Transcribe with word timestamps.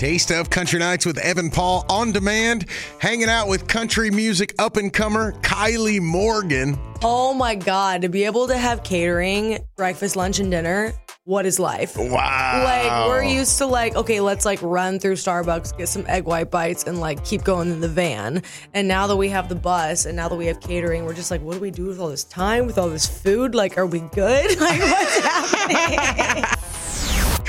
Taste 0.00 0.32
of 0.32 0.48
Country 0.48 0.78
Nights 0.78 1.04
with 1.04 1.18
Evan 1.18 1.50
Paul 1.50 1.84
on 1.90 2.10
demand, 2.10 2.64
hanging 3.00 3.28
out 3.28 3.48
with 3.48 3.68
country 3.68 4.10
music 4.10 4.54
up 4.58 4.78
and 4.78 4.90
comer 4.90 5.32
Kylie 5.42 6.00
Morgan. 6.00 6.78
Oh 7.02 7.34
my 7.34 7.54
God, 7.54 8.00
to 8.00 8.08
be 8.08 8.24
able 8.24 8.46
to 8.46 8.56
have 8.56 8.82
catering, 8.82 9.58
breakfast, 9.76 10.16
lunch, 10.16 10.38
and 10.38 10.50
dinner, 10.50 10.94
what 11.24 11.44
is 11.44 11.58
life? 11.58 11.98
Wow. 11.98 12.62
Like, 12.64 13.08
we're 13.08 13.24
used 13.24 13.58
to, 13.58 13.66
like, 13.66 13.94
okay, 13.94 14.20
let's 14.20 14.46
like 14.46 14.62
run 14.62 14.98
through 14.98 15.16
Starbucks, 15.16 15.76
get 15.76 15.88
some 15.88 16.06
egg 16.08 16.24
white 16.24 16.50
bites, 16.50 16.84
and 16.84 16.98
like 16.98 17.22
keep 17.22 17.44
going 17.44 17.70
in 17.70 17.80
the 17.80 17.88
van. 17.88 18.42
And 18.72 18.88
now 18.88 19.06
that 19.06 19.16
we 19.16 19.28
have 19.28 19.50
the 19.50 19.54
bus 19.54 20.06
and 20.06 20.16
now 20.16 20.30
that 20.30 20.36
we 20.36 20.46
have 20.46 20.60
catering, 20.60 21.04
we're 21.04 21.12
just 21.12 21.30
like, 21.30 21.42
what 21.42 21.52
do 21.52 21.60
we 21.60 21.70
do 21.70 21.84
with 21.84 22.00
all 22.00 22.08
this 22.08 22.24
time, 22.24 22.64
with 22.64 22.78
all 22.78 22.88
this 22.88 23.06
food? 23.06 23.54
Like, 23.54 23.76
are 23.76 23.86
we 23.86 24.00
good? 24.00 24.58
Like, 24.60 24.80
what's 24.80 25.18
happening? 25.20 26.44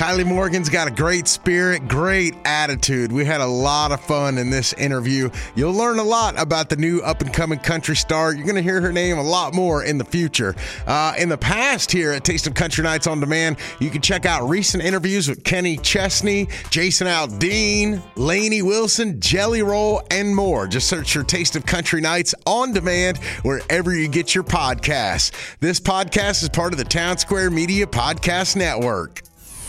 Kylie 0.02 0.26
Morgan's 0.26 0.68
got 0.68 0.88
a 0.88 0.92
great 0.92 1.28
spirit, 1.28 1.88
great 1.88 2.34
attitude. 2.44 3.12
We 3.12 3.24
had 3.24 3.40
a 3.40 3.46
lot 3.46 3.92
of 3.92 4.02
fun 4.02 4.40
in 4.40 4.50
this 4.50 4.74
interview. 4.74 5.30
You'll 5.54 5.76
learn 5.76 6.00
a 6.00 6.04
lot 6.04 6.42
about 6.42 6.70
the 6.70 6.76
new 6.76 7.02
up 7.02 7.22
and 7.22 7.32
coming 7.32 7.60
country 7.60 7.96
star. 7.96 8.34
You're 8.34 8.46
going 8.46 8.56
to 8.56 8.64
hear 8.64 8.82
her 8.82 8.92
name 8.92 9.20
a 9.20 9.22
lot 9.22 9.54
more 9.54 9.84
in 9.84 10.00
the 10.00 10.04
future. 10.04 10.56
Uh, 10.88 11.14
in 11.20 11.30
the 11.30 11.38
past, 11.38 11.92
here 11.92 12.14
at 12.14 12.24
Taste 12.24 12.48
of 12.48 12.56
Country 12.56 12.84
Nights 12.84 13.06
on 13.06 13.20
Demand, 13.20 13.58
you 13.80 13.92
can 13.92 14.02
check 14.02 14.26
out 14.26 14.50
recent 14.50 14.84
interviews 14.84 15.30
with 15.30 15.44
Kenny 15.44 15.78
Chesney, 15.78 16.48
Jason 16.72 17.06
Aldean, 17.06 18.02
Lainey 18.16 18.64
Wilson, 18.64 19.22
Jelly 19.22 19.62
Roll, 19.62 20.02
and 20.10 20.36
more. 20.36 20.66
Just 20.66 20.88
search 20.88 21.14
for 21.14 21.22
Taste 21.22 21.56
of 21.56 21.68
Country 21.68 22.02
Nights 22.02 22.34
on 22.48 22.74
Demand 22.74 23.20
wherever 23.44 23.96
you 23.96 24.08
get 24.08 24.34
your 24.34 24.46
podcasts. 24.46 25.30
This 25.60 25.80
podcast 25.80 26.42
is 26.42 26.50
part 26.50 26.74
of 26.74 26.80
the 26.80 26.86
Town 26.86 27.20
Square 27.20 27.52
Media 27.52 27.86
Podcast 27.86 28.56
Network. 28.56 29.22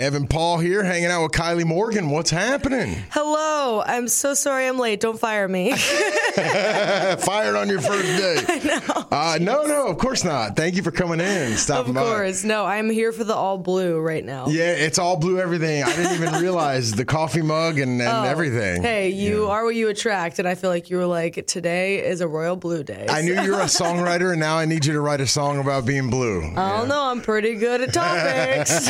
Evan 0.00 0.26
Paul 0.26 0.56
here, 0.56 0.82
hanging 0.82 1.10
out 1.10 1.24
with 1.24 1.32
Kylie 1.32 1.66
Morgan. 1.66 2.08
What's 2.08 2.30
happening? 2.30 2.96
Hello, 3.10 3.82
I'm 3.84 4.08
so 4.08 4.32
sorry 4.32 4.66
I'm 4.66 4.78
late. 4.78 4.98
Don't 4.98 5.20
fire 5.20 5.46
me. 5.46 5.72
Fired 6.36 7.54
on 7.54 7.68
your 7.68 7.82
first 7.82 8.06
day. 8.16 8.42
I 8.48 8.58
know. 8.64 9.06
Uh, 9.10 9.38
no, 9.38 9.64
no, 9.64 9.88
of 9.88 9.98
course 9.98 10.24
not. 10.24 10.56
Thank 10.56 10.76
you 10.76 10.82
for 10.82 10.90
coming 10.90 11.20
in. 11.20 11.54
Stopping 11.58 11.98
of 11.98 12.02
course. 12.02 12.44
No, 12.44 12.64
I'm 12.64 12.88
here 12.88 13.12
for 13.12 13.24
the 13.24 13.34
all 13.34 13.58
blue 13.58 14.00
right 14.00 14.24
now. 14.24 14.46
Yeah, 14.48 14.70
it's 14.70 14.98
all 14.98 15.18
blue 15.18 15.38
everything. 15.38 15.82
I 15.82 15.94
didn't 15.94 16.14
even 16.14 16.40
realize 16.40 16.92
the 16.92 17.04
coffee 17.04 17.42
mug 17.42 17.78
and, 17.78 18.00
and 18.00 18.10
oh, 18.10 18.22
everything. 18.22 18.82
Hey, 18.82 19.10
you 19.10 19.48
are 19.48 19.66
what 19.66 19.74
you 19.74 19.88
attract. 19.88 20.38
And 20.38 20.48
I 20.48 20.54
feel 20.54 20.70
like 20.70 20.88
you 20.88 20.96
were 20.96 21.06
like, 21.06 21.44
today 21.46 22.06
is 22.06 22.22
a 22.22 22.28
royal 22.28 22.56
blue 22.56 22.84
day. 22.84 23.04
I 23.06 23.20
knew 23.20 23.38
you 23.38 23.52
were 23.52 23.60
a 23.60 23.64
songwriter, 23.64 24.30
and 24.30 24.40
now 24.40 24.56
I 24.56 24.64
need 24.64 24.86
you 24.86 24.94
to 24.94 25.00
write 25.00 25.20
a 25.20 25.26
song 25.26 25.58
about 25.58 25.84
being 25.84 26.08
blue. 26.08 26.54
I 26.56 26.78
don't 26.78 26.88
know. 26.88 27.02
I'm 27.02 27.20
pretty 27.20 27.56
good 27.56 27.82
at 27.82 27.92
topics. 27.92 28.88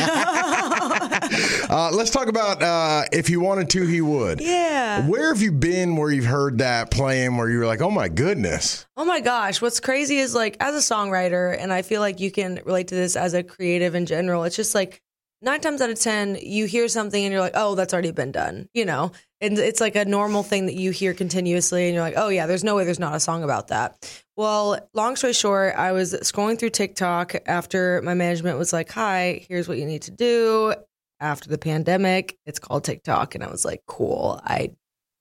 uh, 1.69 1.91
let's 1.93 2.11
talk 2.11 2.27
about 2.27 2.61
uh, 2.61 3.03
if 3.11 3.27
he 3.27 3.37
wanted 3.37 3.69
to, 3.71 3.85
he 3.85 4.01
would. 4.01 4.41
Yeah. 4.41 5.07
Where 5.07 5.33
have 5.33 5.41
you 5.41 5.51
been 5.51 5.95
where 5.95 6.11
you've 6.11 6.25
heard 6.25 6.59
that 6.59 6.91
playing 6.91 7.37
where 7.37 7.49
you 7.49 7.59
were 7.59 7.65
like, 7.65 7.81
oh 7.81 7.91
my 7.91 8.09
goodness? 8.09 8.85
Oh 8.97 9.05
my 9.05 9.19
gosh. 9.19 9.61
What's 9.61 9.79
crazy 9.79 10.17
is 10.17 10.35
like, 10.35 10.57
as 10.59 10.75
a 10.75 10.93
songwriter, 10.93 11.57
and 11.57 11.73
I 11.73 11.81
feel 11.81 12.01
like 12.01 12.19
you 12.19 12.31
can 12.31 12.61
relate 12.65 12.89
to 12.89 12.95
this 12.95 13.15
as 13.15 13.33
a 13.33 13.43
creative 13.43 13.95
in 13.95 14.05
general, 14.05 14.43
it's 14.43 14.55
just 14.55 14.75
like 14.75 15.01
nine 15.41 15.59
times 15.59 15.81
out 15.81 15.89
of 15.89 15.99
10, 15.99 16.37
you 16.41 16.65
hear 16.65 16.87
something 16.87 17.23
and 17.23 17.31
you're 17.31 17.41
like, 17.41 17.53
oh, 17.55 17.75
that's 17.75 17.93
already 17.93 18.11
been 18.11 18.31
done, 18.31 18.69
you 18.73 18.85
know? 18.85 19.11
And 19.39 19.57
it's 19.57 19.81
like 19.81 19.95
a 19.95 20.05
normal 20.05 20.43
thing 20.43 20.67
that 20.67 20.75
you 20.75 20.91
hear 20.91 21.15
continuously, 21.15 21.85
and 21.87 21.95
you're 21.95 22.03
like, 22.03 22.13
oh, 22.15 22.29
yeah, 22.29 22.45
there's 22.45 22.63
no 22.63 22.75
way 22.75 22.85
there's 22.85 22.99
not 22.99 23.15
a 23.15 23.19
song 23.19 23.43
about 23.43 23.69
that. 23.69 24.23
Well, 24.37 24.87
long 24.93 25.15
story 25.15 25.33
short, 25.33 25.75
I 25.75 25.93
was 25.93 26.13
scrolling 26.13 26.59
through 26.59 26.69
TikTok 26.69 27.35
after 27.47 28.01
my 28.03 28.13
management 28.13 28.59
was 28.59 28.71
like, 28.71 28.91
hi, 28.91 29.43
here's 29.49 29.67
what 29.67 29.79
you 29.79 29.85
need 29.85 30.03
to 30.03 30.11
do 30.11 30.75
after 31.21 31.47
the 31.47 31.57
pandemic. 31.57 32.37
It's 32.45 32.59
called 32.59 32.83
TikTok. 32.83 33.35
And 33.35 33.43
I 33.43 33.49
was 33.49 33.63
like, 33.63 33.83
cool. 33.85 34.41
I 34.43 34.71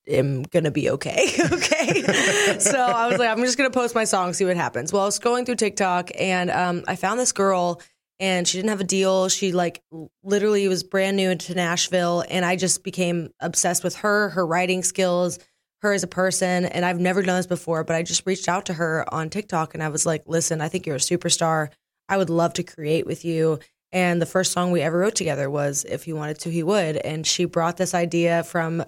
am 0.08 0.42
gonna 0.42 0.70
be 0.70 0.90
okay. 0.90 1.28
okay. 1.52 2.58
so 2.58 2.78
I 2.80 3.06
was 3.08 3.18
like, 3.18 3.28
I'm 3.28 3.38
just 3.44 3.58
gonna 3.58 3.70
post 3.70 3.94
my 3.94 4.04
song, 4.04 4.32
see 4.32 4.44
what 4.44 4.56
happens. 4.56 4.92
Well, 4.92 5.02
I 5.02 5.06
was 5.06 5.18
going 5.18 5.44
through 5.44 5.56
TikTok 5.56 6.10
and 6.18 6.50
um, 6.50 6.84
I 6.88 6.96
found 6.96 7.20
this 7.20 7.32
girl 7.32 7.80
and 8.18 8.48
she 8.48 8.58
didn't 8.58 8.70
have 8.70 8.80
a 8.80 8.84
deal. 8.84 9.28
She 9.28 9.52
like 9.52 9.82
literally 10.22 10.66
was 10.68 10.82
brand 10.82 11.16
new 11.16 11.30
into 11.30 11.54
Nashville 11.54 12.24
and 12.28 12.44
I 12.44 12.56
just 12.56 12.82
became 12.82 13.30
obsessed 13.40 13.84
with 13.84 13.96
her, 13.96 14.30
her 14.30 14.46
writing 14.46 14.82
skills, 14.82 15.38
her 15.82 15.92
as 15.92 16.02
a 16.02 16.08
person. 16.08 16.64
And 16.64 16.84
I've 16.84 17.00
never 17.00 17.22
done 17.22 17.36
this 17.36 17.46
before, 17.46 17.84
but 17.84 17.96
I 17.96 18.02
just 18.02 18.26
reached 18.26 18.48
out 18.48 18.66
to 18.66 18.74
her 18.74 19.04
on 19.12 19.30
TikTok 19.30 19.74
and 19.74 19.82
I 19.82 19.88
was 19.88 20.06
like, 20.06 20.24
listen, 20.26 20.60
I 20.60 20.68
think 20.68 20.86
you're 20.86 20.96
a 20.96 20.98
superstar. 20.98 21.68
I 22.08 22.16
would 22.16 22.30
love 22.30 22.54
to 22.54 22.62
create 22.62 23.06
with 23.06 23.24
you. 23.24 23.60
And 23.92 24.22
the 24.22 24.26
first 24.26 24.52
song 24.52 24.70
we 24.70 24.82
ever 24.82 24.98
wrote 24.98 25.14
together 25.14 25.50
was 25.50 25.84
If 25.84 26.04
He 26.04 26.12
Wanted 26.12 26.38
to, 26.40 26.50
He 26.50 26.62
Would. 26.62 26.96
And 26.98 27.26
she 27.26 27.44
brought 27.44 27.76
this 27.76 27.94
idea 27.94 28.44
from 28.44 28.84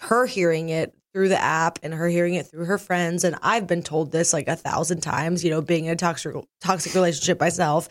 her 0.00 0.26
hearing 0.26 0.68
it 0.68 0.94
through 1.12 1.28
the 1.28 1.40
app 1.40 1.78
and 1.82 1.94
her 1.94 2.08
hearing 2.08 2.34
it 2.34 2.46
through 2.46 2.64
her 2.64 2.78
friends. 2.78 3.24
And 3.24 3.36
I've 3.42 3.66
been 3.66 3.82
told 3.82 4.12
this 4.12 4.32
like 4.32 4.48
a 4.48 4.56
thousand 4.56 5.00
times, 5.00 5.44
you 5.44 5.50
know, 5.50 5.60
being 5.60 5.86
in 5.86 5.92
a 5.92 5.96
toxic, 5.96 6.34
toxic 6.60 6.94
relationship 6.94 7.40
myself. 7.40 7.88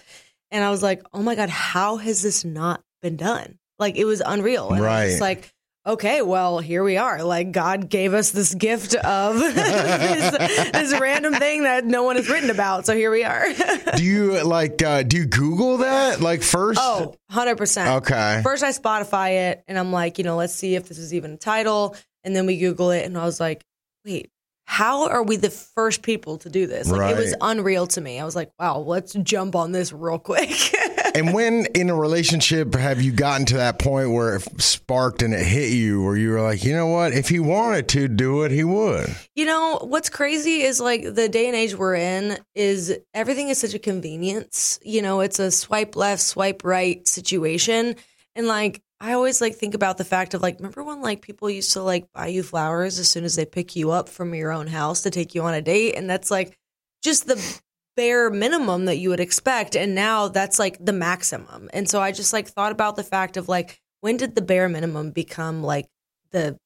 And 0.49 0.63
I 0.63 0.69
was 0.69 0.83
like, 0.83 1.03
oh 1.13 1.23
my 1.23 1.35
God, 1.35 1.49
how 1.49 1.97
has 1.97 2.21
this 2.21 2.43
not 2.43 2.83
been 3.01 3.15
done? 3.15 3.57
Like 3.79 3.95
it 3.95 4.05
was 4.05 4.21
unreal. 4.23 4.71
And 4.71 4.83
right. 4.83 5.05
It's 5.05 5.21
like, 5.21 5.53
okay, 5.85 6.21
well, 6.21 6.59
here 6.59 6.83
we 6.83 6.97
are. 6.97 7.23
Like 7.23 7.51
God 7.51 7.89
gave 7.89 8.13
us 8.13 8.31
this 8.31 8.53
gift 8.53 8.95
of 8.95 9.35
this, 9.39 10.37
this, 10.71 10.99
random 10.99 11.33
thing 11.33 11.63
that 11.63 11.85
no 11.85 12.03
one 12.03 12.15
has 12.15 12.29
written 12.29 12.49
about. 12.49 12.85
So 12.85 12.95
here 12.95 13.11
we 13.11 13.23
are. 13.23 13.45
do 13.95 14.03
you 14.03 14.43
like, 14.43 14.81
uh, 14.81 15.03
do 15.03 15.17
you 15.17 15.25
Google 15.25 15.77
that 15.77 16.21
like 16.21 16.43
first? 16.43 16.79
Oh, 16.81 17.15
100%. 17.31 17.97
Okay. 17.97 18.41
First 18.43 18.63
I 18.63 18.69
Spotify 18.71 19.51
it 19.51 19.63
and 19.67 19.77
I'm 19.77 19.91
like, 19.91 20.17
you 20.17 20.23
know, 20.23 20.35
let's 20.35 20.53
see 20.53 20.75
if 20.75 20.87
this 20.87 20.97
is 20.97 21.13
even 21.13 21.31
a 21.31 21.37
title. 21.37 21.95
And 22.23 22.35
then 22.35 22.45
we 22.45 22.57
Google 22.57 22.91
it 22.91 23.05
and 23.05 23.17
I 23.17 23.25
was 23.25 23.39
like, 23.39 23.63
wait, 24.05 24.29
how 24.65 25.09
are 25.09 25.23
we 25.23 25.35
the 25.35 25.49
first 25.49 26.01
people 26.01 26.37
to 26.37 26.49
do 26.49 26.65
this? 26.67 26.89
Like 26.89 27.01
right. 27.01 27.13
it 27.13 27.17
was 27.17 27.35
unreal 27.41 27.87
to 27.87 27.99
me. 27.99 28.19
I 28.19 28.25
was 28.25 28.35
like, 28.35 28.51
wow, 28.57 28.79
let's 28.79 29.13
jump 29.13 29.55
on 29.55 29.71
this 29.73 29.91
real 29.91 30.19
quick. 30.19 30.49
and 31.15 31.33
when 31.33 31.65
in 31.75 31.89
a 31.89 31.95
relationship 31.95 32.75
have 32.75 33.01
you 33.01 33.11
gotten 33.11 33.45
to 33.47 33.57
that 33.57 33.79
point 33.79 34.11
where 34.11 34.35
it 34.35 34.61
sparked 34.61 35.21
and 35.21 35.33
it 35.33 35.45
hit 35.45 35.71
you 35.71 36.03
where 36.03 36.15
you 36.15 36.31
were 36.31 36.41
like, 36.41 36.63
you 36.63 36.73
know 36.73 36.87
what? 36.87 37.13
If 37.13 37.29
he 37.29 37.39
wanted 37.39 37.87
to 37.89 38.07
do 38.07 38.43
it, 38.43 38.51
he 38.51 38.63
would. 38.63 39.15
You 39.35 39.45
know, 39.45 39.79
what's 39.81 40.09
crazy 40.09 40.61
is 40.61 40.79
like 40.79 41.03
the 41.03 41.29
day 41.29 41.47
and 41.47 41.55
age 41.55 41.75
we're 41.75 41.95
in 41.95 42.37
is 42.55 42.97
everything 43.13 43.49
is 43.49 43.57
such 43.57 43.73
a 43.73 43.79
convenience. 43.79 44.79
You 44.83 45.01
know, 45.01 45.21
it's 45.21 45.39
a 45.39 45.51
swipe 45.51 45.95
left, 45.95 46.21
swipe 46.21 46.63
right 46.63 47.07
situation. 47.07 47.95
And 48.35 48.47
like 48.47 48.81
I 49.01 49.13
always 49.13 49.41
like 49.41 49.55
think 49.55 49.73
about 49.73 49.97
the 49.97 50.05
fact 50.05 50.35
of 50.35 50.43
like, 50.43 50.57
remember 50.57 50.83
when 50.83 51.01
like 51.01 51.23
people 51.23 51.49
used 51.49 51.73
to 51.73 51.81
like 51.81 52.11
buy 52.13 52.27
you 52.27 52.43
flowers 52.43 52.99
as 52.99 53.09
soon 53.09 53.23
as 53.23 53.35
they 53.35 53.45
pick 53.45 53.75
you 53.75 53.89
up 53.89 54.07
from 54.07 54.35
your 54.35 54.51
own 54.51 54.67
house 54.67 55.01
to 55.01 55.09
take 55.09 55.33
you 55.33 55.41
on 55.41 55.55
a 55.55 55.61
date? 55.61 55.95
And 55.95 56.07
that's 56.07 56.29
like 56.29 56.57
just 57.01 57.25
the 57.25 57.61
bare 58.01 58.31
minimum 58.31 58.85
that 58.85 58.97
you 58.97 59.09
would 59.09 59.19
expect. 59.19 59.75
And 59.75 59.93
now 59.93 60.27
that's 60.27 60.57
like 60.57 60.83
the 60.83 60.91
maximum. 60.91 61.69
And 61.71 61.87
so 61.87 62.01
I 62.01 62.11
just 62.11 62.33
like 62.33 62.47
thought 62.47 62.71
about 62.71 62.95
the 62.95 63.03
fact 63.03 63.37
of 63.37 63.47
like, 63.47 63.79
when 63.99 64.17
did 64.17 64.33
the 64.33 64.41
bare 64.41 64.67
minimum 64.67 65.11
become 65.11 65.61
like 65.61 65.87
the 66.31 66.57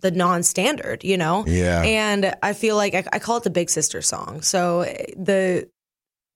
the 0.00 0.12
non-standard, 0.12 1.02
you 1.02 1.18
know? 1.18 1.44
Yeah. 1.48 1.82
And 1.82 2.36
I 2.40 2.52
feel 2.52 2.76
like 2.76 2.94
I, 2.94 3.04
I 3.12 3.18
call 3.18 3.38
it 3.38 3.42
the 3.42 3.50
big 3.50 3.68
sister 3.68 4.00
song. 4.00 4.42
So 4.42 4.82
eh, 4.82 5.06
the 5.16 5.68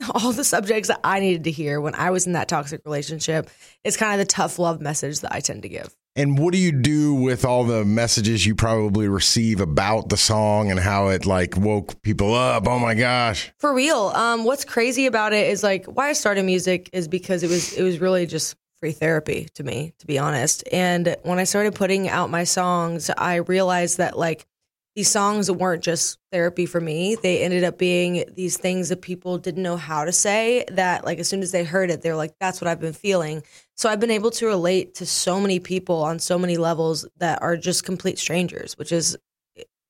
all 0.15 0.33
the 0.33 0.45
subjects 0.45 0.89
that 0.89 1.01
I 1.05 1.21
needed 1.21 1.45
to 1.45 1.51
hear 1.51 1.81
when 1.81 1.95
I 1.95 2.11
was 2.11 2.27
in 2.27 2.33
that 2.33 2.49
toxic 2.49 2.83
relationship. 2.85 3.49
It's 3.85 3.97
kind 3.97 4.21
of 4.21 4.27
the 4.27 4.31
tough 4.31 4.59
love 4.59 4.81
message 4.81 5.21
that 5.21 5.33
I 5.33 5.41
tend 5.41 5.63
to 5.63 5.69
give. 5.69 5.95
And 6.17 6.39
what 6.39 6.53
do 6.53 6.59
you 6.59 6.71
do 6.71 7.13
with 7.15 7.45
all 7.45 7.65
the 7.65 7.85
messages 7.85 8.47
you 8.47 8.55
probably 8.55 9.09
receive 9.09 9.61
about 9.61 10.11
the 10.11 10.17
song 10.17 10.71
and 10.71 10.79
how 10.79 11.09
it 11.09 11.27
like 11.27 11.57
woke 11.57 12.01
people 12.03 12.35
up? 12.35 12.69
Oh 12.69 12.79
my 12.79 12.95
gosh. 12.95 13.53
For 13.59 13.75
real. 13.75 14.13
Um 14.15 14.45
what's 14.45 14.65
crazy 14.65 15.07
about 15.07 15.33
it 15.33 15.49
is 15.49 15.65
like 15.65 15.87
why 15.87 16.11
I 16.11 16.13
started 16.13 16.45
music 16.45 16.89
is 16.93 17.09
because 17.09 17.43
it 17.43 17.51
was 17.51 17.73
it 17.73 17.83
was 17.83 17.99
really 18.01 18.27
just 18.27 18.55
free 18.79 18.93
therapy 18.93 19.49
to 19.55 19.65
me, 19.65 19.93
to 19.99 20.07
be 20.07 20.19
honest. 20.19 20.63
And 20.71 21.17
when 21.25 21.41
I 21.41 21.45
started 21.45 21.75
putting 21.75 22.09
out 22.09 22.31
my 22.31 22.45
songs, 22.45 23.11
I 23.11 23.37
realized 23.37 23.99
that 23.99 24.17
like 24.17 24.47
these 24.95 25.11
songs 25.11 25.51
weren't 25.51 25.83
just 25.83 26.19
therapy 26.31 26.67
for 26.67 26.81
me. 26.81 27.17
They 27.17 27.43
ended 27.43 27.65
up 27.65 27.79
being 27.79 28.25
these 28.35 28.57
things 28.57 28.91
that 28.91 29.03
people 29.03 29.39
didn't 29.39 29.63
know 29.63 29.77
how 29.77 30.05
to 30.05 30.13
say 30.13 30.65
that 30.71 31.05
like 31.05 31.19
as 31.19 31.29
soon 31.29 31.43
as 31.43 31.51
they 31.51 31.65
heard 31.65 31.91
it, 31.91 32.03
they're 32.03 32.17
like, 32.17 32.35
that's 32.39 32.61
what 32.61 32.69
I've 32.69 32.81
been 32.81 32.93
feeling. 32.93 33.43
So 33.75 33.89
I've 33.89 34.01
been 34.01 34.13
able 34.13 34.31
to 34.33 34.47
relate 34.47 34.95
to 34.97 35.07
so 35.07 35.41
many 35.41 35.59
people 35.59 36.03
on 36.03 36.21
so 36.21 36.39
many 36.39 36.57
levels 36.57 37.07
that 37.19 37.43
are 37.43 37.57
just 37.57 37.85
complete 37.85 38.19
strangers, 38.19 38.79
which 38.79 38.93
is 38.93 39.17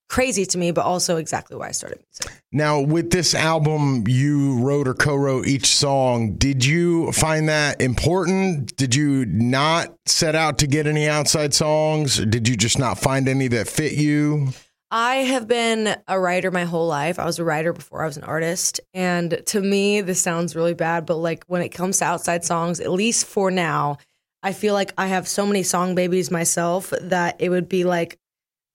crazy 0.09 0.47
to 0.47 0.59
me, 0.59 0.71
but 0.71 0.85
also 0.85 1.17
exactly 1.17 1.57
why 1.57 1.69
I 1.69 1.73
started 1.73 1.99
music. 1.99 2.41
Now, 2.53 2.81
with 2.81 3.11
this 3.11 3.35
album, 3.35 4.05
you 4.07 4.59
wrote 4.61 4.87
or 4.87 4.95
co 4.95 5.17
wrote 5.17 5.47
each 5.47 5.67
song. 5.67 6.37
Did 6.37 6.65
you 6.65 7.13
find 7.13 7.49
that 7.49 7.81
important? 7.81 8.77
Did 8.77 8.95
you 8.95 9.27
not 9.27 9.93
set 10.07 10.35
out 10.35 10.59
to 10.59 10.67
get 10.67 10.87
any 10.87 11.09
outside 11.09 11.53
songs? 11.53 12.25
Did 12.25 12.49
you 12.49 12.57
just 12.57 12.79
not 12.79 12.99
find 12.99 13.29
any 13.29 13.49
that 13.49 13.69
fit 13.69 13.93
you? 13.93 14.53
I 14.97 15.17
have 15.17 15.49
been 15.49 15.97
a 16.07 16.21
writer 16.21 16.53
my 16.53 16.63
whole 16.67 16.87
life. 16.87 17.19
I 17.19 17.25
was 17.25 17.41
a 17.41 17.45
writer 17.45 17.73
before 17.73 18.05
I 18.05 18.07
was 18.07 18.17
an 18.17 18.23
artist. 18.23 18.81
And 18.95 19.43
to 19.47 19.61
me, 19.61 20.03
this 20.03 20.23
sounds 20.23 20.55
really 20.55 20.73
bad, 20.73 21.05
but 21.05 21.17
like 21.17 21.43
when 21.49 21.63
it 21.63 21.71
comes 21.71 21.99
to 21.99 22.05
outside 22.05 22.45
songs, 22.45 22.79
at 22.79 22.93
least 22.93 23.27
for 23.27 23.51
now, 23.51 23.99
I 24.41 24.53
feel 24.53 24.73
like 24.73 24.93
I 24.97 25.09
have 25.09 25.27
so 25.27 25.47
many 25.47 25.65
song 25.65 25.97
babies 25.97 26.31
myself 26.31 26.95
that 27.03 27.41
it 27.41 27.49
would 27.49 27.69
be 27.69 27.83
like 27.83 28.21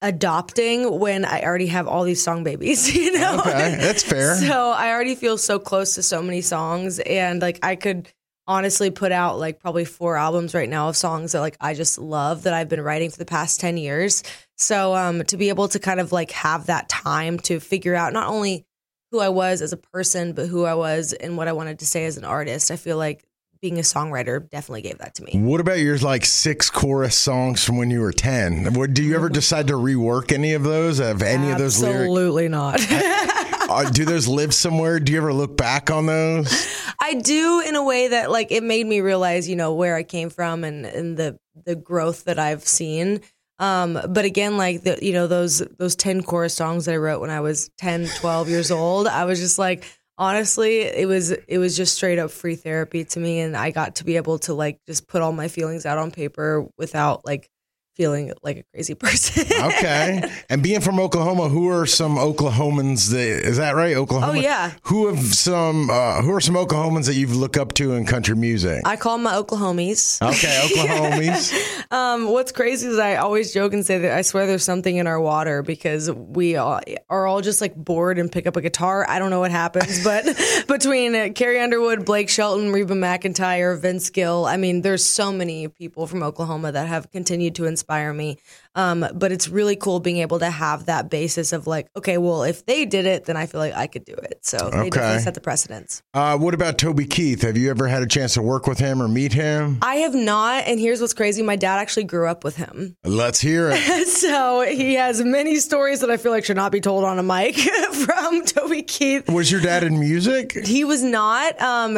adopting 0.02 1.00
when 1.00 1.24
I 1.24 1.42
already 1.42 1.68
have 1.68 1.88
all 1.88 2.04
these 2.04 2.22
song 2.22 2.44
babies, 2.44 2.94
you 2.94 3.18
know? 3.18 3.40
Okay, 3.40 3.78
that's 3.80 4.04
fair. 4.04 4.36
So 4.36 4.72
I 4.72 4.92
already 4.92 5.16
feel 5.16 5.38
so 5.38 5.58
close 5.58 5.96
to 5.96 6.04
so 6.04 6.22
many 6.22 6.42
songs 6.42 7.00
and 7.00 7.42
like 7.42 7.60
I 7.64 7.78
could 7.78 8.12
honestly 8.50 8.90
put 8.90 9.12
out 9.12 9.38
like 9.38 9.60
probably 9.60 9.86
four 9.86 10.18
albums 10.18 10.56
right 10.56 10.68
now 10.68 10.90
of 10.90 10.98
songs 10.98 11.34
that 11.34 11.40
like 11.40 11.56
I 11.62 11.76
just 11.76 12.00
love 12.00 12.44
that 12.44 12.54
I've 12.54 12.68
been 12.68 12.82
writing 12.82 13.12
for 13.12 13.20
the 13.20 13.26
past 13.26 13.60
10 13.62 13.78
years. 13.78 14.24
So 14.58 14.96
um 14.96 15.24
to 15.26 15.38
be 15.38 15.50
able 15.50 15.68
to 15.70 15.80
kind 15.80 16.00
of 16.00 16.12
like 16.12 16.32
have 16.32 16.66
that 16.66 16.90
time 16.90 17.38
to 17.42 17.60
figure 17.60 17.94
out 17.94 18.12
not 18.12 18.28
only 18.28 18.66
who 19.12 19.20
I 19.20 19.30
was 19.30 19.62
as 19.62 19.72
a 19.72 19.78
person 19.78 20.34
but 20.34 20.48
who 20.48 20.66
I 20.66 20.74
was 20.74 21.14
and 21.14 21.38
what 21.38 21.48
I 21.48 21.54
wanted 21.54 21.80
to 21.80 21.86
say 21.86 22.06
as 22.06 22.18
an 22.18 22.26
artist, 22.26 22.72
I 22.72 22.76
feel 22.76 22.98
like 22.98 23.24
being 23.62 23.78
a 23.78 23.82
songwriter 23.82 24.50
definitely 24.50 24.82
gave 24.82 24.98
that 25.00 25.16
to 25.16 25.24
me. 25.24 25.34
What 25.36 25.60
about 25.60 25.80
your 25.80 25.98
like 26.00 26.26
six 26.26 26.70
chorus 26.72 27.16
songs 27.16 27.64
from 27.64 27.78
when 27.78 27.92
you 27.92 28.00
were 28.00 28.14
10? 28.14 28.74
What, 28.74 28.94
do 28.94 29.04
you 29.04 29.16
ever 29.16 29.30
decide 29.30 29.68
to 29.68 29.74
rework 29.74 30.32
any 30.32 30.54
of 30.54 30.64
those? 30.64 31.00
Have 31.00 31.22
any 31.22 31.52
of 31.52 31.58
those 31.58 31.82
lyrics? 31.82 32.00
Absolutely 32.00 32.48
not. 32.48 32.80
Uh, 33.70 33.88
do 33.88 34.04
those 34.04 34.28
live 34.28 34.52
somewhere? 34.52 35.00
Do 35.00 35.12
you 35.12 35.20
ever 35.20 35.32
look 35.32 35.56
back 35.56 35.92
on 35.92 36.08
those? 36.08 36.50
I 37.10 37.16
do 37.16 37.64
in 37.66 37.76
a 37.76 37.84
way 37.84 38.10
that 38.10 38.30
like 38.30 38.52
it 38.52 38.62
made 38.62 38.86
me 38.86 39.02
realize, 39.02 39.50
you 39.50 39.56
know, 39.56 39.74
where 39.74 39.96
I 39.96 40.04
came 40.04 40.30
from 40.30 40.64
and, 40.64 40.86
and 40.86 41.18
the 41.18 41.40
the 41.66 41.76
growth 41.76 42.26
that 42.26 42.38
I've 42.38 42.68
seen. 42.68 43.22
Um, 43.58 44.00
but 44.10 44.26
again, 44.26 44.58
like 44.58 44.84
the 44.84 45.00
you 45.02 45.14
know, 45.14 45.26
those 45.26 45.58
those 45.80 45.96
10 45.96 46.22
chorus 46.22 46.54
songs 46.54 46.86
that 46.86 46.94
I 46.94 46.98
wrote 46.98 47.20
when 47.20 47.32
I 47.32 47.40
was 47.40 47.72
10, 47.80 48.10
12 48.20 48.50
years 48.50 48.70
old, 48.70 49.08
I 49.08 49.26
was 49.26 49.40
just 49.40 49.58
like 49.58 49.86
honestly, 50.20 50.82
it 50.82 51.08
was 51.08 51.32
it 51.32 51.58
was 51.58 51.76
just 51.76 51.96
straight 51.96 52.20
up 52.20 52.30
free 52.30 52.56
therapy 52.56 53.06
to 53.06 53.20
me 53.20 53.40
and 53.40 53.58
I 53.58 53.72
got 53.72 53.96
to 53.96 54.04
be 54.04 54.18
able 54.18 54.38
to 54.40 54.54
like 54.54 54.80
just 54.86 55.08
put 55.08 55.24
all 55.24 55.32
my 55.32 55.48
feelings 55.48 55.88
out 55.88 55.98
on 55.98 56.12
paper 56.12 56.68
without 56.78 57.26
like 57.26 57.50
feeling 58.00 58.32
like 58.44 58.58
a 58.58 58.64
crazy 58.72 58.96
person. 58.96 59.46
okay. 59.62 60.24
And 60.50 60.64
being 60.64 60.80
from 60.80 61.00
Oklahoma, 61.00 61.50
who 61.50 61.70
are 61.70 61.86
some 61.86 62.16
Oklahomans 62.16 63.10
that 63.10 63.20
is 63.20 63.58
that 63.58 63.76
right? 63.76 63.96
Oklahoma. 63.96 64.32
Oh 64.32 64.36
yeah. 64.36 64.72
Who 64.84 65.08
have 65.08 65.20
some 65.36 65.90
uh, 65.90 66.22
who 66.22 66.34
are 66.34 66.40
some 66.40 66.56
Oklahomans 66.56 67.08
that 67.08 67.16
you've 67.16 67.36
looked 67.36 67.58
up 67.58 67.74
to 67.74 67.94
in 67.94 68.06
country 68.06 68.38
music? 68.38 68.84
I 68.86 68.96
call 68.96 69.18
them 69.18 69.24
my 69.24 69.34
Oklahomies. 69.34 70.22
Okay, 70.22 70.48
Oklahomies. 70.74 71.92
um, 71.92 72.30
what's 72.32 72.54
crazy 72.54 72.88
is 72.88 72.98
I 72.98 73.18
always 73.18 73.54
joke 73.54 73.74
and 73.74 73.86
say 73.86 73.98
that 73.98 74.18
I 74.18 74.22
swear 74.22 74.48
there's 74.48 74.64
something 74.64 74.96
in 74.96 75.06
our 75.06 75.20
water 75.20 75.62
because 75.62 76.10
we 76.10 76.56
all, 76.56 76.80
are 77.10 77.28
all 77.28 77.42
just 77.42 77.60
like 77.60 77.76
bored 77.76 78.18
and 78.18 78.32
pick 78.32 78.48
up 78.48 78.56
a 78.56 78.62
guitar. 78.62 79.06
I 79.10 79.20
don't 79.20 79.30
know 79.30 79.42
what 79.42 79.52
happens, 79.52 80.02
but 80.04 80.26
between 80.68 81.16
uh, 81.16 81.30
Carrie 81.36 81.60
Underwood, 81.60 82.06
Blake 82.06 82.30
Shelton, 82.30 82.72
Reba 82.72 82.94
McEntire, 82.94 83.78
Vince 83.78 84.10
Gill, 84.10 84.46
I 84.46 84.56
mean, 84.56 84.84
there's 84.84 85.04
so 85.04 85.34
many 85.34 85.68
people 85.68 86.08
from 86.08 86.24
Oklahoma 86.24 86.72
that 86.72 86.88
have 86.88 87.12
continued 87.12 87.56
to 87.56 87.66
inspire 87.66 87.89
me. 88.14 88.38
Um, 88.76 89.06
but 89.14 89.32
it's 89.32 89.50
really 89.50 89.76
cool 89.76 90.00
being 90.00 90.18
able 90.18 90.40
to 90.40 90.50
have 90.50 90.86
that 90.86 91.10
basis 91.10 91.52
of 91.52 91.68
like, 91.68 91.88
okay, 91.98 92.18
well, 92.18 92.44
if 92.44 92.66
they 92.66 92.86
did 92.86 93.06
it, 93.06 93.26
then 93.26 93.36
I 93.36 93.46
feel 93.46 93.60
like 93.60 93.74
I 93.74 93.88
could 93.88 94.06
do 94.06 94.14
it. 94.14 94.40
So 94.46 94.58
they 94.70 94.78
Okay. 94.78 94.90
definitely 94.92 95.24
set 95.24 95.34
the 95.34 95.42
precedence. 95.42 96.02
Uh, 96.14 96.38
what 96.38 96.54
about 96.54 96.78
Toby 96.78 97.06
Keith? 97.06 97.42
Have 97.42 97.58
you 97.58 97.70
ever 97.72 97.88
had 97.88 98.04
a 98.04 98.08
chance 98.08 98.36
to 98.36 98.42
work 98.42 98.68
with 98.68 98.78
him 98.80 99.02
or 99.02 99.08
meet 99.08 99.34
him? 99.34 99.80
I 99.82 99.96
have 99.96 100.14
not, 100.16 100.66
and 100.66 100.80
here's 100.80 101.02
what's 101.02 101.14
crazy: 101.14 101.42
my 101.42 101.56
dad 101.56 101.80
actually 101.80 102.04
grew 102.06 102.28
up 102.28 102.44
with 102.44 102.56
him. 102.58 102.96
Let's 103.04 103.42
hear 103.42 103.70
it. 103.74 104.08
So 104.20 104.62
he 104.62 104.96
has 104.96 105.24
many 105.24 105.58
stories 105.58 106.02
that 106.02 106.12
I 106.12 106.18
feel 106.18 106.32
like 106.32 106.46
should 106.46 106.56
not 106.58 106.72
be 106.72 106.82
told 106.82 107.04
on 107.04 107.18
a 107.20 107.24
mic 107.24 107.58
from 107.94 108.44
Toby 108.46 108.82
Keith. 108.84 109.30
Was 109.30 109.52
your 109.52 109.62
dad 109.62 109.84
in 109.84 110.00
music? 110.00 110.54
He 110.66 110.84
was 110.84 111.02
not 111.04 111.60
um, 111.62 111.98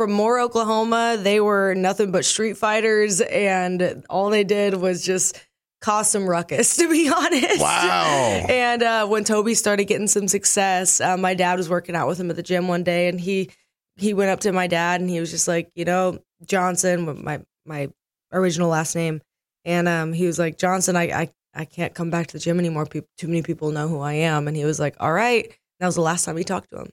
from 0.00 0.12
Moore, 0.12 0.40
Oklahoma. 0.40 1.18
They 1.20 1.40
were 1.40 1.74
nothing 1.74 2.10
but 2.10 2.24
street 2.24 2.56
fighters, 2.56 3.20
and 3.20 4.02
all 4.08 4.30
they 4.30 4.44
did 4.44 4.72
was 4.72 5.04
just 5.04 5.38
cause 5.82 6.10
some 6.10 6.26
ruckus, 6.26 6.74
to 6.78 6.88
be 6.88 7.10
honest. 7.10 7.60
Wow. 7.60 8.46
And 8.48 8.82
uh, 8.82 9.06
when 9.08 9.24
Toby 9.24 9.52
started 9.52 9.84
getting 9.84 10.06
some 10.06 10.26
success, 10.26 11.02
uh, 11.02 11.18
my 11.18 11.34
dad 11.34 11.58
was 11.58 11.68
working 11.68 11.94
out 11.94 12.08
with 12.08 12.18
him 12.18 12.30
at 12.30 12.36
the 12.36 12.42
gym 12.42 12.66
one 12.66 12.82
day, 12.82 13.08
and 13.08 13.20
he 13.20 13.50
he 13.96 14.14
went 14.14 14.30
up 14.30 14.40
to 14.40 14.52
my 14.52 14.68
dad 14.68 15.02
and 15.02 15.10
he 15.10 15.20
was 15.20 15.30
just 15.30 15.46
like, 15.46 15.70
you 15.74 15.84
know, 15.84 16.18
Johnson, 16.46 17.22
my 17.22 17.42
my 17.66 17.90
original 18.32 18.70
last 18.70 18.96
name, 18.96 19.20
and 19.66 19.86
um, 19.86 20.14
he 20.14 20.24
was 20.24 20.38
like, 20.38 20.56
Johnson, 20.56 20.96
I 20.96 21.02
I, 21.12 21.28
I 21.54 21.64
can't 21.66 21.92
come 21.92 22.08
back 22.08 22.28
to 22.28 22.32
the 22.32 22.38
gym 22.38 22.58
anymore. 22.58 22.86
Peop 22.86 23.04
too 23.18 23.28
many 23.28 23.42
people 23.42 23.70
know 23.70 23.86
who 23.86 24.00
I 24.00 24.14
am, 24.14 24.48
and 24.48 24.56
he 24.56 24.64
was 24.64 24.80
like, 24.80 24.96
all 24.98 25.12
right. 25.12 25.54
That 25.78 25.86
was 25.86 25.94
the 25.94 26.02
last 26.02 26.24
time 26.24 26.36
he 26.36 26.44
talked 26.44 26.68
to 26.70 26.80
him. 26.80 26.90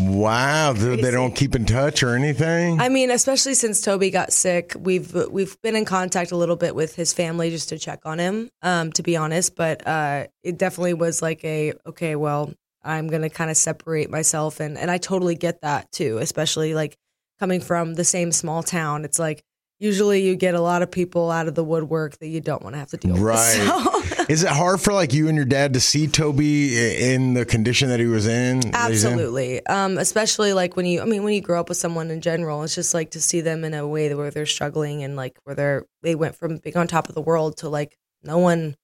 Wow. 0.00 0.72
They 0.72 0.96
they 0.96 1.10
don't 1.10 1.34
keep 1.34 1.54
in 1.54 1.66
touch 1.66 2.02
or 2.02 2.14
anything? 2.14 2.80
I 2.80 2.88
mean, 2.88 3.10
especially 3.10 3.54
since 3.54 3.80
Toby 3.80 4.10
got 4.10 4.32
sick, 4.32 4.72
we've 4.78 5.12
we've 5.30 5.60
been 5.62 5.76
in 5.76 5.84
contact 5.84 6.32
a 6.32 6.36
little 6.36 6.56
bit 6.56 6.74
with 6.74 6.94
his 6.94 7.12
family 7.12 7.50
just 7.50 7.68
to 7.68 7.78
check 7.78 8.00
on 8.04 8.18
him. 8.18 8.48
Um, 8.62 8.92
to 8.92 9.02
be 9.02 9.16
honest, 9.16 9.56
but 9.56 9.86
uh, 9.86 10.26
it 10.42 10.58
definitely 10.58 10.94
was 10.94 11.20
like 11.22 11.44
a 11.44 11.74
okay, 11.86 12.16
well, 12.16 12.52
I'm 12.82 13.08
gonna 13.08 13.30
kind 13.30 13.50
of 13.50 13.56
separate 13.56 14.10
myself, 14.10 14.60
and 14.60 14.78
and 14.78 14.90
I 14.90 14.98
totally 14.98 15.34
get 15.34 15.60
that 15.60 15.92
too, 15.92 16.18
especially 16.18 16.74
like 16.74 16.96
coming 17.38 17.60
from 17.60 17.94
the 17.94 18.04
same 18.04 18.32
small 18.32 18.62
town. 18.62 19.04
It's 19.04 19.18
like 19.18 19.42
usually 19.80 20.22
you 20.26 20.34
get 20.36 20.54
a 20.54 20.60
lot 20.60 20.82
of 20.82 20.90
people 20.90 21.30
out 21.30 21.46
of 21.48 21.54
the 21.54 21.64
woodwork 21.64 22.18
that 22.18 22.28
you 22.28 22.40
don't 22.40 22.62
want 22.62 22.74
to 22.74 22.78
have 22.78 22.90
to 22.90 22.96
deal 22.96 23.16
Right. 23.18 23.58
with. 23.58 23.68
So. 23.68 24.13
Is 24.28 24.42
it 24.42 24.48
hard 24.48 24.80
for 24.80 24.92
like 24.92 25.12
you 25.12 25.28
and 25.28 25.36
your 25.36 25.44
dad 25.44 25.74
to 25.74 25.80
see 25.80 26.06
Toby 26.06 27.12
in 27.12 27.34
the 27.34 27.44
condition 27.44 27.90
that 27.90 28.00
he 28.00 28.06
was 28.06 28.26
in? 28.26 28.56
he's 28.56 28.64
in? 28.64 28.74
Absolutely. 28.74 29.64
Um, 29.66 29.98
especially 29.98 30.52
like 30.52 30.76
when 30.76 30.86
you, 30.86 31.02
I 31.02 31.04
mean, 31.04 31.24
when 31.24 31.34
you 31.34 31.42
grow 31.42 31.60
up 31.60 31.68
with 31.68 31.78
someone 31.78 32.10
in 32.10 32.20
general, 32.20 32.62
it's 32.62 32.74
just 32.74 32.94
like 32.94 33.10
to 33.12 33.20
see 33.20 33.42
them 33.42 33.64
in 33.64 33.74
a 33.74 33.86
way 33.86 34.12
where 34.14 34.30
they're 34.30 34.46
struggling 34.46 35.02
and 35.02 35.14
like 35.16 35.38
where 35.44 35.54
they're, 35.54 35.86
they 36.02 36.14
went 36.14 36.36
from 36.36 36.58
being 36.58 36.76
on 36.76 36.86
top 36.86 37.08
of 37.08 37.14
the 37.14 37.20
world 37.20 37.58
to 37.58 37.68
like 37.68 37.98
no 38.22 38.38
one 38.38 38.76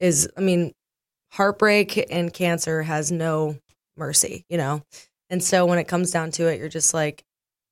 is, 0.00 0.28
I 0.36 0.40
mean, 0.40 0.72
heartbreak 1.30 2.10
and 2.10 2.32
cancer 2.32 2.82
has 2.82 3.12
no 3.12 3.58
mercy, 3.96 4.44
you 4.48 4.56
know? 4.56 4.82
And 5.28 5.42
so 5.42 5.66
when 5.66 5.78
it 5.78 5.86
comes 5.88 6.10
down 6.10 6.32
to 6.32 6.48
it, 6.48 6.58
you're 6.58 6.68
just 6.68 6.92
like, 6.92 7.24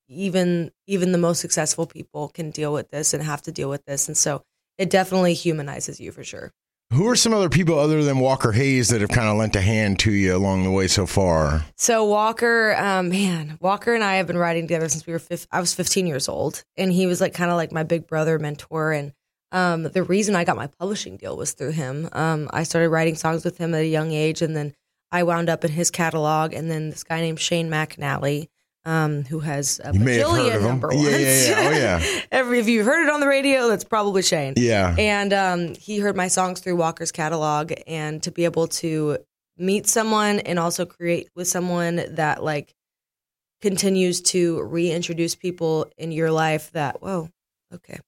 even, 0.08 0.70
even 0.86 1.12
the 1.12 1.18
most 1.18 1.40
successful 1.40 1.86
people 1.86 2.28
can 2.28 2.50
deal 2.50 2.72
with 2.72 2.90
this 2.90 3.12
and 3.12 3.22
have 3.22 3.42
to 3.42 3.52
deal 3.52 3.68
with 3.68 3.84
this. 3.84 4.06
And 4.06 4.16
so 4.16 4.44
it 4.78 4.88
definitely 4.88 5.34
humanizes 5.34 6.00
you 6.00 6.12
for 6.12 6.22
sure. 6.22 6.52
Who 6.92 7.06
are 7.08 7.16
some 7.16 7.34
other 7.34 7.50
people 7.50 7.78
other 7.78 8.02
than 8.02 8.18
Walker 8.18 8.52
Hayes 8.52 8.88
that 8.88 9.02
have 9.02 9.10
kind 9.10 9.28
of 9.28 9.36
lent 9.36 9.54
a 9.54 9.60
hand 9.60 9.98
to 10.00 10.10
you 10.10 10.34
along 10.34 10.64
the 10.64 10.70
way 10.70 10.88
so 10.88 11.04
far? 11.04 11.66
So 11.76 12.06
Walker, 12.06 12.74
um, 12.76 13.10
man, 13.10 13.58
Walker 13.60 13.94
and 13.94 14.02
I 14.02 14.14
have 14.14 14.26
been 14.26 14.38
riding 14.38 14.64
together 14.66 14.88
since 14.88 15.06
we 15.06 15.12
were. 15.12 15.18
Fif- 15.18 15.46
I 15.52 15.60
was 15.60 15.74
15 15.74 16.06
years 16.06 16.30
old, 16.30 16.64
and 16.78 16.90
he 16.90 17.06
was 17.06 17.20
like 17.20 17.34
kind 17.34 17.50
of 17.50 17.58
like 17.58 17.72
my 17.72 17.82
big 17.82 18.06
brother 18.06 18.38
mentor. 18.38 18.92
And 18.92 19.12
um, 19.52 19.82
the 19.82 20.02
reason 20.02 20.34
I 20.34 20.44
got 20.44 20.56
my 20.56 20.66
publishing 20.66 21.18
deal 21.18 21.36
was 21.36 21.52
through 21.52 21.72
him. 21.72 22.08
Um, 22.12 22.48
I 22.54 22.62
started 22.62 22.88
writing 22.88 23.16
songs 23.16 23.44
with 23.44 23.58
him 23.58 23.74
at 23.74 23.82
a 23.82 23.86
young 23.86 24.12
age, 24.12 24.40
and 24.40 24.56
then 24.56 24.74
I 25.12 25.24
wound 25.24 25.50
up 25.50 25.66
in 25.66 25.72
his 25.72 25.90
catalog. 25.90 26.54
And 26.54 26.70
then 26.70 26.88
this 26.88 27.04
guy 27.04 27.20
named 27.20 27.38
Shane 27.38 27.68
McAnally, 27.68 28.48
um, 28.84 29.24
who 29.24 29.40
has 29.40 29.80
a 29.84 29.92
You 29.92 30.00
may 30.00 30.16
have 30.18 30.30
heard 30.30 30.40
bajillion 30.40 30.62
number 30.62 30.88
Yeah, 30.92 31.00
ones. 31.02 31.48
yeah, 31.48 31.60
yeah. 31.70 31.98
Oh, 32.02 32.06
yeah. 32.12 32.20
Every 32.32 32.58
if 32.60 32.68
you've 32.68 32.86
heard 32.86 33.06
it 33.06 33.12
on 33.12 33.20
the 33.20 33.28
radio, 33.28 33.68
that's 33.68 33.84
probably 33.84 34.22
Shane. 34.22 34.54
Yeah. 34.56 34.94
And 34.98 35.32
um, 35.32 35.74
he 35.74 35.98
heard 35.98 36.16
my 36.16 36.28
songs 36.28 36.60
through 36.60 36.76
Walker's 36.76 37.12
catalog, 37.12 37.72
and 37.86 38.22
to 38.22 38.30
be 38.30 38.44
able 38.44 38.68
to 38.68 39.18
meet 39.56 39.86
someone 39.88 40.38
and 40.40 40.58
also 40.58 40.86
create 40.86 41.28
with 41.34 41.48
someone 41.48 42.02
that 42.14 42.42
like 42.44 42.72
continues 43.60 44.20
to 44.22 44.62
reintroduce 44.62 45.34
people 45.34 45.90
in 45.98 46.12
your 46.12 46.30
life 46.30 46.70
that 46.72 47.02
whoa, 47.02 47.28
okay. 47.74 47.98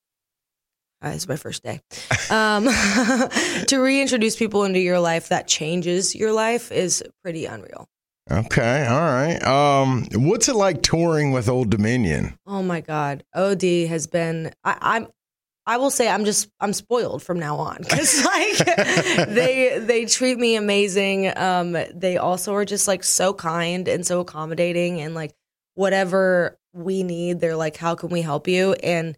Uh, 1.03 1.09
it's 1.09 1.27
my 1.29 1.37
first 1.37 1.63
day. 1.63 1.81
Um, 2.31 2.67
to 3.67 3.79
reintroduce 3.81 4.37
people 4.37 4.63
into 4.63 4.79
your 4.79 5.01
life 5.01 5.31
that 5.31 5.49
changes 5.49 6.15
your 6.15 6.33
life 6.33 6.71
is 6.71 7.03
pretty 7.25 7.45
unreal. 7.47 7.89
Okay. 8.31 8.87
All 8.87 9.01
right. 9.01 9.43
Um, 9.43 10.07
what's 10.15 10.49
it 10.49 10.55
like 10.55 10.83
touring 10.83 11.33
with 11.33 11.49
Old 11.49 11.71
Dominion? 11.71 12.39
Oh 12.47 12.63
my 12.63 12.81
God, 12.81 13.25
OD 13.35 13.63
has 13.89 14.07
been. 14.07 14.53
I, 14.65 14.77
I'm. 14.81 15.09
I 15.67 15.77
will 15.77 15.91
say 15.91 16.09
I'm 16.09 16.25
just 16.25 16.49
I'm 16.59 16.73
spoiled 16.73 17.23
from 17.23 17.39
now 17.39 17.57
on 17.57 17.77
because 17.81 18.25
like 18.25 18.59
they 19.29 19.79
they 19.79 20.05
treat 20.07 20.39
me 20.39 20.57
amazing. 20.57 21.37
Um, 21.37 21.77
they 21.95 22.17
also 22.17 22.55
are 22.55 22.65
just 22.65 22.89
like 22.89 23.05
so 23.05 23.35
kind 23.35 23.87
and 23.87 24.07
so 24.07 24.21
accommodating 24.21 25.01
and 25.01 25.15
like 25.15 25.35
whatever 25.75 26.59
we 26.73 27.03
need, 27.03 27.41
they're 27.41 27.57
like, 27.57 27.77
how 27.77 27.95
can 27.95 28.11
we 28.11 28.23
help 28.23 28.49
you? 28.49 28.75
And 28.75 29.17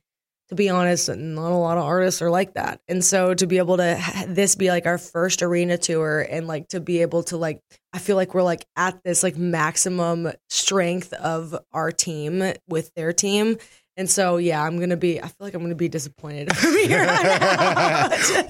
to 0.53 0.57
be 0.57 0.69
honest, 0.69 1.09
not 1.09 1.51
a 1.51 1.57
lot 1.57 1.79
of 1.79 1.85
artists 1.85 2.21
are 2.21 2.31
like 2.31 2.53
that. 2.55 2.79
And 2.87 3.03
so 3.03 3.33
to 3.33 3.47
be 3.47 3.57
able 3.57 3.79
to 3.79 3.99
this 4.29 4.55
be 4.55 4.69
like 4.69 4.85
our 4.85 4.99
first 4.99 5.43
arena 5.43 5.79
tour 5.79 6.21
and 6.29 6.47
like 6.47 6.69
to 6.69 6.81
be 6.81 7.01
able 7.01 7.23
to 7.25 7.39
like 7.39 7.63
I 7.95 7.99
feel 7.99 8.17
like 8.17 8.35
we're 8.35 8.43
like 8.43 8.67
at 8.77 9.03
this 9.03 9.23
like 9.23 9.39
maximum 9.39 10.31
strength 10.51 11.15
of 11.15 11.57
our 11.73 11.91
team 11.91 12.53
with 12.69 12.93
their 12.95 13.15
team. 13.15 13.57
And 13.97 14.11
so 14.11 14.37
yeah, 14.37 14.63
I'm 14.63 14.79
gonna 14.79 14.99
be 14.99 15.23
I 15.23 15.27
feel 15.27 15.37
like 15.41 15.55
I'm 15.55 15.63
gonna 15.63 15.75
be 15.75 15.89
disappointed 15.89 16.55
from 16.57 16.77
here. 16.77 17.07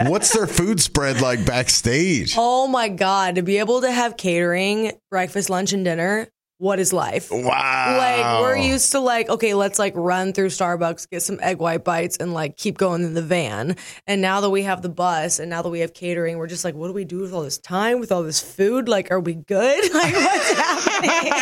What's 0.07 0.33
their 0.33 0.49
food 0.49 0.81
spread 0.81 1.21
like 1.21 1.47
backstage? 1.47 2.35
Oh 2.37 2.67
my 2.67 2.89
god, 2.89 3.37
to 3.37 3.43
be 3.43 3.59
able 3.59 3.83
to 3.83 3.93
have 3.93 4.17
catering, 4.17 4.91
breakfast, 5.09 5.51
lunch, 5.51 5.73
and 5.73 5.85
dinner 5.85 6.27
what 6.63 6.79
is 6.79 6.93
life? 6.93 7.29
Wow. 7.33 7.97
Like 7.99 8.41
we're 8.41 8.57
used 8.57 8.93
to 8.93 9.01
like, 9.01 9.29
okay, 9.29 9.53
let's 9.53 9.81
like 9.81 9.95
run 9.97 10.33
through 10.33 10.47
Starbucks, 10.47 11.11
get 11.11 11.21
some 11.21 11.41
egg 11.43 11.59
white 11.59 11.83
bites, 11.83 12.19
and 12.19 12.33
like 12.33 12.57
keep 12.57 12.79
going 12.79 13.03
in 13.03 13.15
the 13.15 13.23
van. 13.23 13.75
And 14.07 14.23
now 14.23 14.41
that 14.43 14.51
we 14.51 14.63
have 14.63 14.81
the 14.81 14.89
bus, 14.89 15.41
and 15.41 15.51
now 15.51 15.63
that 15.63 15.71
we 15.71 15.81
have 15.81 15.93
catering, 15.93 16.39
we're 16.39 16.47
just 16.47 16.65
like, 16.65 16.77
what 16.77 16.87
do 16.87 16.93
we 16.93 17.05
do 17.05 17.19
with 17.19 17.33
all 17.33 17.43
this 17.43 17.59
time, 17.59 17.99
with 17.99 18.13
all 18.13 18.23
this 18.23 18.41
food? 18.41 18.89
Like, 18.89 19.11
are 19.11 19.19
we 19.19 19.35
good? 19.35 19.91
Like, 19.93 20.15
what's 20.15 20.53
happening? 20.53 21.33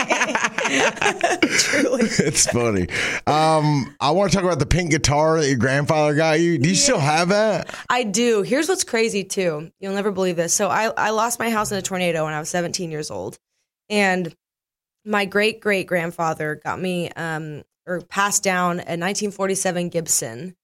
Truly. 1.59 2.03
It's 2.31 2.47
funny. 2.47 2.87
Um, 3.27 3.95
I 4.01 4.11
want 4.13 4.31
to 4.31 4.37
talk 4.37 4.45
about 4.45 4.59
the 4.59 4.67
pink 4.67 4.91
guitar 4.91 5.39
that 5.41 5.49
your 5.49 5.59
grandfather 5.59 6.15
got 6.15 6.41
you. 6.41 6.59
Do 6.59 6.69
you 6.69 6.75
still 6.75 6.99
have 6.99 7.29
that? 7.29 7.75
I 7.89 8.05
do. 8.05 8.43
Here's 8.43 8.69
what's 8.69 8.85
crazy 8.85 9.25
too. 9.25 9.71
You'll 9.81 9.95
never 9.95 10.11
believe 10.11 10.37
this. 10.37 10.55
So 10.55 10.69
I, 10.69 10.87
I 10.97 11.11
lost 11.11 11.39
my 11.39 11.51
house 11.51 11.73
in 11.73 11.79
a 11.79 11.83
tornado 11.83 12.25
when 12.25 12.33
I 12.33 12.41
was 12.41 12.49
17 12.49 12.91
years 12.91 13.11
old. 13.11 13.39
And 13.89 14.35
my 15.05 15.25
great 15.25 15.61
great 15.61 15.87
grandfather 15.87 16.61
got 16.63 16.81
me 16.81 17.11
um 17.13 17.63
or 17.87 18.01
passed 18.03 18.43
down 18.43 18.73
a 18.81 18.95
1947 18.97 19.89
Gibson. 19.89 20.55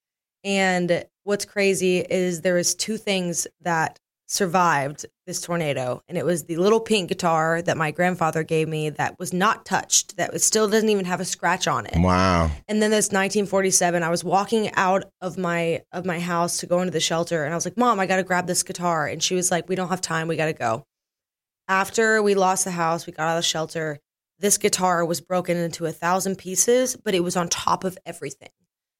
And 0.44 1.04
what's 1.24 1.44
crazy 1.44 1.98
is 1.98 2.42
there 2.42 2.54
was 2.54 2.74
two 2.74 2.96
things 2.98 3.46
that 3.62 3.98
survived 4.28 5.06
this 5.26 5.40
tornado 5.40 6.02
and 6.08 6.18
it 6.18 6.24
was 6.24 6.44
the 6.44 6.56
little 6.56 6.80
pink 6.80 7.08
guitar 7.08 7.62
that 7.62 7.76
my 7.76 7.92
grandfather 7.92 8.42
gave 8.42 8.66
me 8.68 8.90
that 8.90 9.16
was 9.20 9.32
not 9.32 9.64
touched 9.64 10.16
that 10.16 10.32
was, 10.32 10.42
still 10.44 10.68
doesn't 10.68 10.88
even 10.88 11.04
have 11.04 11.20
a 11.20 11.24
scratch 11.24 11.68
on 11.68 11.86
it 11.86 11.96
Wow. 11.96 12.50
and 12.66 12.82
then 12.82 12.90
this 12.90 13.06
1947 13.06 14.02
i 14.02 14.08
was 14.08 14.24
walking 14.24 14.72
out 14.74 15.04
of 15.20 15.38
my 15.38 15.82
of 15.92 16.04
my 16.04 16.18
house 16.18 16.58
to 16.58 16.66
go 16.66 16.80
into 16.80 16.90
the 16.90 16.98
shelter 16.98 17.44
and 17.44 17.54
i 17.54 17.56
was 17.56 17.64
like 17.64 17.76
mom 17.76 18.00
i 18.00 18.06
gotta 18.06 18.24
grab 18.24 18.48
this 18.48 18.64
guitar 18.64 19.06
and 19.06 19.22
she 19.22 19.36
was 19.36 19.52
like 19.52 19.68
we 19.68 19.76
don't 19.76 19.90
have 19.90 20.00
time 20.00 20.26
we 20.26 20.34
gotta 20.34 20.52
go 20.52 20.82
after 21.68 22.20
we 22.20 22.34
lost 22.34 22.64
the 22.64 22.72
house 22.72 23.06
we 23.06 23.12
got 23.12 23.28
out 23.28 23.36
of 23.36 23.42
the 23.44 23.46
shelter 23.46 24.00
this 24.38 24.58
guitar 24.58 25.04
was 25.04 25.20
broken 25.20 25.56
into 25.56 25.86
a 25.86 25.92
thousand 25.92 26.36
pieces 26.36 26.96
but 26.96 27.14
it 27.14 27.20
was 27.20 27.36
on 27.36 27.48
top 27.48 27.84
of 27.84 27.98
everything. 28.06 28.50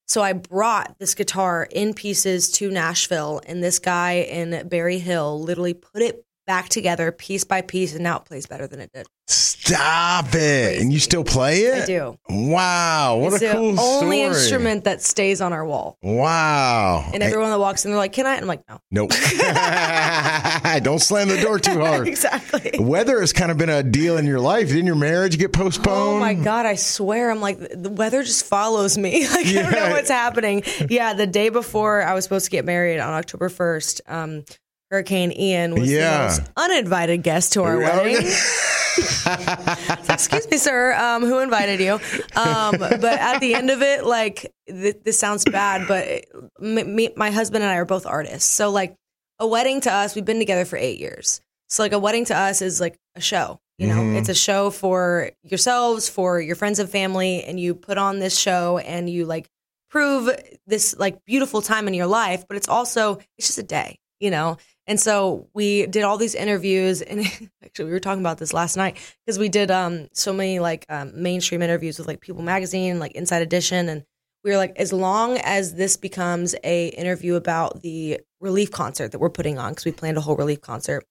So 0.06 0.22
i 0.22 0.32
brought 0.32 0.98
this 0.98 1.14
guitar 1.14 1.66
in 1.70 1.94
pieces 1.94 2.50
to 2.52 2.70
nashville 2.70 3.40
and 3.46 3.62
this 3.62 3.78
guy 3.78 4.20
in 4.20 4.68
berry 4.68 4.98
hill 4.98 5.40
literally 5.40 5.74
put 5.74 6.02
it 6.02 6.24
back 6.46 6.68
together 6.68 7.10
piece 7.12 7.44
by 7.44 7.60
piece 7.60 7.94
and 7.94 8.04
now 8.04 8.18
it 8.18 8.24
plays 8.24 8.46
better 8.46 8.66
than 8.66 8.80
it 8.80 8.92
did 8.92 9.06
Stop 9.28 10.34
it. 10.34 10.80
And 10.80 10.92
you 10.92 11.00
still 11.00 11.24
play 11.24 11.62
it? 11.62 11.82
i 11.82 11.86
do 11.86 12.16
Wow. 12.28 13.16
What 13.18 13.32
it's 13.34 13.42
a 13.42 13.46
the 13.48 13.52
cool 13.54 13.80
only 13.80 14.18
story. 14.18 14.20
instrument 14.22 14.84
that 14.84 15.02
stays 15.02 15.40
on 15.40 15.52
our 15.52 15.66
wall 15.66 15.98
Wow. 16.02 17.10
And 17.12 17.22
everyone 17.22 17.50
that 17.50 17.58
walks 17.58 17.84
in, 17.84 17.90
they're 17.90 17.98
like, 17.98 18.12
"Can 18.12 18.26
I?" 18.26 18.34
And 18.34 18.42
I'm 18.42 18.46
like, 18.48 18.62
"No." 18.68 18.78
Nope. 18.90 19.10
Don't 20.82 21.00
slam 21.00 21.28
the 21.28 21.40
door 21.40 21.58
too 21.58 21.80
hard. 21.84 22.06
exactly. 22.06 22.72
Weather 22.78 23.20
has 23.20 23.32
kind 23.32 23.50
of 23.50 23.58
been 23.58 23.68
a 23.70 23.82
deal 23.82 24.16
in 24.18 24.26
your 24.26 24.38
life. 24.40 24.68
Didn't 24.68 24.86
your 24.86 24.94
marriage 24.96 25.38
get 25.38 25.52
postponed? 25.52 25.88
Oh 26.16 26.18
my 26.20 26.34
god! 26.34 26.66
I 26.66 26.74
swear, 26.76 27.30
I'm 27.30 27.40
like 27.40 27.58
the 27.58 27.90
weather 27.90 28.22
just 28.22 28.44
follows 28.44 28.96
me. 28.96 29.26
Like 29.36 29.46
I 29.46 29.52
don't 29.62 29.72
know 29.72 29.90
what's 29.90 30.10
happening. 30.10 30.62
Yeah, 30.88 31.12
the 31.14 31.26
day 31.26 31.48
before 31.48 32.02
I 32.02 32.14
was 32.14 32.24
supposed 32.24 32.44
to 32.46 32.50
get 32.50 32.64
married 32.64 33.00
on 33.00 33.12
October 33.12 33.48
1st, 33.48 34.00
um, 34.06 34.44
Hurricane 34.90 35.32
Ian 35.32 35.74
was 35.74 35.90
Yeah. 35.90 36.28
the 36.28 36.40
most 36.40 36.50
uninvited 36.56 37.22
guest 37.22 37.52
to 37.54 37.62
our 37.64 37.78
wedding. 37.78 38.16
Excuse 40.08 40.48
me, 40.50 40.56
sir. 40.56 40.94
Um, 40.94 41.22
who 41.24 41.38
invited 41.40 41.80
you? 41.80 41.94
Um, 42.36 42.76
but 42.78 43.04
at 43.04 43.40
the 43.40 43.54
end 43.54 43.70
of 43.70 43.82
it, 43.82 44.04
like 44.04 44.52
th- 44.68 44.98
this 45.04 45.18
sounds 45.18 45.44
bad, 45.44 45.86
but 45.88 46.24
m- 46.62 46.94
me, 46.94 47.10
my 47.16 47.30
husband 47.30 47.62
and 47.64 47.70
I 47.70 47.76
are 47.76 47.84
both 47.84 48.06
artists. 48.06 48.48
So 48.50 48.70
like 48.70 48.94
a 49.38 49.46
wedding 49.46 49.80
to 49.82 49.92
us, 49.92 50.14
we've 50.14 50.24
been 50.24 50.38
together 50.38 50.64
for 50.64 50.76
eight 50.76 50.98
years. 50.98 51.40
So 51.68 51.82
like 51.82 51.92
a 51.92 51.98
wedding 51.98 52.24
to 52.26 52.36
us 52.36 52.62
is 52.62 52.80
like 52.80 52.96
a 53.16 53.20
show. 53.20 53.60
You 53.78 53.88
know, 53.88 53.96
Mhm. 53.96 54.18
it's 54.18 54.30
a 54.30 54.34
show 54.34 54.70
for 54.70 55.32
yourselves, 55.42 56.08
for 56.08 56.40
your 56.40 56.56
friends 56.56 56.78
and 56.78 56.88
family, 56.88 57.44
and 57.44 57.60
you 57.60 57.74
put 57.74 57.98
on 57.98 58.18
this 58.20 58.38
show 58.38 58.78
and 58.78 59.10
you 59.10 59.26
like 59.26 59.48
prove 59.90 60.30
this 60.66 60.94
like 60.98 61.22
beautiful 61.26 61.60
time 61.60 61.86
in 61.86 61.92
your 61.92 62.06
life. 62.06 62.46
But 62.48 62.56
it's 62.56 62.68
also 62.68 63.18
it's 63.36 63.48
just 63.48 63.58
a 63.58 63.62
day, 63.62 63.98
you 64.20 64.30
know. 64.30 64.56
And 64.86 65.00
so 65.00 65.48
we 65.52 65.86
did 65.86 66.04
all 66.04 66.16
these 66.16 66.34
interviews, 66.34 67.02
and 67.02 67.20
actually 67.64 67.86
we 67.86 67.90
were 67.90 68.00
talking 68.00 68.22
about 68.22 68.38
this 68.38 68.52
last 68.52 68.76
night 68.76 68.96
because 69.24 69.38
we 69.38 69.48
did 69.48 69.70
um 69.70 70.08
so 70.12 70.32
many 70.32 70.58
like 70.60 70.86
um, 70.88 71.12
mainstream 71.14 71.62
interviews 71.62 71.98
with 71.98 72.06
like 72.06 72.20
People 72.20 72.42
Magazine, 72.42 72.98
like 72.98 73.12
Inside 73.12 73.42
Edition, 73.42 73.88
and 73.88 74.04
we 74.44 74.52
were 74.52 74.56
like, 74.58 74.76
as 74.76 74.92
long 74.92 75.38
as 75.38 75.74
this 75.74 75.96
becomes 75.96 76.54
a 76.62 76.88
interview 76.88 77.34
about 77.34 77.82
the 77.82 78.20
relief 78.40 78.70
concert 78.70 79.10
that 79.10 79.18
we're 79.18 79.28
putting 79.28 79.58
on, 79.58 79.72
because 79.72 79.84
we 79.84 79.90
planned 79.92 80.16
a 80.16 80.20
whole 80.20 80.36
relief 80.36 80.60
concert. 80.60 81.04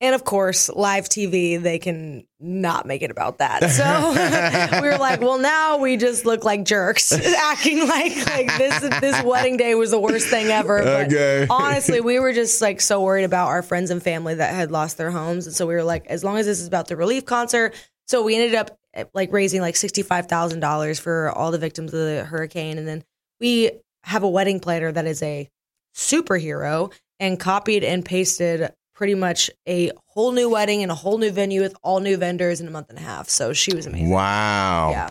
And 0.00 0.14
of 0.14 0.24
course, 0.24 0.68
live 0.68 1.08
TV, 1.08 1.60
they 1.60 1.78
can 1.78 2.26
not 2.38 2.84
make 2.84 3.00
it 3.00 3.10
about 3.10 3.38
that. 3.38 3.70
So 3.70 4.80
we 4.82 4.86
were 4.88 4.98
like, 4.98 5.22
well, 5.22 5.38
now 5.38 5.78
we 5.78 5.96
just 5.96 6.26
look 6.26 6.44
like 6.44 6.64
jerks, 6.66 7.12
acting 7.36 7.78
like 7.88 8.14
like 8.26 8.58
this 8.58 8.80
this 9.00 9.22
wedding 9.22 9.56
day 9.56 9.74
was 9.74 9.92
the 9.92 9.98
worst 10.00 10.28
thing 10.28 10.48
ever. 10.48 10.82
But 10.82 11.06
Okay. 11.06 11.46
honestly, 11.48 12.02
we 12.02 12.18
were 12.18 12.34
just 12.34 12.60
like 12.60 12.82
so 12.82 13.00
worried 13.00 13.24
about 13.24 13.48
our 13.48 13.62
friends 13.62 13.90
and 13.90 14.02
family 14.02 14.34
that 14.34 14.54
had 14.54 14.70
lost 14.70 14.98
their 14.98 15.10
homes, 15.10 15.46
and 15.46 15.56
so 15.56 15.66
we 15.66 15.72
were 15.72 15.82
like, 15.84 16.06
as 16.08 16.22
long 16.22 16.36
as 16.36 16.44
this 16.44 16.60
is 16.60 16.66
about 16.66 16.88
the 16.88 16.96
relief 16.96 17.24
concert. 17.24 17.74
So 18.06 18.22
we 18.22 18.34
ended 18.36 18.54
up 18.54 18.78
eh, 18.92 19.04
like 19.14 19.32
raising 19.32 19.62
like 19.62 19.76
sixty 19.76 20.02
five 20.02 20.26
thousand 20.26 20.60
dollars 20.60 20.98
for 20.98 21.30
all 21.30 21.50
the 21.52 21.58
victims 21.58 21.94
of 21.94 22.00
the 22.00 22.22
hurricane, 22.24 22.76
and 22.76 22.86
then 22.86 23.02
we 23.40 23.70
have 24.04 24.22
a 24.24 24.28
wedding 24.28 24.60
planner 24.60 24.92
that 24.92 25.06
is 25.06 25.22
a 25.22 25.48
superhero 25.94 26.92
and 27.18 27.40
copied 27.40 27.82
and 27.82 28.04
pasted 28.04 28.72
pretty 28.96 29.14
much 29.14 29.50
a 29.68 29.90
whole 30.06 30.32
new 30.32 30.48
wedding 30.48 30.82
and 30.82 30.90
a 30.90 30.94
whole 30.94 31.18
new 31.18 31.30
venue 31.30 31.60
with 31.60 31.76
all 31.82 32.00
new 32.00 32.16
vendors 32.16 32.62
in 32.62 32.66
a 32.66 32.70
month 32.70 32.88
and 32.88 32.98
a 32.98 33.02
half. 33.02 33.28
So 33.28 33.52
she 33.52 33.74
was 33.74 33.86
amazing. 33.86 34.08
Wow. 34.08 34.90
Yeah. 34.90 35.10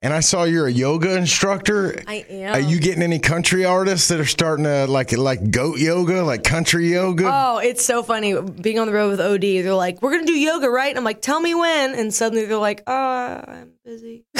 And 0.00 0.14
I 0.14 0.20
saw 0.20 0.44
you're 0.44 0.66
a 0.66 0.72
yoga 0.72 1.16
instructor. 1.16 2.02
I 2.06 2.24
am. 2.30 2.54
Are 2.54 2.60
you 2.60 2.80
getting 2.80 3.02
any 3.02 3.18
country 3.18 3.66
artists 3.66 4.08
that 4.08 4.18
are 4.18 4.24
starting 4.24 4.64
to 4.64 4.86
like 4.86 5.12
like 5.12 5.50
goat 5.50 5.78
yoga, 5.78 6.22
like 6.22 6.44
country 6.44 6.92
yoga? 6.92 7.30
Oh, 7.30 7.58
it's 7.58 7.84
so 7.84 8.02
funny 8.02 8.40
being 8.40 8.78
on 8.78 8.86
the 8.86 8.94
road 8.94 9.10
with 9.10 9.20
OD. 9.20 9.42
They're 9.62 9.74
like, 9.74 10.00
"We're 10.00 10.12
gonna 10.12 10.24
do 10.24 10.32
yoga, 10.32 10.70
right?" 10.70 10.88
And 10.88 10.96
I'm 10.96 11.04
like, 11.04 11.20
"Tell 11.20 11.40
me 11.40 11.54
when." 11.54 11.94
And 11.94 12.14
suddenly 12.14 12.46
they're 12.46 12.56
like, 12.56 12.84
"Uh, 12.86 13.42
I'm 13.46 13.72
busy." 13.86 14.24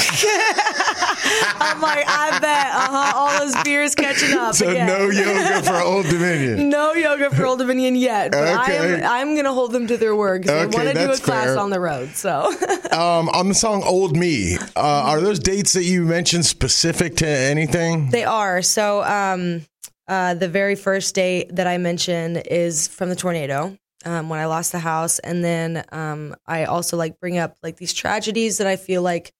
I'm 1.59 1.81
like, 1.81 2.05
"I 2.07 2.37
bet." 2.41 2.67
Uh 2.67 2.87
huh. 2.91 3.13
All 3.15 3.39
those 3.39 3.55
beers 3.63 3.95
catching 3.95 4.37
up. 4.37 4.55
so 4.55 4.69
again. 4.69 4.87
no 4.87 5.09
yoga 5.09 5.63
for 5.63 5.75
Old 5.83 6.05
Dominion. 6.07 6.69
No 6.69 6.93
yoga 6.93 7.29
for 7.35 7.45
Old 7.45 7.59
Dominion 7.59 7.95
yet, 7.95 8.31
but 8.31 8.59
Okay. 8.61 8.77
I 8.77 8.83
am. 8.85 9.03
I'm 9.29 9.35
gonna 9.35 9.53
hold 9.53 9.71
them 9.71 9.87
to 9.87 9.97
their 9.97 10.15
word 10.15 10.41
because 10.43 10.65
Okay, 10.67 10.77
I 10.77 10.83
want 10.83 10.97
to 10.97 11.05
do 11.07 11.11
a 11.11 11.17
class 11.17 11.45
fair. 11.45 11.57
on 11.57 11.69
the 11.69 11.79
road. 11.79 12.09
So 12.15 12.51
Um, 12.91 13.29
on 13.29 13.47
the 13.49 13.55
song 13.55 13.83
"Old 13.83 14.15
Me," 14.15 14.57
uh, 14.57 14.59
are 14.75 15.21
those 15.21 15.39
dates 15.39 15.73
that 15.73 15.83
you 15.83 16.03
mentioned 16.03 16.45
specific 16.45 17.15
to 17.17 17.27
anything? 17.27 18.09
They 18.09 18.23
are. 18.25 18.61
So 18.61 19.03
um, 19.03 19.65
uh, 20.07 20.33
the 20.35 20.47
very 20.47 20.75
first 20.75 21.15
date 21.15 21.55
that 21.55 21.67
I 21.67 21.77
mentioned 21.77 22.43
is 22.49 22.87
from 22.87 23.09
the 23.09 23.15
tornado 23.15 23.77
um, 24.05 24.29
when 24.29 24.39
I 24.39 24.45
lost 24.45 24.71
the 24.71 24.79
house, 24.79 25.19
and 25.19 25.43
then 25.43 25.83
um, 25.91 26.35
I 26.45 26.65
also 26.65 26.97
like 26.97 27.19
bring 27.19 27.37
up 27.37 27.57
like 27.61 27.77
these 27.77 27.93
tragedies 27.93 28.57
that 28.59 28.67
I 28.67 28.75
feel 28.77 29.01
like 29.01 29.31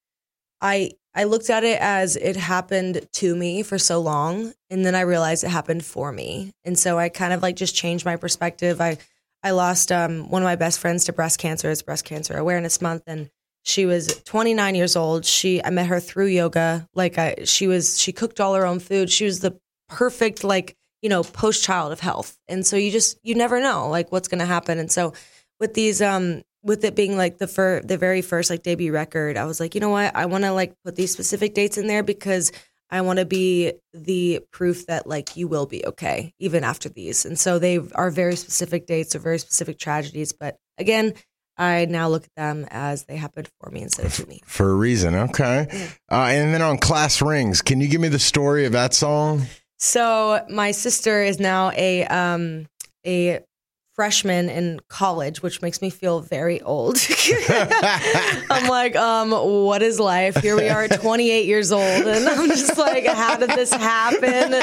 I 0.61 0.91
I 1.13 1.23
looked 1.23 1.49
at 1.49 1.63
it 1.63 1.79
as 1.81 2.15
it 2.15 2.35
happened 2.35 3.07
to 3.13 3.35
me 3.35 3.63
for 3.63 3.77
so 3.77 3.99
long, 3.99 4.53
and 4.69 4.85
then 4.85 4.95
I 4.95 5.01
realized 5.01 5.43
it 5.43 5.49
happened 5.49 5.83
for 5.85 6.11
me, 6.11 6.53
and 6.63 6.77
so 6.77 6.99
I 6.99 7.09
kind 7.09 7.33
of 7.33 7.41
like 7.41 7.55
just 7.55 7.75
changed 7.75 8.05
my 8.05 8.15
perspective. 8.15 8.81
I 8.81 8.97
I 9.43 9.51
lost 9.51 9.91
um, 9.91 10.29
one 10.29 10.41
of 10.41 10.45
my 10.45 10.55
best 10.55 10.79
friends 10.79 11.05
to 11.05 11.13
breast 11.13 11.39
cancer. 11.39 11.69
It's 11.71 11.81
Breast 11.81 12.05
Cancer 12.05 12.37
Awareness 12.37 12.81
Month, 12.81 13.03
and 13.07 13.29
she 13.63 13.85
was 13.85 14.21
29 14.23 14.75
years 14.75 14.95
old. 14.95 15.25
She 15.25 15.63
I 15.63 15.69
met 15.69 15.87
her 15.87 15.99
through 15.99 16.27
yoga. 16.27 16.87
Like 16.93 17.17
I, 17.17 17.35
she 17.43 17.67
was 17.67 17.99
she 17.99 18.11
cooked 18.11 18.39
all 18.39 18.53
her 18.55 18.65
own 18.65 18.79
food. 18.79 19.09
She 19.11 19.25
was 19.25 19.41
the 19.41 19.59
perfect 19.89 20.43
like 20.43 20.75
you 21.01 21.09
know 21.09 21.23
post 21.23 21.63
child 21.63 21.91
of 21.91 21.99
health. 21.99 22.37
And 22.47 22.65
so 22.65 22.77
you 22.77 22.91
just 22.91 23.19
you 23.23 23.35
never 23.35 23.59
know 23.59 23.89
like 23.89 24.11
what's 24.11 24.27
going 24.27 24.39
to 24.39 24.45
happen. 24.45 24.79
And 24.79 24.91
so 24.91 25.13
with 25.59 25.73
these 25.73 26.01
um 26.01 26.43
with 26.67 26.83
it 26.83 26.95
being 26.95 27.17
like 27.17 27.37
the 27.37 27.47
fir- 27.47 27.81
the 27.81 27.97
very 27.97 28.21
first 28.21 28.49
like 28.49 28.61
debut 28.61 28.91
record, 28.91 29.37
I 29.37 29.45
was 29.45 29.59
like, 29.59 29.73
you 29.73 29.81
know 29.81 29.89
what? 29.89 30.15
I 30.15 30.25
want 30.25 30.43
to 30.43 30.51
like 30.51 30.73
put 30.83 30.95
these 30.95 31.11
specific 31.11 31.53
dates 31.53 31.77
in 31.77 31.87
there 31.87 32.03
because 32.03 32.51
I 32.89 33.01
want 33.01 33.19
to 33.19 33.25
be 33.25 33.73
the 33.93 34.41
proof 34.51 34.85
that 34.87 35.07
like 35.07 35.35
you 35.35 35.47
will 35.47 35.65
be 35.65 35.85
okay 35.85 36.33
even 36.39 36.63
after 36.63 36.89
these. 36.89 37.25
And 37.25 37.39
so 37.39 37.57
they 37.57 37.79
are 37.95 38.11
very 38.11 38.35
specific 38.35 38.85
dates 38.85 39.15
or 39.15 39.19
very 39.19 39.39
specific 39.39 39.79
tragedies. 39.79 40.33
But 40.33 40.57
again, 40.77 41.13
I 41.57 41.85
now 41.85 42.09
look 42.09 42.25
at 42.25 42.35
them 42.35 42.67
as 42.69 43.05
they 43.05 43.15
happened 43.15 43.49
for 43.59 43.71
me 43.71 43.81
instead 43.81 44.05
of 44.05 44.13
to 44.15 44.27
me. 44.27 44.41
For 44.45 44.69
a 44.69 44.75
reason, 44.75 45.15
okay. 45.15 45.89
Uh, 46.11 46.27
and 46.29 46.53
then 46.53 46.61
on 46.61 46.77
"Class 46.77 47.21
Rings," 47.21 47.61
can 47.61 47.81
you 47.81 47.87
give 47.87 48.01
me 48.01 48.09
the 48.09 48.19
story 48.19 48.65
of 48.65 48.73
that 48.73 48.93
song? 48.93 49.47
So 49.79 50.45
my 50.49 50.71
sister 50.71 51.23
is 51.23 51.39
now 51.39 51.71
a 51.71 52.05
um 52.05 52.67
a 53.05 53.39
freshman 53.97 54.47
in 54.47 54.79
college, 54.89 55.41
which 55.41 55.63
makes 55.63 55.81
me 55.81 55.89
feel 55.89 56.21
very 56.21 56.61
old. 56.61 56.97
I'm 57.49 58.67
like, 58.69 58.95
um, 58.95 59.31
what 59.31 59.81
is 59.81 59.99
life? 59.99 60.37
Here 60.37 60.55
we 60.55 60.69
are 60.69 60.83
at 60.83 60.91
28 61.01 61.47
years 61.47 61.71
old, 61.71 61.81
and 61.81 62.29
I'm 62.29 62.47
just 62.49 62.77
like, 62.77 63.07
how 63.07 63.35
did 63.37 63.49
this 63.49 63.73
happen? 63.73 64.61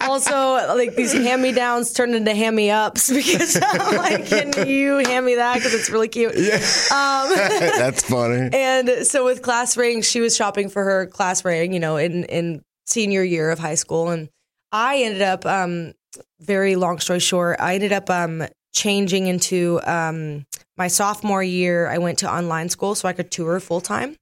Also, 0.00 0.34
like 0.74 0.96
these 0.96 1.12
hand 1.12 1.42
me 1.42 1.52
downs 1.52 1.92
turned 1.92 2.16
into 2.16 2.34
hand 2.34 2.56
me 2.56 2.70
ups 2.70 3.08
because 3.12 3.56
I'm 3.62 3.96
like, 3.98 4.26
can 4.26 4.68
you 4.68 4.96
hand 4.98 5.24
me 5.24 5.36
that 5.36 5.54
because 5.54 5.72
it's 5.72 5.88
really 5.88 6.08
cute? 6.08 6.34
Yeah. 6.36 6.56
Um, 6.56 7.36
That's 7.78 8.02
funny. 8.02 8.50
And 8.52 9.06
so 9.06 9.24
with 9.24 9.42
class 9.42 9.76
ring, 9.76 10.02
she 10.02 10.20
was 10.20 10.34
shopping 10.34 10.68
for 10.70 10.82
her 10.82 11.06
class 11.06 11.44
ring, 11.44 11.72
you 11.72 11.80
know, 11.80 11.98
in 11.98 12.24
in 12.24 12.62
senior 12.86 13.22
year 13.22 13.50
of 13.50 13.60
high 13.60 13.76
school, 13.76 14.10
and 14.10 14.28
I 14.72 15.02
ended 15.02 15.22
up 15.22 15.46
um, 15.46 15.92
very 16.40 16.76
long 16.76 16.98
story 16.98 17.20
short, 17.20 17.58
I 17.60 17.74
ended 17.74 17.92
up 17.92 18.10
um, 18.10 18.44
changing 18.76 19.26
into 19.26 19.80
um, 19.84 20.44
my 20.76 20.86
sophomore 20.86 21.42
year. 21.42 21.88
I 21.88 21.98
went 21.98 22.18
to 22.18 22.32
online 22.32 22.68
school 22.68 22.94
so 22.94 23.08
I 23.08 23.14
could 23.14 23.30
tour 23.30 23.58
full 23.58 23.80
time. 23.80 24.16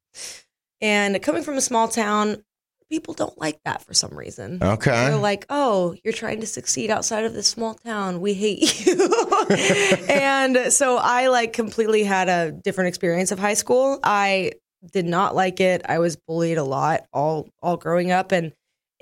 And 0.81 1.21
coming 1.21 1.43
from 1.43 1.57
a 1.57 1.61
small 1.61 1.89
town, 1.89 2.43
people 2.89 3.15
don't 3.15 3.37
like 3.37 3.59
that 3.65 3.83
for 3.83 3.95
some 3.95 4.17
reason. 4.17 4.63
Okay. 4.63 4.91
They're 4.91 5.17
like, 5.17 5.45
oh, 5.51 5.97
you're 6.05 6.13
trying 6.13 6.41
to 6.41 6.47
succeed 6.47 6.89
outside 6.89 7.25
of 7.25 7.35
this 7.35 7.49
small 7.49 7.75
town. 7.75 8.21
We 8.21 8.35
hate 8.35 8.87
you. 8.87 9.09
and 10.09 10.73
so 10.73 10.99
I 10.99 11.27
like 11.29 11.53
completely 11.53 12.05
had 12.05 12.29
a 12.29 12.53
different 12.53 12.89
experience 12.89 13.33
of 13.33 13.41
high 13.41 13.55
school. 13.55 13.99
I 14.05 14.53
did 14.93 15.07
not 15.07 15.35
like 15.35 15.61
it. 15.61 15.83
I 15.89 15.99
was 15.99 16.17
bullied 16.17 16.59
a 16.59 16.65
lot 16.65 17.07
all 17.13 17.49
all 17.61 17.77
growing 17.77 18.13
up 18.13 18.31
and 18.31 18.53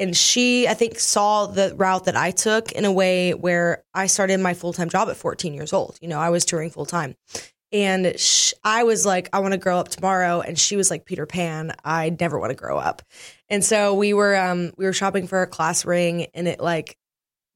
and 0.02 0.16
she 0.16 0.66
i 0.68 0.75
think 0.75 0.99
saw 0.99 1.47
the 1.47 1.75
route 1.76 2.04
that 2.04 2.16
i 2.16 2.30
took 2.30 2.73
in 2.73 2.85
a 2.85 2.92
way 2.92 3.32
where 3.32 3.82
i 3.94 4.06
started 4.06 4.38
my 4.40 4.52
full-time 4.54 4.88
job 4.88 5.09
at 5.09 5.16
14 5.16 5.54
years 5.54 5.73
old 5.73 5.97
you 6.02 6.09
know 6.09 6.18
i 6.18 6.28
was 6.30 6.44
touring 6.44 6.71
full-time 6.71 7.14
and 7.73 8.18
sh- 8.18 8.52
i 8.64 8.82
was 8.82 9.06
like 9.06 9.28
i 9.32 9.38
want 9.38 9.52
to 9.52 9.59
grow 9.59 9.78
up 9.78 9.88
tomorrow 9.88 10.40
and 10.40 10.59
she 10.59 10.76
was 10.76 10.90
like 10.90 11.04
peter 11.04 11.25
pan 11.26 11.73
i 11.85 12.14
never 12.21 12.38
want 12.38 12.50
to 12.50 12.56
grow 12.56 12.78
up 12.78 13.02
and 13.49 13.64
so 13.64 13.94
we 13.94 14.12
were 14.12 14.37
um 14.37 14.73
we 14.76 14.85
were 14.85 14.92
shopping 14.92 15.26
for 15.26 15.42
a 15.42 15.47
class 15.47 15.85
ring 15.85 16.26
and 16.35 16.49
it 16.49 16.61
like 16.61 16.97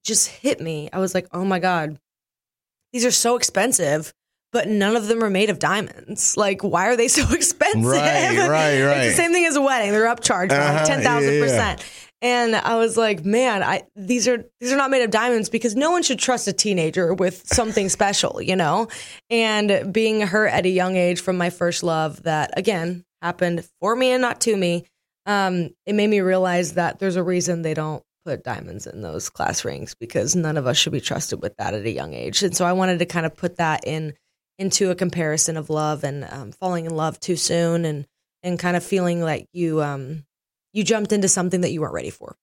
just 0.04 0.28
hit 0.28 0.60
me 0.60 0.88
i 0.92 0.98
was 0.98 1.14
like 1.14 1.26
oh 1.32 1.44
my 1.44 1.58
god 1.58 1.98
these 2.92 3.04
are 3.04 3.10
so 3.10 3.36
expensive 3.36 4.14
but 4.52 4.68
none 4.68 4.96
of 4.96 5.08
them 5.08 5.22
are 5.22 5.28
made 5.28 5.50
of 5.50 5.58
diamonds. 5.58 6.34
Like, 6.34 6.62
why 6.62 6.86
are 6.86 6.96
they 6.96 7.08
so 7.08 7.30
expensive? 7.34 7.84
Right, 7.84 8.38
right, 8.38 8.48
right. 8.48 8.96
it's 9.02 9.16
the 9.16 9.22
same 9.22 9.32
thing 9.32 9.44
as 9.44 9.54
a 9.56 9.60
wedding. 9.60 9.90
They're 9.90 10.06
upcharged 10.06 10.52
Uh-huh, 10.52 10.72
like 10.72 10.86
ten 10.86 11.02
thousand 11.02 11.34
yeah, 11.34 11.38
yeah. 11.40 11.44
percent. 11.44 11.84
And 12.26 12.56
I 12.56 12.74
was 12.74 12.96
like, 12.96 13.24
man, 13.24 13.62
I 13.62 13.84
these 13.94 14.26
are 14.26 14.44
these 14.58 14.72
are 14.72 14.76
not 14.76 14.90
made 14.90 15.04
of 15.04 15.12
diamonds 15.12 15.48
because 15.48 15.76
no 15.76 15.92
one 15.92 16.02
should 16.02 16.18
trust 16.18 16.48
a 16.48 16.52
teenager 16.52 17.14
with 17.14 17.46
something 17.46 17.88
special, 17.88 18.42
you 18.42 18.56
know? 18.56 18.88
And 19.30 19.92
being 19.92 20.22
hurt 20.22 20.48
at 20.48 20.66
a 20.66 20.68
young 20.68 20.96
age 20.96 21.20
from 21.20 21.36
my 21.36 21.50
first 21.50 21.84
love 21.84 22.24
that 22.24 22.50
again 22.58 23.04
happened 23.22 23.64
for 23.80 23.94
me 23.94 24.10
and 24.10 24.20
not 24.20 24.40
to 24.40 24.56
me, 24.56 24.86
um, 25.26 25.70
it 25.86 25.94
made 25.94 26.08
me 26.10 26.20
realize 26.20 26.72
that 26.72 26.98
there's 26.98 27.14
a 27.14 27.22
reason 27.22 27.62
they 27.62 27.74
don't 27.74 28.02
put 28.24 28.42
diamonds 28.42 28.88
in 28.88 29.02
those 29.02 29.30
class 29.30 29.64
rings 29.64 29.94
because 29.94 30.34
none 30.34 30.56
of 30.56 30.66
us 30.66 30.76
should 30.76 30.92
be 30.92 31.00
trusted 31.00 31.40
with 31.40 31.56
that 31.58 31.74
at 31.74 31.86
a 31.86 31.92
young 31.92 32.12
age. 32.12 32.42
And 32.42 32.56
so 32.56 32.64
I 32.64 32.72
wanted 32.72 32.98
to 32.98 33.06
kind 33.06 33.24
of 33.24 33.36
put 33.36 33.58
that 33.58 33.86
in 33.86 34.14
into 34.58 34.90
a 34.90 34.96
comparison 34.96 35.56
of 35.56 35.70
love 35.70 36.02
and 36.02 36.26
um, 36.28 36.50
falling 36.50 36.86
in 36.86 36.96
love 36.96 37.20
too 37.20 37.36
soon 37.36 37.84
and 37.84 38.04
and 38.42 38.58
kind 38.58 38.76
of 38.76 38.82
feeling 38.82 39.20
like 39.20 39.46
you 39.52 39.80
um 39.80 40.24
you 40.76 40.84
jumped 40.84 41.10
into 41.10 41.26
something 41.26 41.62
that 41.62 41.72
you 41.72 41.80
weren't 41.80 41.94
ready 41.94 42.10
for. 42.10 42.36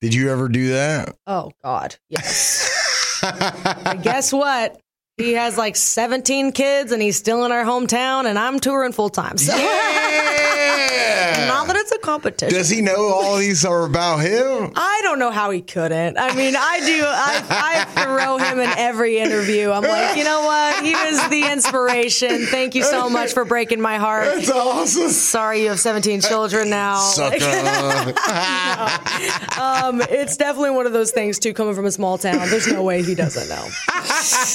Did 0.00 0.14
you 0.14 0.30
ever 0.30 0.48
do 0.48 0.68
that? 0.70 1.16
Oh 1.26 1.50
God, 1.62 1.96
yes. 2.08 3.20
Guess 4.02 4.32
what? 4.32 4.80
He 5.20 5.32
has 5.34 5.58
like 5.58 5.76
17 5.76 6.52
kids 6.52 6.92
and 6.92 7.02
he's 7.02 7.16
still 7.16 7.44
in 7.44 7.52
our 7.52 7.64
hometown 7.64 8.26
and 8.26 8.38
I'm 8.38 8.58
touring 8.60 8.92
full 8.92 9.10
time. 9.10 9.36
So 9.38 9.54
Yeah. 9.56 11.46
not 11.48 11.66
that 11.66 11.76
it's 11.76 11.92
a 11.92 11.98
competition. 11.98 12.54
Does 12.56 12.68
he 12.70 12.80
know 12.80 13.08
all 13.08 13.36
these 13.36 13.64
are 13.64 13.84
about 13.84 14.18
him? 14.18 14.72
I 14.76 15.00
don't 15.02 15.18
know 15.18 15.30
how 15.30 15.50
he 15.50 15.60
couldn't. 15.60 16.16
I 16.18 16.34
mean, 16.34 16.54
I 16.56 16.80
do. 16.80 17.02
I, 17.04 17.44
I 17.50 17.84
throw 18.04 18.38
him 18.38 18.58
in 18.60 18.68
every 18.78 19.18
interview. 19.18 19.70
I'm 19.70 19.82
like, 19.82 20.16
you 20.16 20.24
know 20.24 20.40
what? 20.40 20.84
He 20.84 20.92
was 20.94 21.28
the 21.28 21.50
inspiration. 21.52 22.46
Thank 22.46 22.74
you 22.74 22.82
so 22.82 23.08
much 23.10 23.32
for 23.32 23.44
breaking 23.44 23.80
my 23.80 23.98
heart. 23.98 24.24
That's 24.26 24.50
awesome. 24.50 25.10
Sorry, 25.10 25.62
you 25.62 25.68
have 25.68 25.80
17 25.80 26.20
children 26.22 26.70
now. 26.70 26.98
Sucker. 27.00 27.38
Um, 29.60 30.00
it's 30.02 30.36
definitely 30.38 30.70
one 30.70 30.86
of 30.86 30.92
those 30.92 31.10
things 31.10 31.38
too. 31.38 31.52
Coming 31.52 31.74
from 31.74 31.84
a 31.84 31.92
small 31.92 32.16
town, 32.16 32.48
there's 32.48 32.66
no 32.66 32.82
way 32.82 33.02
he 33.02 33.14
doesn't 33.14 33.48
know. 33.48 33.68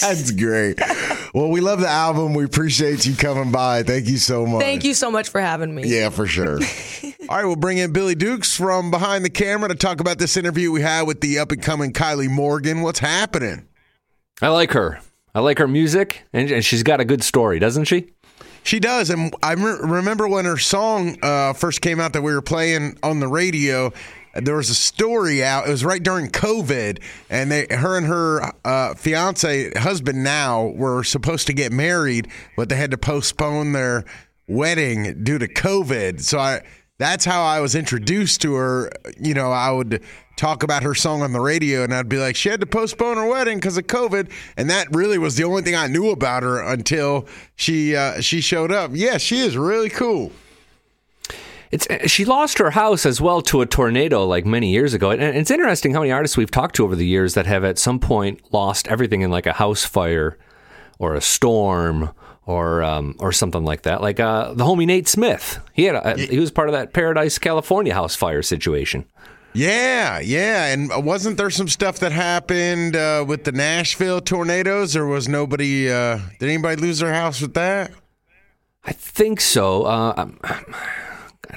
That's 0.01 0.31
great. 0.31 0.54
Well, 1.33 1.49
we 1.49 1.59
love 1.59 1.81
the 1.81 1.89
album. 1.89 2.33
We 2.33 2.45
appreciate 2.45 3.05
you 3.05 3.15
coming 3.15 3.51
by. 3.51 3.83
Thank 3.83 4.07
you 4.07 4.17
so 4.17 4.45
much. 4.45 4.61
Thank 4.61 4.83
you 4.85 4.93
so 4.93 5.11
much 5.11 5.29
for 5.29 5.41
having 5.41 5.75
me. 5.75 5.83
Yeah, 5.85 6.09
for 6.09 6.25
sure. 6.25 6.59
All 7.29 7.37
right, 7.37 7.45
we'll 7.45 7.55
bring 7.55 7.77
in 7.77 7.91
Billy 7.91 8.15
Dukes 8.15 8.55
from 8.55 8.91
behind 8.91 9.25
the 9.25 9.29
camera 9.29 9.67
to 9.69 9.75
talk 9.75 9.99
about 9.99 10.17
this 10.17 10.37
interview 10.37 10.71
we 10.71 10.81
had 10.81 11.03
with 11.03 11.21
the 11.21 11.39
up 11.39 11.51
and 11.51 11.61
coming 11.61 11.91
Kylie 11.91 12.29
Morgan. 12.29 12.81
What's 12.81 12.99
happening? 12.99 13.67
I 14.41 14.49
like 14.49 14.71
her. 14.71 14.99
I 15.33 15.39
like 15.39 15.57
her 15.57 15.67
music, 15.67 16.23
and, 16.31 16.49
and 16.49 16.63
she's 16.63 16.83
got 16.83 17.01
a 17.01 17.05
good 17.05 17.21
story, 17.23 17.59
doesn't 17.59 17.85
she? 17.85 18.11
She 18.63 18.79
does, 18.79 19.09
and 19.09 19.35
I 19.43 19.53
re- 19.53 19.77
remember 19.81 20.27
when 20.27 20.45
her 20.45 20.57
song 20.57 21.17
uh, 21.21 21.53
first 21.53 21.81
came 21.81 21.99
out 21.99 22.13
that 22.13 22.21
we 22.21 22.33
were 22.33 22.41
playing 22.41 22.97
on 23.03 23.19
the 23.19 23.27
radio. 23.27 23.91
There 24.35 24.55
was 24.55 24.69
a 24.69 24.75
story 24.75 25.43
out. 25.43 25.67
It 25.67 25.71
was 25.71 25.85
right 25.85 26.03
during 26.03 26.29
COVID, 26.29 27.01
and 27.29 27.51
they, 27.51 27.67
her 27.69 27.97
and 27.97 28.05
her 28.05 28.51
uh, 28.65 28.93
fiance, 28.95 29.71
husband 29.77 30.23
now, 30.23 30.67
were 30.67 31.03
supposed 31.03 31.47
to 31.47 31.53
get 31.53 31.71
married, 31.71 32.27
but 32.57 32.69
they 32.69 32.75
had 32.75 32.91
to 32.91 32.97
postpone 32.97 33.71
their 33.71 34.03
wedding 34.47 35.23
due 35.23 35.39
to 35.39 35.47
COVID. 35.47 36.21
So 36.21 36.37
I, 36.37 36.61
that's 36.97 37.25
how 37.25 37.43
I 37.43 37.61
was 37.61 37.75
introduced 37.75 38.41
to 38.41 38.55
her. 38.55 38.91
You 39.19 39.33
know, 39.33 39.51
I 39.51 39.71
would 39.71 40.03
talk 40.35 40.63
about 40.63 40.83
her 40.83 40.93
song 40.93 41.21
on 41.21 41.31
the 41.31 41.39
radio, 41.39 41.83
and 41.83 41.93
I'd 41.93 42.09
be 42.09 42.17
like, 42.17 42.35
she 42.35 42.49
had 42.49 42.59
to 42.59 42.65
postpone 42.65 43.17
her 43.17 43.27
wedding 43.27 43.57
because 43.57 43.77
of 43.77 43.87
COVID, 43.87 44.31
and 44.57 44.69
that 44.69 44.93
really 44.93 45.17
was 45.17 45.35
the 45.35 45.45
only 45.45 45.61
thing 45.61 45.75
I 45.75 45.87
knew 45.87 46.09
about 46.09 46.43
her 46.43 46.61
until 46.61 47.27
she 47.55 47.95
uh, 47.95 48.21
she 48.21 48.41
showed 48.41 48.71
up. 48.71 48.91
Yeah, 48.93 49.17
she 49.17 49.39
is 49.39 49.57
really 49.57 49.89
cool. 49.89 50.31
It's 51.75 52.09
she 52.09 52.23
lost 52.23 52.57
her 52.59 52.71
house 52.71 53.05
as 53.05 53.19
well 53.19 53.41
to 53.41 53.59
a 53.59 53.65
tornado 53.65 54.25
like 54.25 54.45
many 54.45 54.71
years 54.71 54.93
ago, 54.93 55.11
and 55.11 55.21
it's 55.21 55.51
interesting 55.51 55.93
how 55.93 55.99
many 55.99 56.11
artists 56.13 56.37
we've 56.37 56.49
talked 56.49 56.75
to 56.75 56.85
over 56.85 56.95
the 56.95 57.05
years 57.05 57.33
that 57.33 57.45
have 57.47 57.65
at 57.65 57.77
some 57.77 57.99
point 57.99 58.41
lost 58.53 58.87
everything 58.87 59.21
in 59.21 59.29
like 59.29 59.45
a 59.45 59.51
house 59.51 59.83
fire 59.83 60.37
or 60.99 61.15
a 61.15 61.21
storm 61.21 62.11
or 62.45 62.81
um, 62.81 63.17
or 63.19 63.33
something 63.33 63.65
like 63.65 63.81
that. 63.81 64.01
Like 64.01 64.21
uh, 64.21 64.53
the 64.53 64.63
homie 64.63 64.85
Nate 64.85 65.09
Smith, 65.09 65.59
he 65.73 65.83
had 65.83 65.95
a, 65.95 66.17
he 66.17 66.39
was 66.39 66.49
part 66.49 66.69
of 66.69 66.73
that 66.73 66.93
Paradise, 66.93 67.37
California 67.37 67.93
house 67.93 68.15
fire 68.15 68.41
situation. 68.41 69.03
Yeah, 69.51 70.19
yeah, 70.19 70.67
and 70.67 70.89
wasn't 71.05 71.35
there 71.35 71.49
some 71.49 71.67
stuff 71.67 71.99
that 71.99 72.13
happened 72.13 72.95
uh, 72.95 73.25
with 73.27 73.43
the 73.43 73.51
Nashville 73.51 74.21
tornadoes, 74.21 74.95
or 74.95 75.07
was 75.07 75.27
nobody? 75.27 75.91
Uh, 75.91 76.19
did 76.39 76.47
anybody 76.47 76.81
lose 76.81 76.99
their 76.99 77.13
house 77.13 77.41
with 77.41 77.53
that? 77.55 77.91
I 78.85 78.93
think 78.93 79.41
so. 79.41 79.83
Uh, 79.83 80.13
um, 80.15 80.39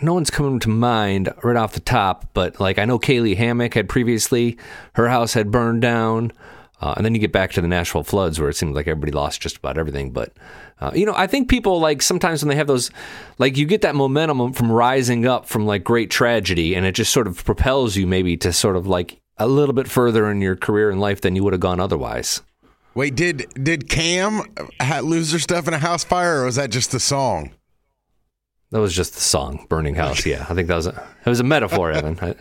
no 0.03 0.15
one's 0.15 0.31
coming 0.31 0.59
to 0.61 0.69
mind 0.69 1.33
right 1.43 1.57
off 1.57 1.73
the 1.73 1.81
top, 1.81 2.31
but 2.35 2.61
like 2.61 2.79
I 2.79 2.85
know 2.85 2.99
Caylee 2.99 3.37
Hammack 3.37 3.75
had 3.75 3.89
previously, 3.89 4.59
her 4.95 5.09
house 5.09 5.35
had 5.35 5.51
burned 5.51 5.83
down. 5.83 6.33
Uh, 6.81 6.95
and 6.97 7.05
then 7.05 7.13
you 7.13 7.21
get 7.21 7.33
back 7.33 7.51
to 7.51 7.61
the 7.61 7.67
Nashville 7.67 8.05
floods 8.05 8.39
where 8.39 8.49
it 8.49 8.55
seems 8.55 8.73
like 8.73 8.87
everybody 8.87 9.11
lost 9.11 9.41
just 9.41 9.57
about 9.57 9.77
everything. 9.79 10.13
But, 10.13 10.33
uh, 10.81 10.93
you 10.95 11.05
know, 11.07 11.15
I 11.17 11.27
think 11.27 11.49
people 11.49 11.81
like 11.81 12.03
sometimes 12.03 12.41
when 12.41 12.51
they 12.51 12.55
have 12.55 12.69
those, 12.69 12.93
like 13.39 13.57
you 13.57 13.67
get 13.67 13.83
that 13.83 13.97
momentum 13.97 14.53
from 14.53 14.71
rising 14.71 15.27
up 15.27 15.47
from 15.47 15.67
like 15.67 15.83
great 15.83 16.09
tragedy 16.09 16.77
and 16.77 16.87
it 16.87 16.93
just 16.93 17.13
sort 17.13 17.27
of 17.27 17.45
propels 17.45 17.97
you 17.97 18.07
maybe 18.07 18.37
to 18.37 18.53
sort 18.53 18.77
of 18.77 18.87
like 18.87 19.21
a 19.39 19.49
little 19.49 19.73
bit 19.73 19.89
further 19.89 20.31
in 20.31 20.41
your 20.41 20.55
career 20.55 20.89
and 20.89 21.01
life 21.01 21.21
than 21.21 21.35
you 21.35 21.43
would 21.43 21.53
have 21.53 21.61
gone 21.61 21.81
otherwise. 21.81 22.43
Wait, 22.95 23.15
did 23.15 23.47
did 23.63 23.89
Cam 23.89 24.43
lose 25.03 25.33
her 25.33 25.39
stuff 25.39 25.69
in 25.69 25.75
a 25.75 25.79
house 25.79 26.03
fire, 26.03 26.41
or 26.41 26.47
was 26.47 26.57
that 26.57 26.71
just 26.71 26.91
the 26.91 26.99
song? 26.99 27.53
That 28.71 28.81
was 28.81 28.95
just 28.95 29.15
the 29.15 29.21
song, 29.21 29.65
Burning 29.71 29.95
House. 29.95 30.27
Yeah, 30.27 30.45
I 30.49 30.55
think 30.55 30.69
that 30.69 30.77
was 30.77 30.87
a, 30.87 31.09
it 31.25 31.29
was 31.29 31.41
a 31.41 31.45
metaphor, 31.45 31.91
Evan. 31.91 32.19
I, 32.21 32.35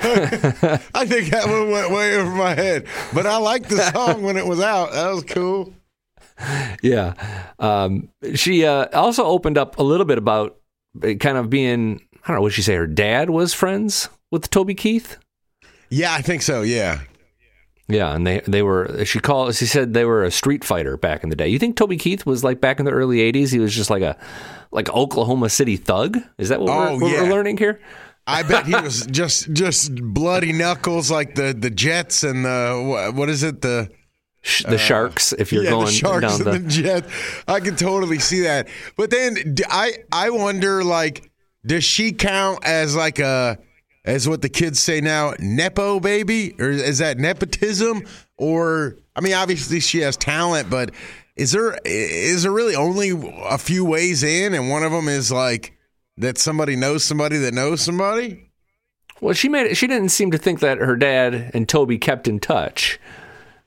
I 0.94 1.06
think 1.06 1.30
that 1.30 1.46
one 1.46 1.70
went 1.70 1.92
way 1.92 2.16
over 2.16 2.30
my 2.30 2.54
head, 2.54 2.86
but 3.14 3.24
I 3.24 3.36
liked 3.36 3.68
the 3.68 3.78
song 3.92 4.22
when 4.22 4.36
it 4.36 4.46
was 4.46 4.60
out. 4.60 4.92
That 4.92 5.10
was 5.10 5.22
cool. 5.24 5.72
yeah. 6.82 7.14
Um, 7.60 8.08
she 8.34 8.64
uh, 8.64 8.86
also 8.92 9.24
opened 9.24 9.58
up 9.58 9.78
a 9.78 9.82
little 9.84 10.06
bit 10.06 10.18
about 10.18 10.58
uh, 11.04 11.14
kind 11.14 11.38
of 11.38 11.50
being, 11.50 12.00
I 12.24 12.28
don't 12.28 12.36
know, 12.36 12.42
what 12.42 12.52
she 12.52 12.62
say, 12.62 12.74
her 12.74 12.88
dad 12.88 13.30
was 13.30 13.54
friends 13.54 14.08
with 14.32 14.50
Toby 14.50 14.74
Keith. 14.74 15.18
Yeah, 15.88 16.12
I 16.12 16.22
think 16.22 16.42
so. 16.42 16.62
Yeah. 16.62 17.00
Yeah, 17.86 18.14
and 18.14 18.24
they 18.24 18.40
they 18.46 18.62
were 18.62 19.04
she 19.04 19.18
called 19.18 19.54
she 19.56 19.66
said 19.66 19.94
they 19.94 20.04
were 20.04 20.22
a 20.22 20.30
street 20.30 20.62
fighter 20.62 20.96
back 20.96 21.24
in 21.24 21.30
the 21.30 21.34
day. 21.34 21.48
You 21.48 21.58
think 21.58 21.76
Toby 21.76 21.96
Keith 21.96 22.24
was 22.24 22.44
like 22.44 22.60
back 22.60 22.78
in 22.78 22.86
the 22.86 22.92
early 22.92 23.18
'80s? 23.18 23.50
He 23.50 23.58
was 23.58 23.74
just 23.74 23.90
like 23.90 24.02
a 24.02 24.16
like 24.70 24.88
Oklahoma 24.90 25.48
City 25.48 25.76
thug. 25.76 26.18
Is 26.38 26.48
that 26.50 26.60
what, 26.60 26.70
Oh, 26.70 26.94
we're, 26.94 27.02
what 27.02 27.12
yeah. 27.12 27.22
we're 27.22 27.30
learning 27.30 27.56
here? 27.56 27.80
I 28.26 28.42
bet 28.42 28.66
he 28.66 28.74
was 28.82 29.06
just 29.06 29.52
just 29.52 29.94
bloody 29.94 30.52
knuckles 30.52 31.10
like 31.10 31.34
the 31.34 31.52
the 31.52 31.70
Jets 31.70 32.22
and 32.22 32.44
the 32.44 33.12
what 33.14 33.28
is 33.28 33.42
it 33.42 33.60
the 33.62 33.90
the 34.66 34.74
uh, 34.74 34.78
Sharks 34.78 35.32
if 35.32 35.52
you're 35.52 35.64
yeah, 35.64 35.70
going 35.70 35.86
the 35.86 35.92
Sharks 35.92 36.38
down 36.38 36.44
the. 36.44 36.58
the 36.58 36.68
Jets. 36.68 37.08
I 37.48 37.60
can 37.60 37.76
totally 37.76 38.18
see 38.18 38.40
that. 38.42 38.68
But 38.96 39.10
then 39.10 39.56
i 39.68 39.92
i 40.12 40.30
wonder 40.30 40.82
like 40.84 41.30
does 41.66 41.84
she 41.84 42.12
count 42.12 42.64
as 42.64 42.94
like 42.96 43.18
a 43.18 43.58
as 44.04 44.28
what 44.28 44.40
the 44.40 44.48
kids 44.48 44.80
say 44.80 45.00
now 45.00 45.34
nepo 45.38 46.00
baby 46.00 46.54
or 46.58 46.70
is 46.70 46.98
that 46.98 47.18
nepotism 47.18 48.02
or 48.38 48.96
I 49.14 49.20
mean 49.20 49.34
obviously 49.34 49.80
she 49.80 50.00
has 50.00 50.16
talent 50.16 50.70
but 50.70 50.92
is 51.40 51.52
there 51.52 51.78
is 51.84 52.42
there 52.42 52.52
really 52.52 52.76
only 52.76 53.12
a 53.48 53.56
few 53.56 53.84
ways 53.84 54.22
in 54.22 54.52
and 54.52 54.68
one 54.68 54.82
of 54.82 54.92
them 54.92 55.08
is 55.08 55.32
like 55.32 55.72
that 56.18 56.36
somebody 56.36 56.76
knows 56.76 57.02
somebody 57.02 57.38
that 57.38 57.54
knows 57.54 57.80
somebody? 57.80 58.50
Well, 59.22 59.32
she 59.34 59.48
made 59.48 59.66
it. 59.66 59.76
She 59.76 59.86
didn't 59.86 60.10
seem 60.10 60.30
to 60.32 60.38
think 60.38 60.60
that 60.60 60.78
her 60.78 60.96
dad 60.96 61.50
and 61.54 61.68
Toby 61.68 61.98
kept 61.98 62.28
in 62.28 62.40
touch 62.40 63.00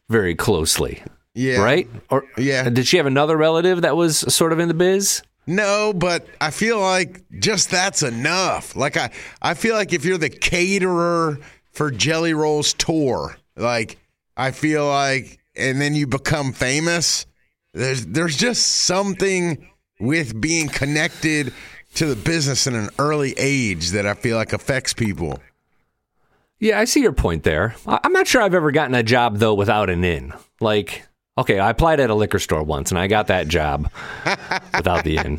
very 0.09 0.35
closely. 0.35 1.03
Yeah. 1.33 1.63
Right? 1.63 1.89
Or 2.11 2.25
Yeah. 2.37 2.69
Did 2.69 2.87
she 2.87 2.97
have 2.97 3.07
another 3.07 3.35
relative 3.35 3.81
that 3.81 3.95
was 3.95 4.17
sort 4.33 4.53
of 4.53 4.59
in 4.59 4.67
the 4.67 4.73
biz? 4.75 5.23
No, 5.47 5.93
but 5.93 6.27
I 6.39 6.51
feel 6.51 6.79
like 6.79 7.23
just 7.39 7.71
that's 7.71 8.03
enough. 8.03 8.75
Like 8.75 8.97
I, 8.97 9.09
I 9.41 9.55
feel 9.55 9.73
like 9.75 9.93
if 9.93 10.05
you're 10.05 10.19
the 10.19 10.29
caterer 10.29 11.39
for 11.71 11.89
Jelly 11.89 12.33
Roll's 12.35 12.73
tour, 12.73 13.35
like 13.55 13.97
I 14.37 14.51
feel 14.51 14.87
like, 14.87 15.39
and 15.55 15.81
then 15.81 15.95
you 15.95 16.05
become 16.07 16.53
famous. 16.53 17.25
There's 17.73 18.05
there's 18.05 18.37
just 18.37 18.67
something 18.67 19.67
with 19.99 20.39
being 20.39 20.69
connected 20.69 21.53
to 21.95 22.05
the 22.05 22.15
business 22.15 22.67
in 22.67 22.75
an 22.75 22.89
early 22.99 23.33
age 23.37 23.91
that 23.91 24.05
I 24.05 24.13
feel 24.13 24.37
like 24.37 24.53
affects 24.53 24.93
people. 24.93 25.39
Yeah, 26.59 26.79
I 26.79 26.85
see 26.85 27.01
your 27.01 27.13
point 27.13 27.43
there. 27.43 27.75
I'm 27.85 28.13
not 28.13 28.27
sure 28.27 28.41
I've 28.41 28.53
ever 28.53 28.71
gotten 28.71 28.95
a 28.95 29.03
job 29.03 29.37
though 29.37 29.53
without 29.53 29.89
an 29.89 30.03
in. 30.03 30.33
Like, 30.61 31.05
okay, 31.37 31.59
I 31.59 31.71
applied 31.71 31.99
at 31.99 32.09
a 32.09 32.15
liquor 32.15 32.39
store 32.39 32.63
once 32.63 32.91
and 32.91 32.99
I 32.99 33.07
got 33.07 33.27
that 33.27 33.47
job 33.47 33.91
without 34.75 35.03
the 35.03 35.17
in. 35.17 35.37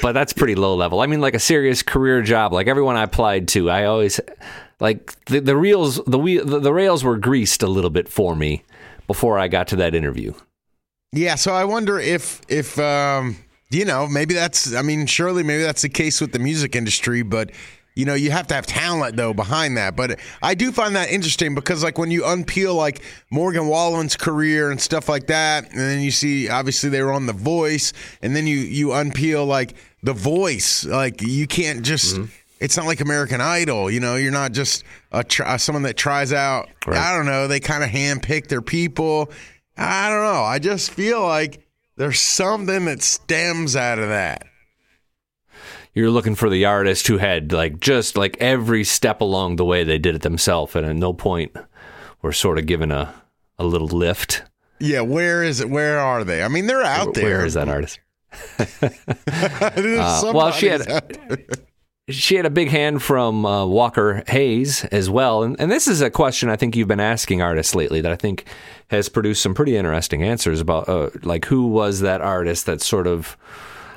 But 0.00 0.12
that's 0.12 0.32
pretty 0.32 0.54
low 0.54 0.74
level. 0.74 1.00
I 1.00 1.06
mean, 1.06 1.20
like 1.20 1.34
a 1.34 1.38
serious 1.38 1.82
career 1.82 2.22
job, 2.22 2.52
like 2.52 2.66
everyone 2.66 2.96
I 2.96 3.04
applied 3.04 3.46
to, 3.48 3.70
I 3.70 3.84
always 3.84 4.20
like 4.80 5.24
the, 5.26 5.40
the 5.40 5.56
reels, 5.56 6.00
the 6.06 6.18
wheel, 6.18 6.44
the, 6.44 6.58
the 6.58 6.72
rails 6.72 7.04
were 7.04 7.16
greased 7.16 7.62
a 7.62 7.68
little 7.68 7.90
bit 7.90 8.08
for 8.08 8.34
me 8.34 8.64
before 9.06 9.38
I 9.38 9.48
got 9.48 9.68
to 9.68 9.76
that 9.76 9.94
interview. 9.94 10.32
Yeah, 11.12 11.34
so 11.34 11.52
I 11.52 11.64
wonder 11.64 11.98
if 11.98 12.40
if 12.48 12.78
um, 12.78 13.36
you 13.70 13.84
know 13.84 14.06
maybe 14.06 14.32
that's 14.34 14.74
I 14.74 14.82
mean 14.82 15.06
surely 15.06 15.42
maybe 15.42 15.62
that's 15.62 15.82
the 15.82 15.90
case 15.90 16.20
with 16.20 16.32
the 16.32 16.38
music 16.38 16.74
industry, 16.74 17.22
but 17.22 17.50
you 17.94 18.06
know 18.06 18.14
you 18.14 18.30
have 18.30 18.46
to 18.46 18.54
have 18.54 18.64
talent 18.66 19.16
though 19.16 19.34
behind 19.34 19.76
that. 19.76 19.94
But 19.94 20.18
I 20.40 20.54
do 20.54 20.72
find 20.72 20.96
that 20.96 21.10
interesting 21.10 21.54
because 21.54 21.84
like 21.84 21.98
when 21.98 22.10
you 22.10 22.22
unpeel 22.22 22.74
like 22.74 23.02
Morgan 23.30 23.66
Wallen's 23.66 24.16
career 24.16 24.70
and 24.70 24.80
stuff 24.80 25.06
like 25.06 25.26
that, 25.26 25.70
and 25.70 25.78
then 25.78 26.00
you 26.00 26.10
see 26.10 26.48
obviously 26.48 26.88
they 26.88 27.02
were 27.02 27.12
on 27.12 27.26
The 27.26 27.34
Voice, 27.34 27.92
and 28.22 28.34
then 28.34 28.46
you 28.46 28.56
you 28.56 28.88
unpeel 28.88 29.46
like 29.46 29.74
The 30.02 30.14
Voice, 30.14 30.84
like 30.84 31.20
you 31.20 31.46
can't 31.46 31.82
just. 31.82 32.18
It's 32.58 32.76
not 32.76 32.86
like 32.86 33.00
American 33.00 33.40
Idol, 33.40 33.90
you 33.90 33.98
know. 33.98 34.14
You're 34.14 34.30
not 34.30 34.52
just 34.52 34.84
a 35.10 35.24
tr- 35.24 35.58
someone 35.58 35.82
that 35.82 35.96
tries 35.96 36.32
out. 36.32 36.68
Right. 36.86 36.96
I 36.96 37.16
don't 37.16 37.26
know. 37.26 37.48
They 37.48 37.58
kind 37.58 37.82
of 37.82 37.90
handpick 37.90 38.46
their 38.46 38.62
people. 38.62 39.32
I 39.76 40.08
don't 40.10 40.22
know. 40.22 40.42
I 40.42 40.58
just 40.58 40.90
feel 40.90 41.22
like 41.22 41.66
there's 41.96 42.20
something 42.20 42.84
that 42.86 43.02
stems 43.02 43.76
out 43.76 43.98
of 43.98 44.08
that. 44.08 44.44
You're 45.94 46.10
looking 46.10 46.34
for 46.34 46.48
the 46.48 46.64
artist 46.64 47.06
who 47.06 47.18
had 47.18 47.52
like 47.52 47.78
just 47.80 48.16
like 48.16 48.36
every 48.38 48.84
step 48.84 49.20
along 49.20 49.56
the 49.56 49.64
way 49.64 49.84
they 49.84 49.98
did 49.98 50.14
it 50.14 50.22
themselves, 50.22 50.74
and 50.74 50.86
at 50.86 50.96
no 50.96 51.12
point 51.12 51.54
were 52.22 52.32
sort 52.32 52.58
of 52.58 52.66
given 52.66 52.90
a 52.90 53.14
a 53.58 53.64
little 53.64 53.88
lift. 53.88 54.42
Yeah, 54.80 55.02
where 55.02 55.42
is 55.42 55.60
it? 55.60 55.68
Where 55.68 55.98
are 56.00 56.24
they? 56.24 56.42
I 56.42 56.48
mean, 56.48 56.66
they're 56.66 56.82
out 56.82 57.14
there. 57.14 57.24
Where 57.38 57.46
is 57.46 57.54
that 57.54 57.68
artist? 57.68 58.00
uh, 58.58 60.32
well, 60.34 60.50
she 60.52 60.66
had- 60.68 61.04
she 62.08 62.34
had 62.34 62.46
a 62.46 62.50
big 62.50 62.68
hand 62.68 63.00
from 63.02 63.46
uh, 63.46 63.64
Walker 63.64 64.24
Hayes 64.26 64.84
as 64.86 65.08
well. 65.08 65.44
And, 65.44 65.58
and 65.60 65.70
this 65.70 65.86
is 65.86 66.00
a 66.00 66.10
question 66.10 66.48
I 66.48 66.56
think 66.56 66.74
you've 66.74 66.88
been 66.88 67.00
asking 67.00 67.42
artists 67.42 67.74
lately 67.74 68.00
that 68.00 68.10
I 68.10 68.16
think 68.16 68.44
has 68.88 69.08
produced 69.08 69.42
some 69.42 69.54
pretty 69.54 69.76
interesting 69.76 70.22
answers 70.22 70.60
about 70.60 70.88
uh, 70.88 71.10
like 71.22 71.44
who 71.44 71.68
was 71.68 72.00
that 72.00 72.20
artist 72.20 72.66
that 72.66 72.80
sort 72.80 73.06
of, 73.06 73.36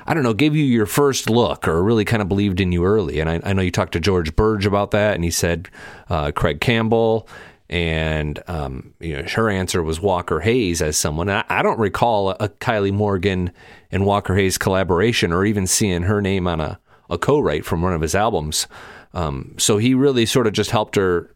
I 0.06 0.14
don't 0.14 0.22
know, 0.22 0.36
gave 0.36 0.56
you 0.56 0.64
your 0.64 0.86
first 0.86 1.32
look 1.32 1.68
or 1.68 1.84
really 1.84 2.06
kind 2.06 2.22
of 2.22 2.30
believed 2.30 2.62
in 2.62 2.72
you 2.72 2.86
early. 2.86 3.20
And 3.20 3.30
I, 3.30 3.42
I 3.44 3.54
know 3.54 3.64
you 3.64 3.72
talked 3.72 3.94
to 3.94 4.00
George 4.00 4.36
Birge 4.36 4.68
about 4.68 4.92
that, 4.92 5.16
and 5.16 5.24
he 5.24 5.32
said 5.32 5.70
uh, 6.10 6.32
Craig 6.32 6.62
Campbell. 6.62 7.28
And 7.68 8.40
um, 8.48 8.94
you 9.00 9.16
know, 9.16 9.24
her 9.30 9.50
answer 9.50 9.82
was 9.82 10.00
Walker 10.00 10.42
Hayes 10.42 10.80
as 10.84 10.96
someone. 10.96 11.28
I, 11.28 11.44
I 11.50 11.64
don't 11.64 11.80
recall 11.80 12.30
a, 12.30 12.38
a 12.42 12.50
Kylie 12.50 12.94
Morgan 12.94 13.52
and 13.90 14.06
Walker 14.06 14.36
Hayes 14.36 14.60
collaboration, 14.60 15.32
or 15.32 15.44
even 15.44 15.66
seeing 15.66 16.04
her 16.04 16.22
name 16.22 16.46
on 16.46 16.62
a 16.62 16.80
a 17.10 17.18
co-write 17.18 17.66
from 17.66 17.82
one 17.82 17.94
of 17.94 18.02
his 18.02 18.16
albums. 18.16 18.68
Um, 19.14 19.56
so 19.58 19.78
he 19.78 19.94
really 19.94 20.26
sort 20.26 20.48
of 20.48 20.54
just 20.54 20.72
helped 20.72 20.96
her, 20.96 21.34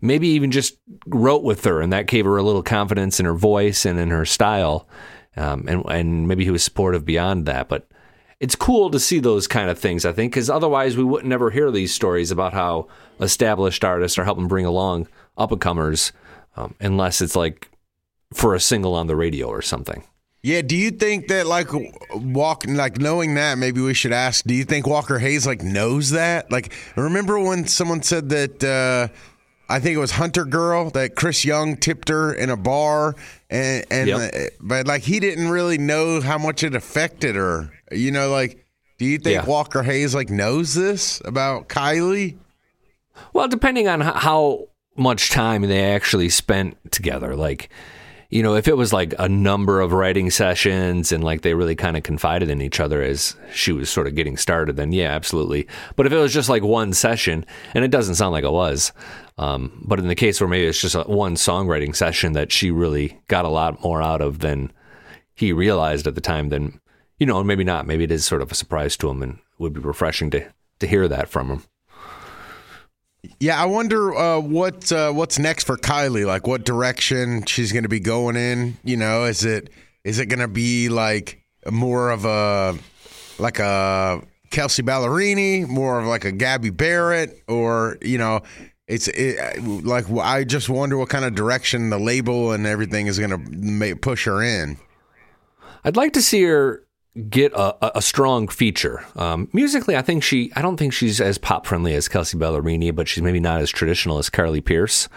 maybe 0.00 0.28
even 0.28 0.50
just 0.50 0.78
wrote 1.06 1.42
with 1.42 1.64
her, 1.64 1.80
and 1.80 1.92
that 1.92 2.06
gave 2.06 2.24
her 2.24 2.36
a 2.36 2.42
little 2.42 2.62
confidence 2.62 3.18
in 3.18 3.26
her 3.26 3.34
voice 3.34 3.84
and 3.84 3.98
in 3.98 4.10
her 4.10 4.24
style. 4.24 4.88
Um, 5.36 5.66
and 5.68 5.84
and 5.88 6.28
maybe 6.28 6.44
he 6.44 6.50
was 6.50 6.64
supportive 6.64 7.04
beyond 7.04 7.46
that, 7.46 7.68
but 7.68 7.88
it's 8.40 8.56
cool 8.56 8.90
to 8.90 8.98
see 8.98 9.20
those 9.20 9.46
kind 9.46 9.70
of 9.70 9.78
things. 9.78 10.04
I 10.04 10.12
think 10.12 10.32
because 10.32 10.50
otherwise 10.50 10.96
we 10.96 11.04
wouldn't 11.04 11.28
never 11.28 11.50
hear 11.50 11.70
these 11.70 11.94
stories 11.94 12.30
about 12.30 12.52
how 12.52 12.88
established 13.20 13.84
artists 13.84 14.18
are 14.18 14.24
helping 14.24 14.48
bring 14.48 14.66
along 14.66 15.08
up 15.36 15.52
and 15.52 15.60
comers, 15.60 16.12
um, 16.56 16.74
unless 16.80 17.20
it's 17.20 17.36
like 17.36 17.70
for 18.32 18.54
a 18.54 18.60
single 18.60 18.94
on 18.94 19.06
the 19.06 19.16
radio 19.16 19.46
or 19.46 19.62
something. 19.62 20.04
Yeah, 20.42 20.62
do 20.62 20.74
you 20.74 20.90
think 20.90 21.28
that 21.28 21.46
like 21.46 21.68
walk 22.14 22.64
like 22.66 22.98
knowing 22.98 23.34
that 23.34 23.58
maybe 23.58 23.80
we 23.82 23.92
should 23.92 24.12
ask, 24.12 24.44
do 24.44 24.54
you 24.54 24.64
think 24.64 24.86
Walker 24.86 25.18
Hayes 25.18 25.46
like 25.46 25.62
knows 25.62 26.10
that? 26.10 26.50
Like 26.50 26.72
remember 26.96 27.38
when 27.38 27.66
someone 27.66 28.02
said 28.02 28.30
that 28.30 28.64
uh 28.64 29.08
I 29.68 29.78
think 29.78 29.94
it 29.94 30.00
was 30.00 30.12
HunterGirl 30.12 30.94
that 30.94 31.14
Chris 31.14 31.44
Young 31.44 31.76
tipped 31.76 32.08
her 32.08 32.32
in 32.32 32.48
a 32.50 32.56
bar 32.56 33.14
and 33.50 33.84
and 33.90 34.08
Yep. 34.08 34.34
uh, 34.34 34.38
but 34.60 34.86
like 34.86 35.02
he 35.02 35.20
didn't 35.20 35.48
really 35.50 35.78
know 35.78 36.20
how 36.22 36.38
much 36.38 36.62
it 36.62 36.74
affected 36.74 37.34
her. 37.36 37.70
You 37.92 38.10
know 38.10 38.30
like 38.30 38.64
do 38.98 39.04
you 39.04 39.18
think 39.18 39.34
Yeah. 39.42 39.44
Walker 39.46 39.82
Hayes 39.82 40.14
like 40.14 40.30
knows 40.30 40.74
this 40.74 41.20
about 41.26 41.68
Kylie? 41.68 42.36
Well, 43.34 43.48
depending 43.48 43.88
on 43.88 44.00
how 44.00 44.68
much 44.96 45.28
time 45.30 45.62
they 45.62 45.92
actually 45.92 46.30
spent 46.30 46.76
together, 46.90 47.36
like 47.36 47.68
you 48.30 48.44
know, 48.44 48.54
if 48.54 48.68
it 48.68 48.76
was 48.76 48.92
like 48.92 49.12
a 49.18 49.28
number 49.28 49.80
of 49.80 49.92
writing 49.92 50.30
sessions 50.30 51.10
and 51.10 51.22
like 51.24 51.42
they 51.42 51.54
really 51.54 51.74
kind 51.74 51.96
of 51.96 52.04
confided 52.04 52.48
in 52.48 52.62
each 52.62 52.78
other 52.78 53.02
as 53.02 53.36
she 53.52 53.72
was 53.72 53.90
sort 53.90 54.06
of 54.06 54.14
getting 54.14 54.36
started, 54.36 54.76
then 54.76 54.92
yeah, 54.92 55.10
absolutely. 55.10 55.66
But 55.96 56.06
if 56.06 56.12
it 56.12 56.18
was 56.18 56.32
just 56.32 56.48
like 56.48 56.62
one 56.62 56.92
session, 56.92 57.44
and 57.74 57.84
it 57.84 57.90
doesn't 57.90 58.14
sound 58.14 58.32
like 58.32 58.44
it 58.44 58.52
was, 58.52 58.92
um, 59.36 59.82
but 59.84 59.98
in 59.98 60.06
the 60.06 60.14
case 60.14 60.40
where 60.40 60.48
maybe 60.48 60.66
it's 60.66 60.80
just 60.80 60.94
one 61.08 61.34
songwriting 61.34 61.94
session 61.94 62.32
that 62.32 62.52
she 62.52 62.70
really 62.70 63.20
got 63.26 63.44
a 63.44 63.48
lot 63.48 63.82
more 63.82 64.00
out 64.00 64.20
of 64.20 64.38
than 64.38 64.72
he 65.34 65.52
realized 65.52 66.06
at 66.06 66.14
the 66.14 66.20
time, 66.20 66.50
then 66.50 66.80
you 67.18 67.26
know, 67.26 67.42
maybe 67.44 67.64
not. 67.64 67.86
Maybe 67.86 68.04
it 68.04 68.10
is 68.10 68.24
sort 68.24 68.42
of 68.42 68.50
a 68.50 68.54
surprise 68.54 68.96
to 68.98 69.10
him, 69.10 69.22
and 69.22 69.38
would 69.58 69.74
be 69.74 69.80
refreshing 69.80 70.30
to 70.30 70.46
to 70.78 70.86
hear 70.86 71.06
that 71.08 71.28
from 71.28 71.50
him. 71.50 71.62
Yeah, 73.38 73.60
I 73.60 73.66
wonder 73.66 74.14
uh, 74.14 74.40
what 74.40 74.90
uh, 74.90 75.12
what's 75.12 75.38
next 75.38 75.64
for 75.64 75.76
Kylie. 75.76 76.26
Like, 76.26 76.46
what 76.46 76.64
direction 76.64 77.44
she's 77.44 77.72
going 77.72 77.82
to 77.82 77.88
be 77.88 78.00
going 78.00 78.36
in? 78.36 78.78
You 78.82 78.96
know, 78.96 79.24
is 79.24 79.44
it 79.44 79.70
is 80.04 80.18
it 80.18 80.26
going 80.26 80.40
to 80.40 80.48
be 80.48 80.88
like 80.88 81.42
more 81.70 82.10
of 82.10 82.24
a 82.24 82.78
like 83.38 83.58
a 83.58 84.22
Kelsea 84.50 84.82
Ballerini, 84.82 85.68
more 85.68 86.00
of 86.00 86.06
like 86.06 86.24
a 86.24 86.32
Gabby 86.32 86.70
Barrett, 86.70 87.42
or 87.46 87.98
you 88.00 88.18
know, 88.18 88.40
it's 88.86 89.08
it, 89.08 89.62
like 89.62 90.10
I 90.10 90.44
just 90.44 90.68
wonder 90.68 90.96
what 90.96 91.08
kind 91.08 91.24
of 91.24 91.34
direction 91.34 91.90
the 91.90 91.98
label 91.98 92.52
and 92.52 92.66
everything 92.66 93.06
is 93.06 93.18
going 93.18 93.30
to 93.30 93.96
push 93.96 94.24
her 94.24 94.42
in. 94.42 94.78
I'd 95.84 95.96
like 95.96 96.12
to 96.14 96.22
see 96.22 96.42
her 96.42 96.84
get 97.20 97.52
a, 97.52 97.98
a- 97.98 98.02
strong 98.02 98.48
feature. 98.48 99.04
Um, 99.16 99.48
musically, 99.52 99.96
I 99.96 100.02
think 100.02 100.22
she. 100.22 100.50
I 100.56 100.62
don't 100.62 100.76
think 100.76 100.92
she's 100.92 101.20
as 101.20 101.38
pop 101.38 101.66
friendly 101.66 101.94
as 101.94 102.08
Kelsea 102.08 102.38
Ballerini, 102.38 102.94
but 102.94 103.08
she's 103.08 103.22
maybe 103.22 103.40
not 103.40 103.60
as 103.60 103.70
traditional 103.70 104.18
as 104.18 104.30
Carly 104.30 104.60
Pearce. 104.60 105.08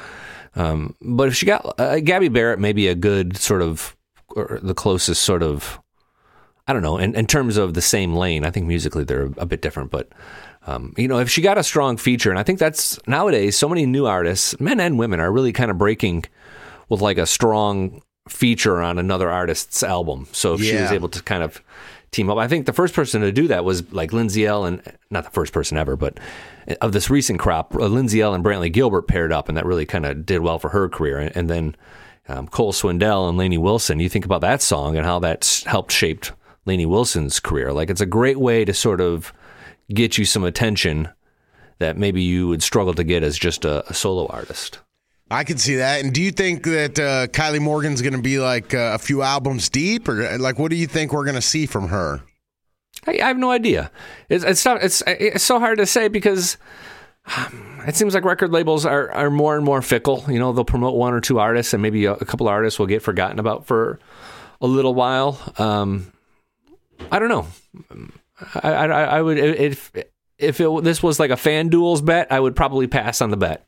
Um, 0.56 0.96
but 1.02 1.28
if 1.28 1.36
she 1.36 1.46
got 1.46 1.80
uh, 1.80 2.00
Gabby 2.00 2.30
Barrett, 2.30 2.60
maybe 2.60 2.88
a 2.88 2.96
good 2.96 3.38
sort 3.38 3.62
of 3.62 3.96
or 4.36 4.60
the 4.62 4.74
closest 4.74 5.22
sort 5.24 5.44
of. 5.44 5.80
I 6.66 6.72
don't 6.72 6.82
know. 6.82 6.98
In, 6.98 7.14
in 7.14 7.28
terms 7.28 7.58
of 7.58 7.74
the 7.74 7.82
same 7.82 8.16
lane, 8.16 8.46
I 8.46 8.52
think 8.52 8.68
musically 8.68 9.04
they're 9.04 9.30
a 9.38 9.46
bit 9.46 9.62
different, 9.62 9.92
but. 9.92 10.10
Um, 10.66 10.94
you 10.96 11.10
know, 11.10 11.20
if 11.20 11.30
she 11.30 11.42
got 11.42 11.58
a 11.58 11.64
strong 11.64 11.98
feature, 11.98 12.30
and 12.30 12.40
I 12.40 12.44
think 12.44 12.58
that's 12.58 12.98
nowadays, 13.06 13.58
so 13.58 13.68
many 13.68 13.86
new 13.86 14.06
artists, 14.06 14.58
men 14.62 14.80
and 14.80 14.98
women, 14.98 15.20
are 15.20 15.30
really 15.30 15.52
kind 15.52 15.70
of 15.70 15.78
breaking 15.78 16.24
with 16.88 17.02
like 17.02 17.18
a 17.18 17.26
strong 17.26 18.02
feature 18.30 18.82
on 18.82 18.98
another 18.98 19.30
artist's 19.30 19.84
album. 19.84 20.28
So 20.32 20.54
if 20.54 20.64
she 20.64 20.76
was 20.76 20.92
able 20.92 21.10
to 21.10 21.22
kind 21.22 21.44
of 21.44 21.62
team 22.12 22.30
up, 22.30 22.38
I 22.38 22.48
think 22.48 22.66
the 22.66 22.74
first 22.74 22.94
person 22.94 23.22
to 23.22 23.32
do 23.32 23.48
that 23.48 23.66
was 23.66 23.92
like 23.92 24.14
Lindsay 24.14 24.46
Ell 24.46 24.66
and 24.66 24.82
not 25.10 25.26
the 25.26 25.30
first 25.32 25.52
person 25.52 25.78
ever, 25.78 25.96
but 25.96 26.20
of 26.82 26.94
this 26.94 27.10
recent 27.10 27.40
crop, 27.40 27.76
uh, 27.76 27.88
Lindsay 27.88 28.22
Ell 28.22 28.34
and 28.34 28.44
Brantley 28.44 28.72
Gilbert 28.72 29.08
paired 29.08 29.34
up, 29.34 29.50
and 29.50 29.58
that 29.58 29.66
really 29.66 29.86
kind 29.86 30.06
of 30.06 30.26
did 30.26 30.40
well 30.40 30.60
for 30.60 30.70
her 30.70 30.88
career. 30.88 31.18
And, 31.18 31.36
and 31.36 31.50
then 31.50 31.76
um, 32.28 32.48
Cole 32.48 32.72
Swindell 32.72 33.28
and 33.28 33.38
Lainey 33.38 33.58
Wilson. 33.58 34.00
You 34.00 34.10
think 34.10 34.26
about 34.26 34.42
that 34.42 34.62
song 34.62 34.96
and 34.96 35.06
how 35.06 35.20
that's 35.20 35.64
helped 35.64 35.92
shape 35.92 36.26
Lainey 36.66 36.86
Wilson's 36.86 37.40
career. 37.40 37.74
Like 37.74 37.90
it's 37.90 38.02
a 38.02 38.06
great 38.06 38.40
way 38.40 38.64
to 38.66 38.74
sort 38.74 39.02
of 39.02 39.34
get 39.90 40.18
you 40.18 40.26
some 40.26 40.44
attention 40.44 41.10
that 41.80 41.98
maybe 41.98 42.22
you 42.22 42.48
would 42.48 42.64
struggle 42.64 42.94
to 42.94 43.04
get 43.04 43.24
as 43.24 43.38
just 43.38 43.66
a, 43.66 43.88
a 43.90 43.94
solo 43.94 44.28
artist. 44.28 44.80
I 45.34 45.44
can 45.44 45.58
see 45.58 45.78
that. 45.78 46.04
And 46.04 46.14
do 46.14 46.22
you 46.22 46.32
think 46.32 46.64
that 46.66 47.00
uh, 47.00 47.28
Kylie 47.28 47.60
Morgan's 47.60 48.02
going 48.04 48.14
to 48.14 48.22
be 48.22 48.38
like 48.40 48.74
uh, 48.74 48.92
a 48.94 49.00
few 49.00 49.24
albums 49.24 49.68
deep, 49.68 50.08
or 50.08 50.38
like 50.38 50.60
what 50.60 50.70
do 50.70 50.78
you 50.78 50.86
think 50.86 51.12
we're 51.12 51.26
going 51.26 51.36
to 51.36 51.42
see 51.42 51.66
from 51.66 51.88
her? 51.88 52.22
I, 53.08 53.14
I 53.14 53.28
have 53.30 53.38
no 53.38 53.50
idea. 53.50 53.90
It's 54.30 54.44
it's, 54.44 54.64
not, 54.64 54.84
it's 54.84 55.02
it's 55.08 55.44
so 55.44 55.60
hard 55.60 55.80
to 55.80 55.88
say 55.88 56.08
because 56.08 56.58
um, 57.36 57.82
it 57.88 57.96
seems 57.96 58.14
like 58.14 58.24
record 58.24 58.52
labels 58.52 58.86
are, 58.86 59.12
are 59.12 59.32
more 59.32 59.56
and 59.56 59.66
more 59.66 59.82
fickle. 59.82 60.24
You 60.28 60.38
know, 60.38 60.54
they'll 60.54 60.66
promote 60.66 60.96
one 60.96 61.14
or 61.14 61.20
two 61.20 61.40
artists, 61.40 61.74
and 61.74 61.82
maybe 61.82 62.06
a, 62.06 62.14
a 62.14 62.26
couple 62.26 62.48
artists 62.48 62.78
will 62.78 62.88
get 62.88 63.02
forgotten 63.02 63.40
about 63.40 63.66
for 63.66 64.00
a 64.62 64.68
little 64.68 64.94
while. 64.94 65.40
Um, 65.58 66.14
I 67.12 67.18
don't 67.18 67.30
know. 67.30 67.48
I, 68.56 68.72
I, 68.72 68.86
I 68.86 69.22
would 69.22 69.40
if 69.40 69.92
if 70.38 70.62
it, 70.62 70.84
this 70.84 71.02
was 71.02 71.20
like 71.20 71.32
a 71.32 71.36
FanDuel's 71.36 72.02
bet, 72.02 72.32
I 72.32 72.40
would 72.40 72.56
probably 72.56 72.86
pass 72.86 73.20
on 73.20 73.32
the 73.32 73.38
bet. 73.38 73.68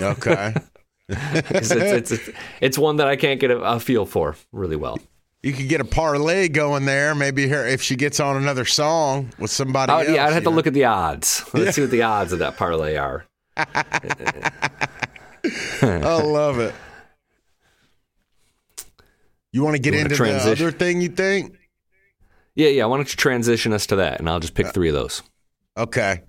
Okay. 0.00 0.54
it's, 1.08 1.70
it's, 1.70 2.10
it's, 2.10 2.30
it's, 2.60 2.78
one 2.78 2.96
that 2.96 3.06
I 3.06 3.16
can't 3.16 3.38
get 3.38 3.50
a, 3.50 3.60
a, 3.60 3.78
feel 3.78 4.06
for 4.06 4.34
really 4.50 4.74
well. 4.74 4.98
You 5.42 5.52
could 5.52 5.68
get 5.68 5.80
a 5.80 5.84
parlay 5.84 6.48
going 6.48 6.84
there. 6.84 7.14
Maybe 7.14 7.46
her 7.48 7.64
if 7.64 7.80
she 7.80 7.94
gets 7.94 8.18
on 8.18 8.36
another 8.36 8.64
song 8.64 9.32
with 9.38 9.52
somebody. 9.52 9.92
Oh 9.92 9.98
else, 9.98 10.08
yeah, 10.08 10.26
I'd 10.26 10.32
have 10.32 10.42
to 10.42 10.50
know? 10.50 10.56
look 10.56 10.66
at 10.66 10.74
the 10.74 10.86
odds. 10.86 11.44
Let's 11.54 11.66
yeah. 11.66 11.70
see 11.70 11.82
what 11.82 11.92
the 11.92 12.02
odds 12.02 12.32
of 12.32 12.40
that 12.40 12.56
parlay 12.56 12.96
are. 12.96 13.24
I 13.56 13.74
love 16.22 16.58
it. 16.58 16.74
You 19.52 19.62
want 19.62 19.76
to 19.76 19.80
get 19.80 19.94
into 19.94 20.16
the 20.16 20.50
other 20.50 20.72
thing 20.72 21.00
you 21.00 21.08
think? 21.08 21.56
Yeah, 22.56 22.68
yeah. 22.68 22.86
Why 22.86 22.96
don't 22.96 23.08
you 23.08 23.16
transition 23.16 23.72
us 23.72 23.86
to 23.86 23.96
that, 23.96 24.18
and 24.18 24.28
I'll 24.28 24.40
just 24.40 24.54
pick 24.54 24.66
uh, 24.66 24.72
three 24.72 24.88
of 24.88 24.94
those. 24.94 25.22
Okay. 25.76 26.22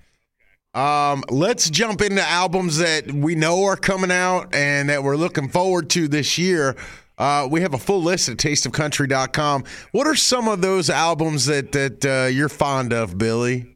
Um, 0.77 1.23
let's 1.31 1.71
jump 1.71 2.01
into 2.01 2.21
albums 2.21 2.77
that 2.77 3.11
we 3.11 3.33
know 3.33 3.63
are 3.63 3.75
coming 3.75 4.11
out 4.11 4.53
and 4.53 4.89
that 4.89 5.01
we're 5.01 5.15
looking 5.15 5.49
forward 5.49 5.89
to 5.91 6.07
this 6.07 6.37
year. 6.37 6.75
Uh, 7.17 7.47
we 7.49 7.61
have 7.61 7.73
a 7.73 7.79
full 7.79 8.03
list 8.03 8.29
at 8.29 8.37
tasteofcountry.com. 8.37 9.63
What 9.91 10.05
are 10.05 10.15
some 10.15 10.47
of 10.47 10.61
those 10.61 10.91
albums 10.91 11.47
that 11.47 11.71
that 11.71 12.05
uh, 12.05 12.27
you're 12.27 12.47
fond 12.47 12.93
of, 12.93 13.17
Billy? 13.17 13.75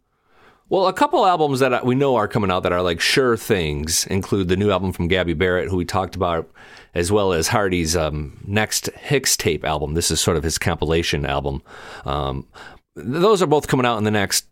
Well, 0.69 0.87
a 0.87 0.93
couple 0.93 1.25
albums 1.25 1.59
that 1.61 1.83
we 1.83 1.95
know 1.95 2.17
are 2.17 2.27
coming 2.27 2.51
out 2.51 2.61
that 2.63 2.71
are 2.71 2.83
like 2.83 3.01
sure 3.01 3.35
things 3.35 4.05
include 4.05 4.47
the 4.47 4.55
new 4.55 4.69
album 4.69 4.93
from 4.93 5.07
Gabby 5.07 5.33
Barrett, 5.33 5.69
who 5.69 5.77
we 5.77 5.85
talked 5.85 6.15
about, 6.15 6.51
as 6.93 7.11
well 7.11 7.33
as 7.33 7.47
Hardy's 7.47 7.95
um, 7.95 8.39
next 8.45 8.91
Hixtape 8.93 9.63
album. 9.63 9.95
This 9.95 10.11
is 10.11 10.21
sort 10.21 10.37
of 10.37 10.43
his 10.43 10.59
compilation 10.59 11.25
album. 11.25 11.63
Um, 12.05 12.47
those 12.95 13.41
are 13.41 13.47
both 13.47 13.67
coming 13.67 13.87
out 13.87 13.97
in 13.97 14.03
the 14.03 14.11
next 14.11 14.45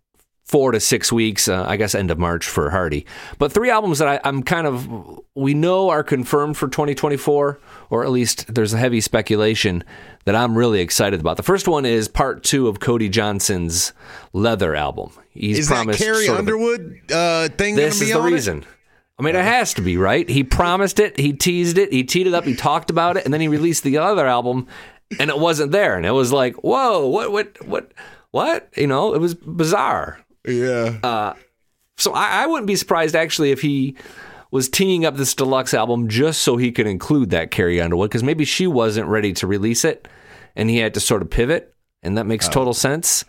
four 0.49 0.71
to 0.71 0.79
six 0.79 1.11
weeks, 1.11 1.47
uh, 1.47 1.63
I 1.67 1.77
guess 1.77 1.93
end 1.93 2.09
of 2.09 2.17
March 2.17 2.47
for 2.47 2.71
Hardy. 2.71 3.05
But 3.37 3.51
three 3.51 3.69
albums 3.69 3.99
that 3.99 4.07
I, 4.07 4.27
am 4.27 4.41
kind 4.41 4.65
of, 4.65 5.21
we 5.35 5.53
know 5.53 5.89
are 5.89 6.03
confirmed 6.03 6.57
for 6.57 6.67
2024, 6.67 7.59
or 7.91 8.03
at 8.03 8.09
least 8.09 8.51
there's 8.55 8.73
a 8.73 8.77
heavy 8.79 8.99
speculation 8.99 9.83
that 10.25 10.35
I'm 10.35 10.57
really 10.57 10.81
excited 10.81 11.19
about. 11.19 11.37
The 11.37 11.43
first 11.43 11.67
one 11.67 11.85
is 11.85 12.07
part 12.07 12.43
two 12.43 12.67
of 12.67 12.79
Cody 12.79 13.09
Johnson's 13.09 13.93
Leather 14.33 14.73
album. 14.73 15.11
He's 15.29 15.59
is 15.59 15.67
promised 15.67 15.99
that 15.99 16.05
Carrie 16.05 16.27
Underwood 16.27 16.99
uh, 17.11 17.49
thing? 17.49 17.75
This 17.75 18.01
is 18.01 18.11
the 18.11 18.19
reason. 18.19 18.63
It? 18.63 18.67
I 19.19 19.21
mean, 19.21 19.35
it 19.35 19.45
has 19.45 19.75
to 19.75 19.83
be 19.83 19.97
right. 19.97 20.27
He 20.27 20.43
promised 20.43 20.99
it. 20.99 21.19
He 21.19 21.31
teased 21.31 21.77
it. 21.77 21.93
He 21.93 22.03
teed 22.03 22.25
it 22.25 22.33
up. 22.33 22.45
He 22.45 22.55
talked 22.55 22.89
about 22.89 23.17
it, 23.17 23.25
and 23.25 23.31
then 23.31 23.41
he 23.41 23.47
released 23.47 23.83
the 23.83 23.99
other 23.99 24.25
album, 24.25 24.65
and 25.19 25.29
it 25.29 25.37
wasn't 25.37 25.71
there. 25.71 25.95
And 25.95 26.07
it 26.07 26.11
was 26.11 26.31
like, 26.31 26.55
whoa, 26.63 27.05
what, 27.05 27.31
what, 27.31 27.67
what, 27.67 27.91
what? 28.31 28.67
You 28.75 28.87
know, 28.87 29.13
it 29.13 29.19
was 29.19 29.35
bizarre. 29.35 30.17
Yeah. 30.47 30.97
Uh, 31.03 31.33
so 31.97 32.13
I, 32.13 32.43
I 32.43 32.45
wouldn't 32.47 32.67
be 32.67 32.75
surprised 32.75 33.15
actually 33.15 33.51
if 33.51 33.61
he 33.61 33.95
was 34.51 34.69
teeing 34.69 35.05
up 35.05 35.15
this 35.15 35.35
deluxe 35.35 35.73
album 35.73 36.07
just 36.07 36.41
so 36.41 36.57
he 36.57 36.71
could 36.71 36.87
include 36.87 37.29
that 37.31 37.51
Carrie 37.51 37.81
Underwood 37.81 38.09
because 38.09 38.23
maybe 38.23 38.45
she 38.45 38.67
wasn't 38.67 39.07
ready 39.07 39.33
to 39.33 39.47
release 39.47 39.85
it 39.85 40.07
and 40.55 40.69
he 40.69 40.77
had 40.77 40.93
to 40.95 40.99
sort 40.99 41.21
of 41.21 41.29
pivot, 41.29 41.73
and 42.03 42.17
that 42.17 42.25
makes 42.25 42.47
oh. 42.47 42.51
total 42.51 42.73
sense. 42.73 43.25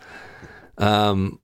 Um, 0.77 1.39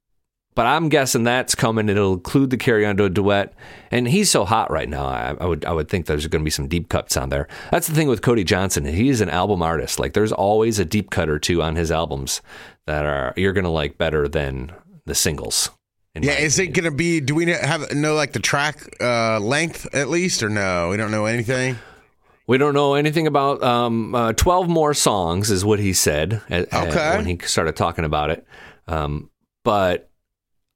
but 0.56 0.66
I'm 0.66 0.90
guessing 0.90 1.24
that's 1.24 1.54
coming. 1.54 1.88
It'll 1.88 2.14
include 2.14 2.50
the 2.50 2.58
Carrie 2.58 2.86
Underwood 2.86 3.14
duet, 3.14 3.54
and 3.92 4.08
he's 4.08 4.32
so 4.32 4.44
hot 4.44 4.72
right 4.72 4.90
now. 4.90 5.06
I, 5.06 5.36
I 5.40 5.46
would 5.46 5.66
I 5.66 5.72
would 5.72 5.88
think 5.88 6.08
there's 6.08 6.26
going 6.28 6.42
to 6.42 6.46
be 6.46 6.50
some 6.50 6.68
deep 6.68 6.90
cuts 6.90 7.16
on 7.16 7.30
there. 7.30 7.48
That's 7.72 7.88
the 7.88 7.94
thing 7.94 8.08
with 8.08 8.24
Cody 8.24 8.44
Johnson. 8.44 8.84
He's 8.84 9.22
an 9.22 9.30
album 9.30 9.62
artist. 9.62 10.00
Like 10.00 10.14
there's 10.14 10.32
always 10.32 10.80
a 10.80 10.86
deep 10.86 11.12
cut 11.12 11.30
or 11.30 11.38
two 11.38 11.62
on 11.62 11.76
his 11.76 11.92
albums 11.92 12.42
that 12.86 13.06
are 13.06 13.34
you're 13.38 13.54
going 13.54 13.66
to 13.66 13.70
like 13.70 14.00
better 14.00 14.28
than 14.28 14.72
the 15.08 15.16
singles. 15.16 15.72
Yeah, 16.14 16.34
is 16.34 16.58
opinion. 16.58 16.72
it 16.72 16.76
going 16.76 16.92
to 16.92 16.98
be? 16.98 17.20
Do 17.20 17.36
we 17.36 17.46
have 17.52 17.94
know 17.94 18.16
like 18.16 18.34
the 18.34 18.40
track 18.40 18.96
uh, 19.02 19.40
length 19.40 19.94
at 19.94 20.10
least, 20.10 20.42
or 20.42 20.50
no? 20.50 20.90
We 20.90 20.98
don't 20.98 21.12
know 21.12 21.26
anything. 21.26 21.78
We 22.48 22.58
don't 22.58 22.74
know 22.74 22.94
anything 22.94 23.28
about 23.28 23.62
um, 23.62 24.16
uh, 24.16 24.34
twelve 24.34 24.68
more 24.68 24.94
songs, 24.94 25.52
is 25.52 25.64
what 25.64 25.80
he 25.80 25.94
said. 25.94 26.42
At, 26.50 26.74
okay. 26.74 27.00
At, 27.00 27.18
when 27.18 27.26
he 27.26 27.38
started 27.44 27.76
talking 27.76 28.06
about 28.06 28.32
it, 28.32 28.48
um, 28.88 29.30
but 29.64 30.10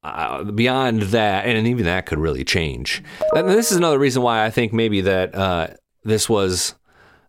uh, 0.03 0.43
beyond 0.43 1.03
that, 1.03 1.45
and 1.45 1.65
even 1.67 1.85
that 1.85 2.05
could 2.05 2.19
really 2.19 2.43
change. 2.43 3.03
And 3.33 3.49
this 3.49 3.71
is 3.71 3.77
another 3.77 3.99
reason 3.99 4.21
why 4.21 4.45
I 4.45 4.51
think 4.51 4.73
maybe 4.73 5.01
that 5.01 5.33
uh, 5.33 5.67
this 6.03 6.29
was 6.29 6.75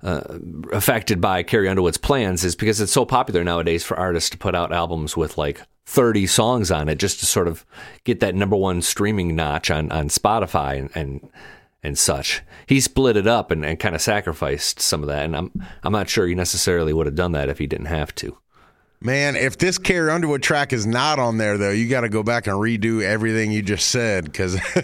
uh, 0.03 0.23
affected 0.73 1.21
by 1.21 1.43
Carrie 1.43 1.69
Underwood's 1.69 1.99
plans 1.99 2.45
is 2.45 2.57
because 2.57 2.81
it's 2.81 2.93
so 2.93 3.05
popular 3.05 3.45
nowadays 3.45 3.85
for 3.85 3.99
artists 3.99 4.31
to 4.31 4.39
put 4.39 4.55
out 4.55 4.73
albums 4.73 5.17
with 5.17 5.39
like 5.39 5.63
30 5.87 6.27
songs 6.27 6.71
on 6.71 6.89
it 6.89 6.99
just 6.99 7.21
to 7.21 7.27
sort 7.27 7.49
of 7.49 7.65
get 8.05 8.21
that 8.21 8.35
number 8.35 8.57
one 8.57 8.83
streaming 8.83 9.35
notch 9.35 9.71
on, 9.71 9.91
on 9.91 10.09
Spotify 10.09 10.79
and, 10.79 10.91
and, 10.95 11.29
and 11.83 11.99
such. 11.99 12.43
He 12.67 12.81
split 12.81 13.17
it 13.17 13.27
up 13.27 13.51
and, 13.51 13.65
and 13.65 13.79
kind 13.79 13.95
of 13.95 14.01
sacrificed 14.01 14.81
some 14.81 15.03
of 15.03 15.09
that. 15.09 15.25
And 15.25 15.37
I'm, 15.37 15.51
I'm 15.83 15.93
not 15.93 16.09
sure 16.09 16.27
he 16.27 16.35
necessarily 16.35 16.93
would 16.93 17.07
have 17.07 17.17
done 17.17 17.33
that 17.33 17.49
if 17.49 17.59
he 17.59 17.67
didn't 17.67 17.87
have 17.87 18.15
to. 18.17 18.39
Man, 19.05 19.35
if 19.35 19.59
this 19.59 19.79
Carrie 19.79 20.11
Underwood 20.11 20.43
track 20.43 20.73
is 20.73 20.87
not 20.87 21.19
on 21.19 21.37
there, 21.37 21.59
though, 21.59 21.71
you 21.71 21.89
got 21.89 22.03
to 22.03 22.09
go 22.09 22.23
back 22.23 22.47
and 22.47 22.57
redo 22.57 23.03
everything 23.03 23.51
you 23.51 23.63
just 23.63 23.89
said 23.89 24.25
because 24.25 24.55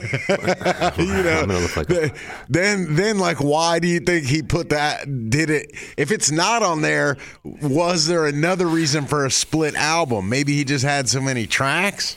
you 0.99 1.23
know. 1.23 1.69
Like 1.77 1.87
then, 2.49 2.95
then, 2.97 3.19
like, 3.19 3.39
why 3.39 3.79
do 3.79 3.87
you 3.87 4.01
think 4.01 4.27
he 4.27 4.43
put 4.43 4.71
that? 4.71 5.31
Did 5.31 5.51
it? 5.51 5.71
If 5.97 6.11
it's 6.11 6.31
not 6.31 6.63
on 6.63 6.83
there, 6.83 7.17
was 7.45 8.07
there 8.07 8.27
another 8.27 8.67
reason 8.67 9.07
for 9.07 9.25
a 9.25 9.31
split 9.31 9.75
album? 9.77 10.29
Maybe 10.29 10.55
he 10.55 10.65
just 10.65 10.85
had 10.85 11.09
so 11.09 11.21
many 11.21 11.47
tracks. 11.47 12.17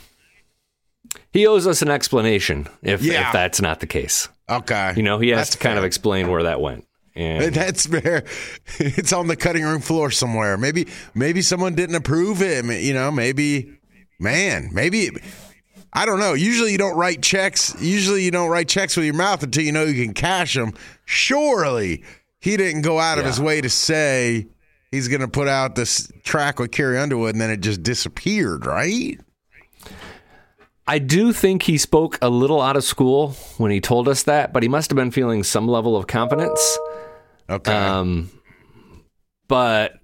He 1.31 1.45
owes 1.45 1.67
us 1.67 1.81
an 1.81 1.89
explanation 1.89 2.67
if, 2.81 3.01
yeah. 3.01 3.27
if 3.27 3.33
that's 3.33 3.61
not 3.61 3.79
the 3.79 3.87
case. 3.87 4.27
Okay, 4.49 4.93
you 4.95 5.03
know, 5.03 5.19
he 5.19 5.29
has 5.29 5.39
that's 5.39 5.49
to 5.51 5.57
kind 5.59 5.73
fair. 5.73 5.79
of 5.79 5.85
explain 5.85 6.29
where 6.29 6.43
that 6.43 6.59
went. 6.59 6.85
And 7.15 7.53
that's 7.53 7.85
fair. 7.85 8.23
It's 8.79 9.13
on 9.13 9.27
the 9.27 9.35
cutting 9.35 9.63
room 9.63 9.81
floor 9.81 10.11
somewhere. 10.11 10.57
Maybe 10.57 10.87
maybe 11.13 11.41
someone 11.41 11.75
didn't 11.75 11.95
approve 11.95 12.41
it. 12.41 12.65
You 12.81 12.93
know, 12.93 13.11
maybe 13.11 13.77
man, 14.19 14.69
maybe 14.71 15.09
I 15.93 16.05
don't 16.05 16.19
know. 16.19 16.33
Usually 16.33 16.71
you 16.71 16.77
don't 16.77 16.95
write 16.95 17.21
checks. 17.21 17.75
Usually 17.81 18.23
you 18.23 18.31
don't 18.31 18.49
write 18.49 18.69
checks 18.69 18.95
with 18.95 19.05
your 19.05 19.15
mouth 19.15 19.43
until 19.43 19.63
you 19.63 19.71
know 19.71 19.83
you 19.83 20.05
can 20.05 20.13
cash 20.13 20.53
them. 20.53 20.73
Surely 21.05 22.03
he 22.39 22.55
didn't 22.55 22.83
go 22.83 22.99
out 22.99 23.19
of 23.19 23.25
his 23.25 23.39
way 23.39 23.59
to 23.61 23.69
say 23.69 24.47
he's 24.89 25.07
going 25.07 25.21
to 25.21 25.27
put 25.27 25.47
out 25.47 25.75
this 25.75 26.11
track 26.23 26.59
with 26.59 26.71
Carrie 26.71 26.97
Underwood 26.97 27.35
and 27.35 27.41
then 27.41 27.49
it 27.49 27.59
just 27.59 27.83
disappeared, 27.83 28.65
right? 28.65 29.19
I 30.87 30.99
do 30.99 31.31
think 31.31 31.63
he 31.63 31.77
spoke 31.77 32.17
a 32.21 32.29
little 32.29 32.61
out 32.61 32.75
of 32.75 32.83
school 32.83 33.31
when 33.57 33.71
he 33.71 33.79
told 33.79 34.07
us 34.07 34.23
that, 34.23 34.51
but 34.51 34.63
he 34.63 34.69
must 34.69 34.89
have 34.89 34.95
been 34.95 35.11
feeling 35.11 35.43
some 35.43 35.67
level 35.67 35.95
of 35.95 36.07
confidence. 36.07 36.79
Okay. 37.51 37.73
Um, 37.73 38.31
but 39.47 39.99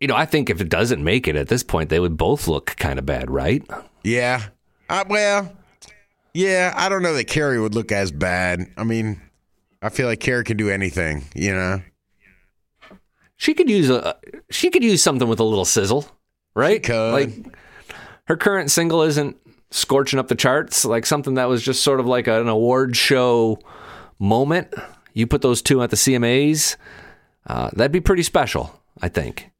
you 0.00 0.06
know, 0.06 0.14
I 0.14 0.24
think 0.24 0.48
if 0.48 0.60
it 0.60 0.68
doesn't 0.68 1.02
make 1.02 1.26
it 1.26 1.34
at 1.34 1.48
this 1.48 1.64
point, 1.64 1.90
they 1.90 1.98
would 1.98 2.16
both 2.16 2.46
look 2.46 2.76
kind 2.76 2.98
of 2.98 3.04
bad, 3.04 3.30
right? 3.30 3.68
Yeah. 4.04 4.42
Uh, 4.88 5.04
well, 5.08 5.52
yeah. 6.32 6.72
I 6.76 6.88
don't 6.88 7.02
know 7.02 7.14
that 7.14 7.24
Carrie 7.24 7.60
would 7.60 7.74
look 7.74 7.90
as 7.90 8.12
bad. 8.12 8.66
I 8.76 8.84
mean, 8.84 9.20
I 9.82 9.88
feel 9.88 10.06
like 10.06 10.20
Carrie 10.20 10.44
can 10.44 10.56
do 10.56 10.70
anything. 10.70 11.24
You 11.34 11.54
know. 11.54 11.82
She 13.36 13.54
could 13.54 13.68
use 13.68 13.90
a. 13.90 14.16
She 14.50 14.70
could 14.70 14.84
use 14.84 15.02
something 15.02 15.28
with 15.28 15.40
a 15.40 15.44
little 15.44 15.64
sizzle, 15.64 16.06
right? 16.54 16.88
Like 16.88 17.56
her 18.24 18.36
current 18.36 18.70
single 18.70 19.02
isn't 19.02 19.36
scorching 19.70 20.18
up 20.18 20.28
the 20.28 20.34
charts, 20.34 20.84
like 20.84 21.06
something 21.06 21.34
that 21.34 21.48
was 21.48 21.62
just 21.62 21.82
sort 21.82 22.00
of 22.00 22.06
like 22.06 22.26
an 22.26 22.48
award 22.48 22.96
show 22.96 23.58
moment. 24.18 24.72
You 25.18 25.26
put 25.26 25.42
those 25.42 25.62
two 25.62 25.82
at 25.82 25.90
the 25.90 25.96
CMAs, 25.96 26.76
uh, 27.44 27.70
that'd 27.72 27.90
be 27.90 28.00
pretty 28.00 28.22
special, 28.22 28.80
I 29.02 29.08
think. 29.08 29.50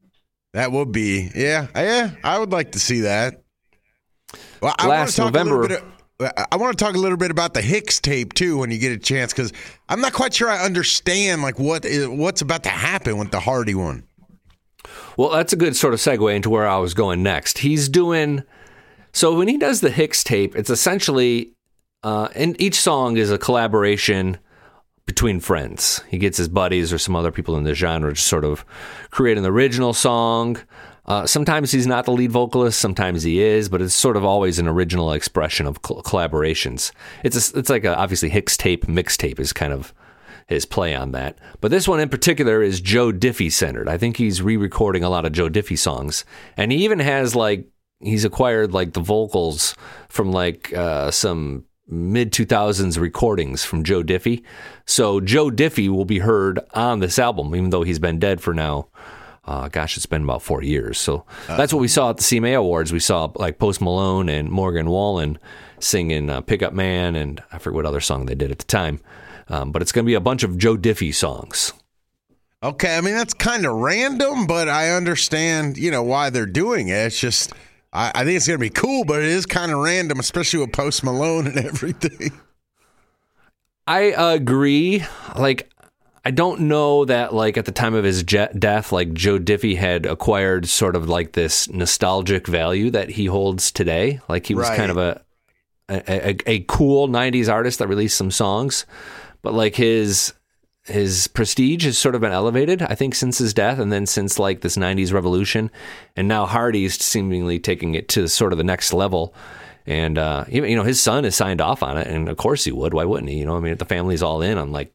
That 0.53 0.71
would 0.71 0.92
be, 0.92 1.33
yeah, 1.35 1.66
yeah. 1.75 2.12
I 2.23 2.38
would 2.38 2.53
like 2.53 2.73
to 2.73 2.79
see 2.79 3.01
that. 3.01 3.42
Well, 4.62 4.73
I 4.79 4.87
Last 4.87 5.18
November. 5.18 5.83
I 6.21 6.57
want 6.57 6.79
to 6.79 6.85
talk 6.85 6.94
a 6.94 6.99
little 6.99 7.16
bit 7.16 7.33
about 7.33 7.55
the 7.55 7.61
Hixtape 7.61 8.35
too 8.35 8.59
when 8.59 8.71
you 8.71 8.79
get 8.79 8.92
a 8.92 8.99
chance 8.99 9.33
because 9.33 9.53
I'm 9.88 10.01
not 10.01 10.12
quite 10.12 10.33
sure 10.33 10.49
I 10.49 10.64
understand 10.64 11.42
like 11.42 11.59
what 11.59 11.85
is, 11.85 12.07
what's 12.07 12.40
about 12.40 12.62
to 12.62 12.68
happen 12.68 13.18
with 13.18 13.33
the 13.33 13.40
Hardy 13.40 13.75
one. 13.75 14.05
Well, 15.16 15.31
that's 15.31 15.53
a 15.53 15.57
good 15.57 15.75
sort 15.75 15.92
of 15.92 16.01
segue 16.01 16.35
into 16.35 16.51
where 16.51 16.68
I 16.68 16.79
was 16.79 16.94
going 16.94 17.25
next. 17.25 17.59
He's 17.59 17.88
doing 17.88 18.44
so 19.12 19.37
when 19.37 19.49
he 19.49 19.59
does 19.59 19.81
the 19.81 19.90
Hixtape, 19.90 20.55
it's 20.55 20.71
essentially 20.71 21.55
uh, 22.05 22.29
and 22.37 22.61
each 22.61 22.81
song 22.81 23.16
is 23.16 23.31
a 23.33 23.38
collaboration 23.38 24.38
between 25.09 25.40
friends. 25.40 26.03
He 26.11 26.18
gets 26.18 26.37
his 26.37 26.49
buddies 26.49 26.92
or 26.92 26.99
some 26.99 27.16
other 27.16 27.33
people 27.33 27.57
in 27.57 27.64
the 27.64 27.75
genre 27.75 28.14
to 28.14 28.21
sort 28.21 28.44
of 28.44 28.62
create 29.11 29.38
an 29.38 29.47
original 29.47 29.94
song. 29.94 30.59
Uh, 31.07 31.27
sometimes 31.27 31.73
he's 31.73 31.87
not 31.87 32.05
the 32.05 32.12
lead 32.12 32.31
vocalist, 32.31 32.79
sometimes 32.79 33.23
he 33.23 33.40
is, 33.40 33.71
but 33.71 33.81
it's 33.81 33.94
sort 33.94 34.18
of 34.18 34.25
always 34.27 34.59
an 34.59 34.68
original 34.68 35.12
expression 35.12 35.66
of 35.66 35.79
cl- 35.85 36.03
collaborations. 36.03 36.92
It's 37.25 37.55
a, 37.55 37.59
it's 37.59 37.71
like 37.71 37.85
a, 37.85 37.97
obviously 37.97 38.29
Hixtape 38.29 38.85
mixtape 38.85 39.40
is 39.40 39.55
kind 39.55 39.73
of 39.73 39.94
his 40.47 40.66
play 40.66 40.94
on 40.94 41.12
that. 41.12 41.38
But 41.62 41.71
this 41.71 41.88
one 41.88 42.01
in 42.01 42.11
particular 42.11 42.62
is 42.62 42.83
Joe 42.83 43.11
Diffie 43.11 43.51
centered. 43.51 43.88
I 43.88 43.97
think 43.97 44.18
he's 44.18 44.42
re-recording 44.42 45.03
a 45.03 45.09
lot 45.09 45.25
of 45.25 45.33
Joe 45.33 45.49
Diffie 45.49 45.79
songs, 45.79 46.27
and 46.59 46.71
he 46.71 46.85
even 46.85 46.99
has 46.99 47.35
like 47.35 47.66
he's 48.01 48.27
acquired 48.27 48.75
like 48.75 48.92
the 48.92 49.01
vocals 49.01 49.75
from 50.11 50.33
like 50.33 50.75
uh, 50.75 51.11
some 51.11 51.64
mid 51.88 52.33
2000s 52.33 52.98
recordings 52.98 53.64
from 53.64 53.83
Joe 53.83 54.03
Diffie. 54.03 54.42
So 54.87 55.20
Joe 55.20 55.51
Diffie 55.51 55.88
will 55.88 56.05
be 56.05 56.18
heard 56.18 56.61
on 56.74 57.01
this 57.01 57.18
album, 57.18 57.55
even 57.55 57.70
though 57.70 57.83
he's 57.83 57.98
been 57.98 58.18
dead 58.18 58.40
for 58.40 58.55
now 58.55 58.88
uh, 59.48 59.66
gosh, 59.68 59.96
it's 59.96 60.05
been 60.05 60.24
about 60.24 60.42
four 60.42 60.62
years. 60.62 60.98
So 60.98 61.24
that's 61.46 61.72
what 61.72 61.81
we 61.81 61.88
saw 61.88 62.11
at 62.11 62.18
the 62.18 62.22
CMA 62.22 62.55
Awards. 62.55 62.92
We 62.92 63.01
saw 63.01 63.33
like 63.37 63.59
Post 63.59 63.81
Malone 63.81 64.29
and 64.29 64.51
Morgan 64.51 64.90
Wallen 64.90 65.38
singing 65.81 66.29
uh, 66.29 66.42
Pickup 66.42 66.74
Man, 66.74 67.16
and 67.16 67.42
I 67.51 67.57
forget 67.57 67.77
what 67.77 67.87
other 67.87 68.01
song 68.01 68.27
they 68.27 68.35
did 68.35 68.51
at 68.51 68.59
the 68.59 68.66
time. 68.66 69.01
Um, 69.48 69.72
but 69.72 69.81
it's 69.81 69.90
going 69.90 70.05
to 70.05 70.07
be 70.07 70.14
a 70.14 70.20
bunch 70.20 70.42
of 70.42 70.59
Joe 70.59 70.77
Diffie 70.77 71.14
songs. 71.14 71.72
Okay, 72.62 72.98
I 72.98 73.01
mean 73.01 73.14
that's 73.14 73.33
kind 73.33 73.64
of 73.64 73.74
random, 73.77 74.46
but 74.46 74.68
I 74.68 74.90
understand, 74.90 75.79
you 75.79 75.90
know, 75.90 76.03
why 76.03 76.29
they're 76.29 76.44
doing 76.44 76.88
it. 76.88 77.07
It's 77.07 77.18
just, 77.18 77.53
I, 77.92 78.12
I 78.14 78.24
think 78.24 78.37
it's 78.37 78.46
going 78.46 78.59
to 78.59 78.64
be 78.64 78.70
cool, 78.70 79.05
but 79.05 79.22
it 79.22 79.29
is 79.29 79.46
kind 79.46 79.72
of 79.72 79.79
random, 79.79 80.18
especially 80.20 80.61
with 80.61 80.72
Post 80.72 81.03
Malone 81.05 81.46
and 81.46 81.57
everything. 81.64 82.33
I 83.87 84.12
agree. 84.16 85.05
Like 85.37 85.70
I 86.24 86.31
don't 86.31 86.62
know 86.62 87.07
that 87.07 87.33
like 87.33 87.57
at 87.57 87.64
the 87.64 87.72
time 87.72 87.94
of 87.94 88.05
his 88.05 88.22
je- 88.22 88.48
death, 88.59 88.92
like 88.92 89.14
Joe 89.14 89.38
Diffie 89.38 89.77
had 89.79 90.05
acquired 90.05 90.68
sort 90.68 90.94
of 90.94 91.09
like 91.09 91.33
this 91.33 91.68
nostalgic 91.70 92.46
value 92.46 92.90
that 92.90 93.09
he 93.11 93.27
holds 93.27 93.72
today. 93.72 94.20
Like 94.29 94.46
he 94.46 94.55
was 94.55 94.68
Right. 94.68 94.77
kind 94.77 94.90
of 94.90 94.98
a, 94.98 95.22
a 95.88 96.29
a 96.31 96.37
a 96.46 96.61
cool 96.68 97.09
'90s 97.09 97.51
artist 97.51 97.79
that 97.79 97.88
released 97.88 98.18
some 98.18 98.31
songs, 98.31 98.85
but 99.40 99.55
like 99.55 99.74
his 99.77 100.35
his 100.88 101.29
prestige 101.29 101.85
has 101.85 101.96
sort 101.96 102.14
of 102.14 102.20
been 102.20 102.33
elevated, 102.33 102.83
I 102.83 102.94
think, 102.94 103.14
since 103.14 103.38
his 103.38 103.55
death, 103.55 103.79
and 103.79 103.92
then 103.92 104.07
since 104.07 104.38
like 104.38 104.61
this 104.61 104.77
'90s 104.77 105.12
revolution, 105.12 105.70
and 106.16 106.29
now 106.29 106.46
Hardy's 106.46 107.03
seemingly 107.03 107.59
taking 107.59 107.94
it 107.94 108.09
to 108.11 108.29
sort 108.29 108.53
of 108.53 108.59
the 108.59 108.64
next 108.64 108.92
level. 108.92 109.35
And 109.87 110.18
uh, 110.18 110.44
you 110.48 110.77
know 110.77 110.83
his 110.83 111.01
son 111.01 111.24
is 111.24 111.35
signed 111.35 111.61
off 111.61 111.83
on 111.83 111.96
it, 111.96 112.07
and 112.07 112.29
of 112.29 112.37
course 112.37 112.64
he 112.64 112.72
would. 112.72 112.92
Why 112.92 113.05
wouldn't 113.05 113.31
he? 113.31 113.38
You 113.38 113.46
know, 113.46 113.57
I 113.57 113.61
mean, 113.61 113.77
the 113.77 113.85
family's 113.85 114.22
all 114.22 114.42
in 114.42 114.59
on 114.59 114.70
like 114.72 114.92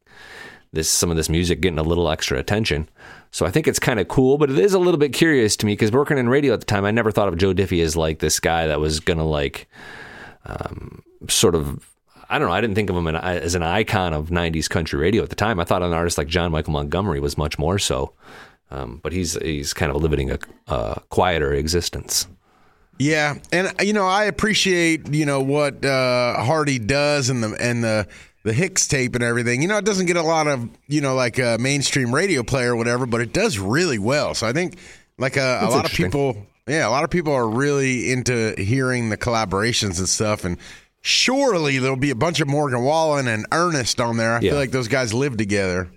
this 0.72 0.90
some 0.90 1.10
of 1.10 1.18
this 1.18 1.30
music 1.30 1.62
getting 1.62 1.80
a 1.80 1.84
little 1.84 2.10
extra 2.10 2.38
attention. 2.38 2.90
So 3.32 3.46
I 3.46 3.52
think 3.52 3.68
it's 3.68 3.80
kind 3.80 4.00
of 4.00 4.08
cool, 4.08 4.38
but 4.38 4.52
it 4.52 4.60
is 4.60 4.74
a 4.74 4.80
little 4.80 5.00
bit 5.00 5.14
curious 5.14 5.56
to 5.58 5.66
me 5.66 5.74
because 5.74 5.92
working 5.92 6.20
in 6.20 6.30
radio 6.30 6.54
at 6.54 6.60
the 6.60 6.68
time, 6.68 6.86
I 6.86 6.92
never 6.92 7.12
thought 7.12 7.28
of 7.28 7.38
Joe 7.38 7.54
Diffie 7.54 7.84
as 7.84 7.96
like 7.96 8.20
this 8.20 8.40
guy 8.40 8.68
that 8.68 8.80
was 8.80 9.00
gonna 9.00 9.26
like 9.26 9.68
um, 10.46 11.02
sort 11.30 11.56
of. 11.56 11.90
I 12.30 12.40
don't 12.40 12.48
know. 12.48 12.54
I 12.54 12.62
didn't 12.62 12.76
think 12.76 12.90
of 12.90 12.96
him 12.96 13.08
as 13.08 13.56
an 13.56 13.64
icon 13.64 14.14
of 14.14 14.30
'90s 14.30 14.70
country 14.70 15.00
radio 15.00 15.24
at 15.24 15.30
the 15.30 15.36
time. 15.36 15.60
I 15.60 15.64
thought 15.64 15.82
an 15.84 15.94
artist 15.94 16.18
like 16.18 16.28
John 16.28 16.52
Michael 16.52 16.74
Montgomery 16.74 17.20
was 17.20 17.38
much 17.38 17.58
more 17.60 17.80
so, 17.80 18.14
um, 18.72 19.00
but 19.04 19.14
he's 19.14 19.34
he's 19.42 19.74
kind 19.74 19.92
of 19.92 20.02
living 20.02 20.32
a, 20.32 20.40
a 20.68 21.02
quieter 21.10 21.54
existence. 21.54 22.28
Yeah, 23.00 23.36
and 23.52 23.74
you 23.82 23.94
know 23.94 24.06
I 24.06 24.26
appreciate 24.26 25.14
you 25.14 25.26
know 25.26 25.42
what 25.42 25.84
uh, 25.84 26.44
Hardy 26.44 26.80
does 26.80 27.30
and 27.30 27.44
the 27.44 27.56
and 27.60 27.84
the 27.84 28.08
the 28.44 28.52
Hixtape 28.52 29.16
and 29.16 29.24
everything. 29.24 29.62
You 29.62 29.68
know 29.68 29.78
it 29.78 29.86
doesn't 29.86 30.06
get 30.06 30.18
a 30.18 30.22
lot 30.22 30.48
of 30.48 30.70
you 30.88 31.02
know 31.02 31.16
like 31.16 31.40
a 31.40 31.58
mainstream 31.60 32.14
radio 32.14 32.44
play 32.44 32.66
or 32.66 32.76
whatever, 32.76 33.06
but 33.06 33.22
it 33.22 33.34
does 33.34 33.58
really 33.58 34.00
well. 34.00 34.34
So 34.34 34.48
I 34.48 34.54
think 34.54 34.78
like 35.18 35.38
a, 35.38 35.60
a 35.64 35.70
lot 35.70 35.86
of 35.86 35.92
people, 35.92 36.46
yeah, 36.68 36.88
a 36.88 36.92
lot 36.92 37.04
of 37.04 37.10
people 37.10 37.34
are 37.34 37.48
really 37.48 38.12
into 38.12 38.54
hearing 38.58 39.10
the 39.10 39.18
collaborations 39.18 40.00
and 40.00 40.08
stuff. 40.08 40.44
And 40.44 40.58
surely 41.04 41.78
there'll 41.78 41.98
be 41.98 42.10
a 42.10 42.16
bunch 42.16 42.40
of 42.40 42.48
Morgan 42.48 42.82
Wallen 42.84 43.28
and 43.28 43.46
Ernest 43.52 44.00
on 44.02 44.18
there. 44.18 44.32
I 44.36 44.40
Yeah. 44.40 44.52
feel 44.52 44.60
like 44.60 44.72
those 44.72 44.88
guys 44.88 45.14
live 45.14 45.38
together. 45.38 45.92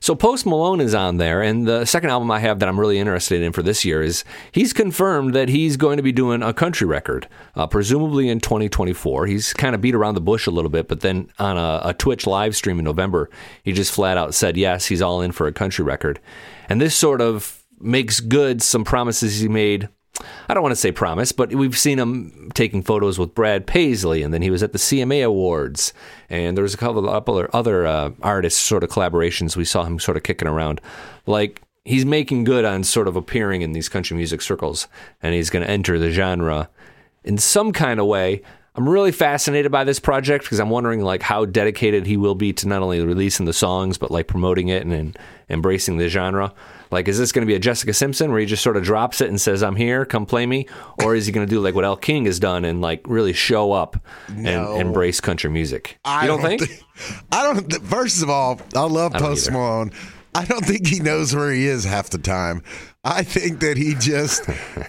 So 0.00 0.14
Post 0.14 0.46
Malone 0.46 0.80
is 0.80 0.94
on 0.94 1.16
there, 1.16 1.42
and 1.42 1.66
the 1.66 1.84
second 1.84 2.10
album 2.10 2.30
I 2.30 2.38
have 2.38 2.60
that 2.60 2.68
I'm 2.68 2.78
really 2.78 3.00
interested 3.00 3.42
in 3.42 3.50
for 3.52 3.64
this 3.64 3.84
year 3.84 4.00
is 4.00 4.22
he's 4.52 4.72
confirmed 4.72 5.34
that 5.34 5.48
he's 5.48 5.76
going 5.76 5.96
to 5.96 6.04
be 6.04 6.12
doing 6.12 6.40
a 6.40 6.52
country 6.52 6.86
record, 6.86 7.26
uh, 7.56 7.66
presumably 7.66 8.28
in 8.28 8.38
2024. 8.38 9.26
He's 9.26 9.52
kind 9.52 9.74
of 9.74 9.80
beat 9.80 9.96
around 9.96 10.14
the 10.14 10.20
bush 10.20 10.46
a 10.46 10.52
little 10.52 10.70
bit, 10.70 10.86
but 10.86 11.00
then 11.00 11.28
on 11.40 11.56
a, 11.58 11.80
a 11.88 11.94
Twitch 11.94 12.28
live 12.28 12.54
stream 12.54 12.78
in 12.78 12.84
November, 12.84 13.28
he 13.64 13.72
just 13.72 13.92
flat 13.92 14.16
out 14.16 14.34
said 14.34 14.56
yes, 14.56 14.86
he's 14.86 15.02
all 15.02 15.20
in 15.20 15.32
for 15.32 15.48
a 15.48 15.52
country 15.52 15.84
record, 15.84 16.20
and 16.68 16.80
this 16.80 16.94
sort 16.94 17.20
of 17.20 17.64
makes 17.80 18.20
good 18.20 18.62
some 18.62 18.84
promises 18.84 19.40
he 19.40 19.48
made 19.48 19.88
I 20.48 20.54
don't 20.54 20.62
want 20.62 20.72
to 20.72 20.80
say 20.80 20.92
promise, 20.92 21.32
but 21.32 21.52
we've 21.54 21.76
seen 21.78 21.98
him 21.98 22.50
taking 22.54 22.82
photos 22.82 23.18
with 23.18 23.34
Brad 23.34 23.66
Paisley, 23.66 24.22
and 24.22 24.32
then 24.32 24.42
he 24.42 24.50
was 24.50 24.62
at 24.62 24.72
the 24.72 24.78
CMA 24.78 25.24
Awards, 25.24 25.92
and 26.28 26.56
there 26.56 26.62
was 26.62 26.74
a 26.74 26.78
couple 26.78 27.08
of 27.08 27.50
other 27.52 27.86
uh, 27.86 28.10
artists 28.22 28.60
sort 28.60 28.82
of 28.82 28.90
collaborations. 28.90 29.56
We 29.56 29.64
saw 29.64 29.84
him 29.84 29.98
sort 29.98 30.16
of 30.16 30.22
kicking 30.22 30.48
around, 30.48 30.80
like 31.26 31.62
he's 31.84 32.04
making 32.04 32.44
good 32.44 32.64
on 32.64 32.84
sort 32.84 33.08
of 33.08 33.16
appearing 33.16 33.62
in 33.62 33.72
these 33.72 33.88
country 33.88 34.16
music 34.16 34.42
circles, 34.42 34.88
and 35.22 35.34
he's 35.34 35.50
going 35.50 35.64
to 35.64 35.70
enter 35.70 35.98
the 35.98 36.10
genre 36.10 36.68
in 37.24 37.38
some 37.38 37.72
kind 37.72 38.00
of 38.00 38.06
way. 38.06 38.42
I'm 38.74 38.88
really 38.88 39.10
fascinated 39.10 39.72
by 39.72 39.82
this 39.82 39.98
project 39.98 40.44
because 40.44 40.60
I'm 40.60 40.70
wondering 40.70 41.02
like 41.02 41.22
how 41.22 41.44
dedicated 41.44 42.06
he 42.06 42.16
will 42.16 42.36
be 42.36 42.52
to 42.52 42.68
not 42.68 42.80
only 42.80 43.04
releasing 43.04 43.44
the 43.44 43.52
songs 43.52 43.98
but 43.98 44.12
like 44.12 44.28
promoting 44.28 44.68
it 44.68 44.82
and, 44.82 44.92
and 44.92 45.18
embracing 45.48 45.96
the 45.96 46.08
genre. 46.08 46.54
Like, 46.90 47.08
is 47.08 47.18
this 47.18 47.32
going 47.32 47.42
to 47.42 47.46
be 47.46 47.54
a 47.54 47.58
Jessica 47.58 47.92
Simpson 47.92 48.30
where 48.30 48.40
he 48.40 48.46
just 48.46 48.62
sort 48.62 48.76
of 48.76 48.82
drops 48.82 49.20
it 49.20 49.28
and 49.28 49.40
says, 49.40 49.62
"I'm 49.62 49.76
here, 49.76 50.04
come 50.04 50.24
play 50.26 50.46
me," 50.46 50.66
or 51.04 51.14
is 51.14 51.26
he 51.26 51.32
going 51.32 51.46
to 51.46 51.50
do 51.50 51.60
like 51.60 51.74
what 51.74 51.84
Elle 51.84 51.96
King 51.96 52.24
has 52.26 52.38
done 52.38 52.64
and 52.64 52.80
like 52.80 53.02
really 53.06 53.32
show 53.32 53.72
up 53.72 53.96
No. 54.34 54.72
and 54.74 54.80
embrace 54.88 55.20
country 55.20 55.50
music? 55.50 55.98
I 56.04 56.22
you 56.22 56.28
don't, 56.28 56.40
think? 56.42 56.62
thi- 56.62 56.82
I 57.32 57.42
don't. 57.44 57.68
th- 57.70 57.82
First 57.82 58.22
of 58.22 58.30
all, 58.30 58.60
I 58.74 58.80
love 58.84 59.14
I 59.14 59.18
don't 59.18 59.28
Post 59.28 59.48
either. 59.50 59.90
I 60.34 60.44
don't 60.44 60.64
think 60.64 60.86
he 60.86 61.00
knows 61.00 61.34
where 61.34 61.50
he 61.52 61.66
is 61.66 61.84
half 61.84 62.10
the 62.10 62.18
time. 62.18 62.62
I 63.02 63.22
think 63.22 63.60
that 63.60 63.76
he 63.76 63.94
just 63.94 64.42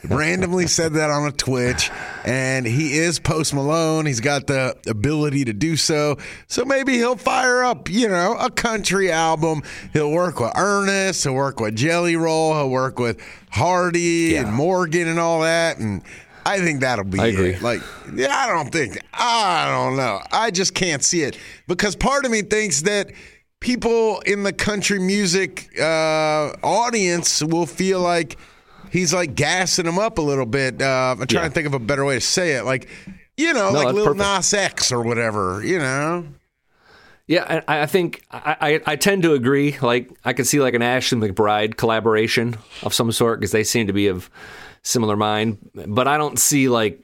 randomly 0.04 0.68
said 0.68 0.94
that 0.94 1.10
on 1.10 1.28
a 1.28 1.32
Twitch, 1.32 1.90
and 2.26 2.66
he 2.66 2.98
is 2.98 3.20
Post 3.20 3.54
Malone. 3.54 4.06
He's 4.06 4.20
got 4.20 4.48
the 4.48 4.76
ability 4.88 5.46
to 5.46 5.54
do 5.54 5.76
so. 5.78 6.18
So 6.48 6.66
maybe 6.66 6.94
he'll 6.94 7.16
fire 7.16 7.64
up, 7.64 7.90
you 7.90 8.10
know, 8.10 8.36
a 8.40 8.50
country 8.52 9.12
album. 9.12 9.64
He'll 9.94 10.12
work 10.12 10.40
with 10.40 10.52
Ernest. 10.56 11.24
He'll 11.24 11.34
work 11.34 11.60
with 11.60 11.76
Jelly 11.76 12.16
Roll. 12.16 12.54
He'll 12.56 12.70
work 12.70 13.00
with 13.00 13.20
Hardy 13.52 14.32
Yeah. 14.34 14.42
and 14.42 14.54
Morgan 14.54 15.08
and 15.08 15.20
all 15.20 15.42
that. 15.42 15.78
And 15.78 16.02
I 16.46 16.60
think 16.60 16.82
that'll 16.82 17.06
be 17.06 17.20
I 17.20 17.28
agree. 17.28 17.52
it. 17.52 17.62
Like, 17.62 17.82
yeah, 18.14 18.36
I 18.36 18.48
don't 18.48 18.72
think, 18.72 19.00
I 19.14 19.70
don't 19.72 19.96
know. 19.96 20.20
I 20.32 20.52
just 20.52 20.74
can't 20.74 21.04
see 21.04 21.22
it 21.24 21.38
because 21.68 21.96
part 21.96 22.26
of 22.26 22.32
me 22.32 22.42
thinks 22.42 22.82
that 22.82 23.12
people 23.60 24.20
in 24.22 24.44
the 24.44 24.54
country 24.54 25.00
music 25.00 25.70
uh, 25.80 26.54
audience 26.64 27.44
will 27.44 27.66
feel 27.66 28.00
like 28.02 28.38
he's 28.92 29.14
like 29.14 29.36
gassing 29.36 29.86
them 29.86 30.00
up 30.00 30.18
a 30.18 30.22
little 30.22 30.46
bit. 30.46 30.82
Uh, 30.82 31.16
I'm 31.20 31.28
trying 31.28 31.44
Yeah. 31.44 31.48
to 31.50 31.54
think 31.54 31.68
of 31.68 31.74
a 31.74 31.80
better 31.80 32.06
way 32.06 32.16
to 32.16 32.22
say 32.22 32.54
it. 32.54 32.64
Like, 32.64 32.88
you 33.38 33.54
know, 33.54 33.72
No, 33.72 33.84
like 33.84 33.94
Lil 33.96 34.06
perfect. 34.06 34.20
Nas 34.26 34.54
X 34.54 34.92
or 34.92 35.02
whatever, 35.02 35.64
you 35.64 35.80
know? 35.80 36.26
Yeah, 37.28 37.62
I, 37.68 37.82
I 37.82 37.86
think 37.86 38.24
I, 38.32 38.56
I, 38.60 38.82
I 38.94 38.96
tend 38.96 39.22
to 39.24 39.34
agree. 39.34 39.78
Like, 39.82 40.10
I 40.26 40.34
could 40.34 40.48
see 40.48 40.60
like 40.60 40.74
an 40.74 40.82
Ashley 40.82 41.20
McBryde 41.20 41.78
collaboration 41.78 42.58
of 42.82 42.94
some 42.94 43.12
sort 43.12 43.40
because 43.40 43.52
they 43.52 43.64
seem 43.64 43.86
to 43.88 43.94
be 43.94 44.08
of 44.08 44.32
similar 44.82 45.16
mind. 45.16 45.60
But 45.88 46.08
I 46.08 46.18
don't 46.18 46.40
see 46.40 46.70
like 46.70 47.04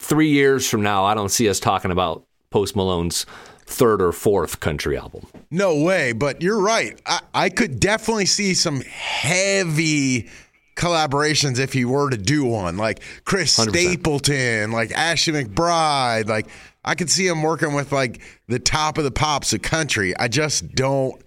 three 0.00 0.30
years 0.30 0.68
from 0.68 0.82
now. 0.82 1.04
I 1.04 1.14
don't 1.14 1.28
see 1.28 1.48
us 1.48 1.60
talking 1.60 1.92
about 1.92 2.26
Post 2.50 2.74
Malone's 2.74 3.24
third 3.70 4.02
or 4.02 4.12
fourth 4.12 4.60
country 4.60 4.98
album. 4.98 5.26
No 5.50 5.82
way, 5.82 6.12
but 6.12 6.42
you're 6.42 6.60
right. 6.60 7.00
I, 7.06 7.20
I 7.32 7.48
could 7.48 7.80
definitely 7.80 8.26
see 8.26 8.54
some 8.54 8.80
heavy 8.82 10.28
collaborations 10.76 11.58
if 11.58 11.72
he 11.72 11.84
were 11.84 12.10
to 12.10 12.16
do 12.16 12.44
one, 12.44 12.76
like 12.76 13.00
Chris 13.24 13.58
100%. 13.58 13.70
Stapleton, 13.70 14.72
like 14.72 14.90
Ashley 14.92 15.44
McBryde. 15.44 16.28
Like 16.28 16.48
I 16.84 16.94
could 16.94 17.10
see 17.10 17.26
him 17.26 17.42
working 17.42 17.74
with 17.74 17.92
like 17.92 18.20
the 18.48 18.58
top 18.58 18.98
of 18.98 19.04
the 19.04 19.10
pops 19.10 19.52
of 19.52 19.62
country. 19.62 20.16
I 20.16 20.28
just 20.28 20.74
don't 20.74 21.20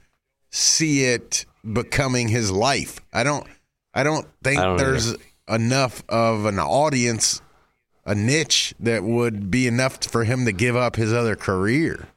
see 0.52 1.06
it 1.06 1.46
becoming 1.72 2.28
his 2.28 2.52
life. 2.52 3.00
I 3.14 3.24
don't. 3.24 3.48
I 3.94 4.04
don't 4.04 4.28
think 4.44 4.60
I 4.60 4.66
don't 4.66 4.78
there's 4.78 5.16
enough 5.48 6.04
of 6.10 6.46
an 6.46 6.58
audience 6.58 7.42
a 8.06 8.16
niche 8.16 8.74
that 8.80 9.04
would 9.04 9.50
be 9.50 9.68
enough 9.68 10.04
for 10.04 10.24
him 10.24 10.46
to 10.46 10.52
give 10.52 10.76
up 10.76 10.96
his 10.96 11.14
other 11.14 11.36
career. 11.36 12.08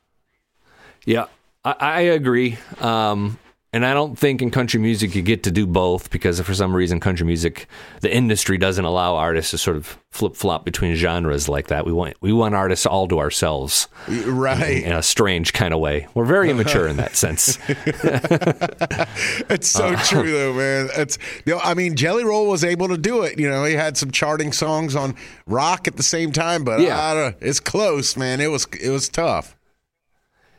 Yeah, 1.06 1.26
I, 1.64 1.74
I 1.78 2.00
agree. 2.00 2.58
Um, 2.80 3.38
and 3.72 3.84
I 3.84 3.92
don't 3.92 4.18
think 4.18 4.40
in 4.40 4.50
country 4.50 4.80
music 4.80 5.14
you 5.14 5.20
get 5.20 5.42
to 5.42 5.50
do 5.50 5.66
both 5.66 6.10
because 6.10 6.40
for 6.40 6.54
some 6.54 6.74
reason 6.74 6.98
country 6.98 7.26
music, 7.26 7.66
the 8.00 8.14
industry 8.14 8.56
doesn't 8.56 8.86
allow 8.86 9.16
artists 9.16 9.50
to 9.50 9.58
sort 9.58 9.76
of 9.76 9.98
flip 10.10 10.34
flop 10.34 10.64
between 10.64 10.94
genres 10.94 11.46
like 11.46 11.66
that. 11.66 11.84
We 11.84 11.92
want 11.92 12.16
we 12.22 12.32
want 12.32 12.54
artists 12.54 12.86
all 12.86 13.06
to 13.08 13.18
ourselves, 13.18 13.88
right? 14.08 14.78
In, 14.78 14.84
in 14.84 14.92
a 14.92 15.02
strange 15.02 15.52
kind 15.52 15.74
of 15.74 15.80
way. 15.80 16.06
We're 16.14 16.24
very 16.24 16.48
immature 16.48 16.86
in 16.86 16.96
that 16.96 17.16
sense. 17.22 17.58
it's 19.50 19.68
so 19.68 19.88
uh, 19.88 20.02
true 20.04 20.30
though, 20.30 20.54
man. 20.54 20.88
It's 20.96 21.18
you 21.44 21.54
know, 21.54 21.60
I 21.62 21.74
mean, 21.74 21.96
Jelly 21.96 22.24
Roll 22.24 22.48
was 22.48 22.64
able 22.64 22.88
to 22.88 22.96
do 22.96 23.24
it. 23.24 23.38
You 23.38 23.50
know, 23.50 23.64
he 23.64 23.74
had 23.74 23.98
some 23.98 24.10
charting 24.10 24.52
songs 24.52 24.96
on 24.96 25.16
rock 25.46 25.86
at 25.86 25.96
the 25.96 26.02
same 26.02 26.32
time, 26.32 26.64
but 26.64 26.80
yeah. 26.80 27.32
it's 27.40 27.60
close, 27.60 28.16
man. 28.16 28.40
It 28.40 28.50
was 28.50 28.66
it 28.80 28.90
was 28.90 29.08
tough. 29.08 29.55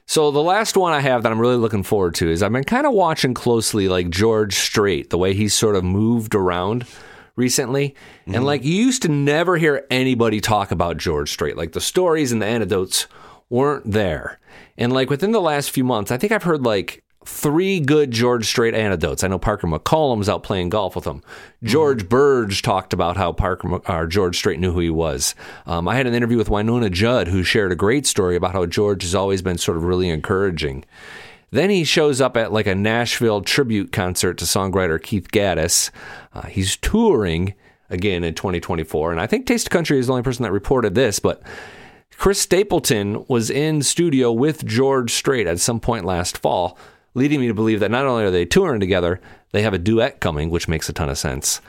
So 0.09 0.31
the 0.31 0.41
last 0.41 0.77
one 0.77 0.93
I 0.93 1.01
have 1.01 1.23
that 1.23 1.33
I'm 1.33 1.39
really 1.39 1.57
looking 1.57 1.83
forward 1.83 2.15
to 2.15 2.31
is 2.31 2.41
I've 2.41 2.53
been 2.53 2.63
kind 2.63 2.87
of 2.87 2.93
watching 2.93 3.33
closely 3.33 3.89
like 3.89 4.09
George 4.09 4.55
Strait, 4.55 5.09
the 5.09 5.17
way 5.17 5.33
he's 5.33 5.53
sort 5.53 5.75
of 5.75 5.83
moved 5.83 6.33
around 6.33 6.87
recently. 7.35 7.89
Mm-hmm. 8.21 8.35
And 8.35 8.45
like 8.45 8.63
you 8.63 8.73
used 8.73 9.01
to 9.01 9.09
never 9.09 9.57
hear 9.57 9.85
anybody 9.91 10.39
talk 10.39 10.71
about 10.71 10.95
George 10.95 11.29
Strait. 11.29 11.57
Like 11.57 11.73
the 11.73 11.81
stories 11.81 12.31
and 12.31 12.41
the 12.41 12.45
anecdotes 12.45 13.05
weren't 13.49 13.91
there. 13.91 14.39
And 14.77 14.93
like 14.93 15.09
within 15.09 15.33
the 15.33 15.41
last 15.41 15.71
few 15.71 15.83
months, 15.83 16.09
I 16.09 16.17
think 16.17 16.31
I've 16.31 16.43
heard 16.43 16.63
like 16.63 17.03
three 17.27 17.81
good 17.81 18.09
George 18.09 18.45
Strait 18.47 18.73
anecdotes. 18.73 19.23
I 19.23 19.27
know 19.27 19.37
Parker 19.37 19.67
McCollum's 19.67 20.29
out 20.29 20.43
playing 20.43 20.69
golf 20.69 20.95
with 20.95 21.05
him. 21.05 21.21
George 21.61 22.05
mm-hmm. 22.05 22.07
Birge 22.07 22.61
talked 22.61 22.93
about 22.93 23.17
how 23.17 23.33
Parker 23.33 23.81
or 23.85 24.07
George 24.07 24.37
Strait 24.37 24.59
knew 24.59 24.71
who 24.71 24.79
he 24.79 24.89
was. 24.89 25.35
Um, 25.65 25.89
I 25.89 25.95
had 25.95 26.07
an 26.07 26.13
interview 26.13 26.37
with 26.37 26.47
Wynonna 26.47 26.89
Judd, 26.89 27.27
who 27.27 27.43
shared 27.43 27.73
a 27.73 27.75
great 27.75 28.07
story 28.07 28.37
about 28.37 28.53
how 28.53 28.65
George 28.65 29.03
has 29.03 29.13
always 29.13 29.41
been 29.41 29.57
sort 29.57 29.75
of 29.75 29.83
really 29.83 30.09
encouraging. 30.09 30.85
Then 31.51 31.69
he 31.69 31.83
shows 31.83 32.21
up 32.21 32.37
at 32.37 32.53
like 32.53 32.65
a 32.65 32.75
Nashville 32.75 33.41
tribute 33.41 33.91
concert 33.91 34.37
to 34.37 34.45
songwriter 34.45 35.01
Keith 35.01 35.29
Gaddis. 35.29 35.91
Uh, 36.33 36.43
he's 36.43 36.77
touring 36.77 37.55
again 37.89 38.23
in 38.23 38.35
2024, 38.35 39.11
and 39.11 39.19
I 39.19 39.27
think 39.27 39.45
Taste 39.45 39.67
of 39.67 39.71
Country 39.71 39.99
is 39.99 40.07
the 40.07 40.13
only 40.13 40.23
person 40.23 40.43
that 40.43 40.51
reported 40.51 40.95
this, 40.95 41.19
but. 41.19 41.43
Chris 42.17 42.41
Stapleton 42.41 43.23
was 43.27 43.51
in 43.51 43.83
studio 43.83 44.31
with 44.31 44.65
George 44.65 45.13
Strait 45.13 45.45
at 45.45 45.59
some 45.59 45.79
point 45.79 46.03
last 46.03 46.35
fall 46.35 46.75
leading 47.17 47.41
me 47.41 47.47
to 47.47 47.53
believe 47.53 47.79
that 47.79 47.91
not 47.91 48.05
only 48.05 48.23
are 48.23 48.31
they 48.31 48.45
touring 48.45 48.79
together, 48.79 49.19
they 49.51 49.63
have 49.63 49.73
a 49.73 49.79
duet 49.79 50.19
coming, 50.19 50.49
which 50.49 50.67
makes 50.67 50.87
a 50.87 50.93
ton 50.93 51.09
of 51.09 51.17
sense. 51.17 51.59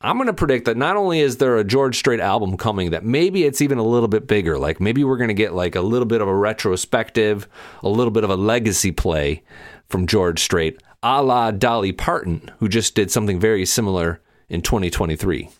I'm 0.00 0.16
going 0.16 0.26
to 0.28 0.34
predict 0.34 0.66
that 0.66 0.76
not 0.76 0.96
only 0.96 1.20
is 1.20 1.38
there 1.38 1.56
a 1.56 1.64
George 1.64 1.96
Strait 1.96 2.20
album 2.20 2.56
coming, 2.56 2.90
that 2.90 3.04
maybe 3.04 3.44
it's 3.44 3.60
even 3.60 3.78
a 3.78 3.82
little 3.82 4.06
bit 4.06 4.28
bigger. 4.28 4.58
Like 4.58 4.80
maybe 4.80 5.02
we're 5.02 5.16
going 5.16 5.28
to 5.28 5.34
get 5.34 5.54
like 5.54 5.74
a 5.74 5.80
little 5.80 6.06
bit 6.06 6.20
of 6.20 6.28
a 6.28 6.34
retrospective, 6.34 7.48
a 7.82 7.88
little 7.88 8.12
bit 8.12 8.22
of 8.22 8.30
a 8.30 8.36
legacy 8.36 8.92
play 8.92 9.42
from 9.88 10.06
George 10.06 10.40
Strait, 10.40 10.80
a 11.02 11.22
la 11.22 11.50
Dolly 11.50 11.90
Parton, 11.92 12.50
who 12.58 12.68
just 12.68 12.94
did 12.94 13.10
something 13.10 13.40
very 13.40 13.64
similar 13.64 14.20
in 14.48 14.60
2023. 14.62 15.46
Um, 15.46 15.52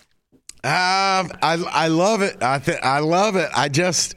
I 0.62 1.64
I 1.70 1.88
love 1.88 2.20
it. 2.20 2.42
I 2.42 2.58
th- 2.58 2.80
I 2.82 2.98
love 2.98 3.36
it. 3.36 3.48
I 3.56 3.68
just 3.68 4.14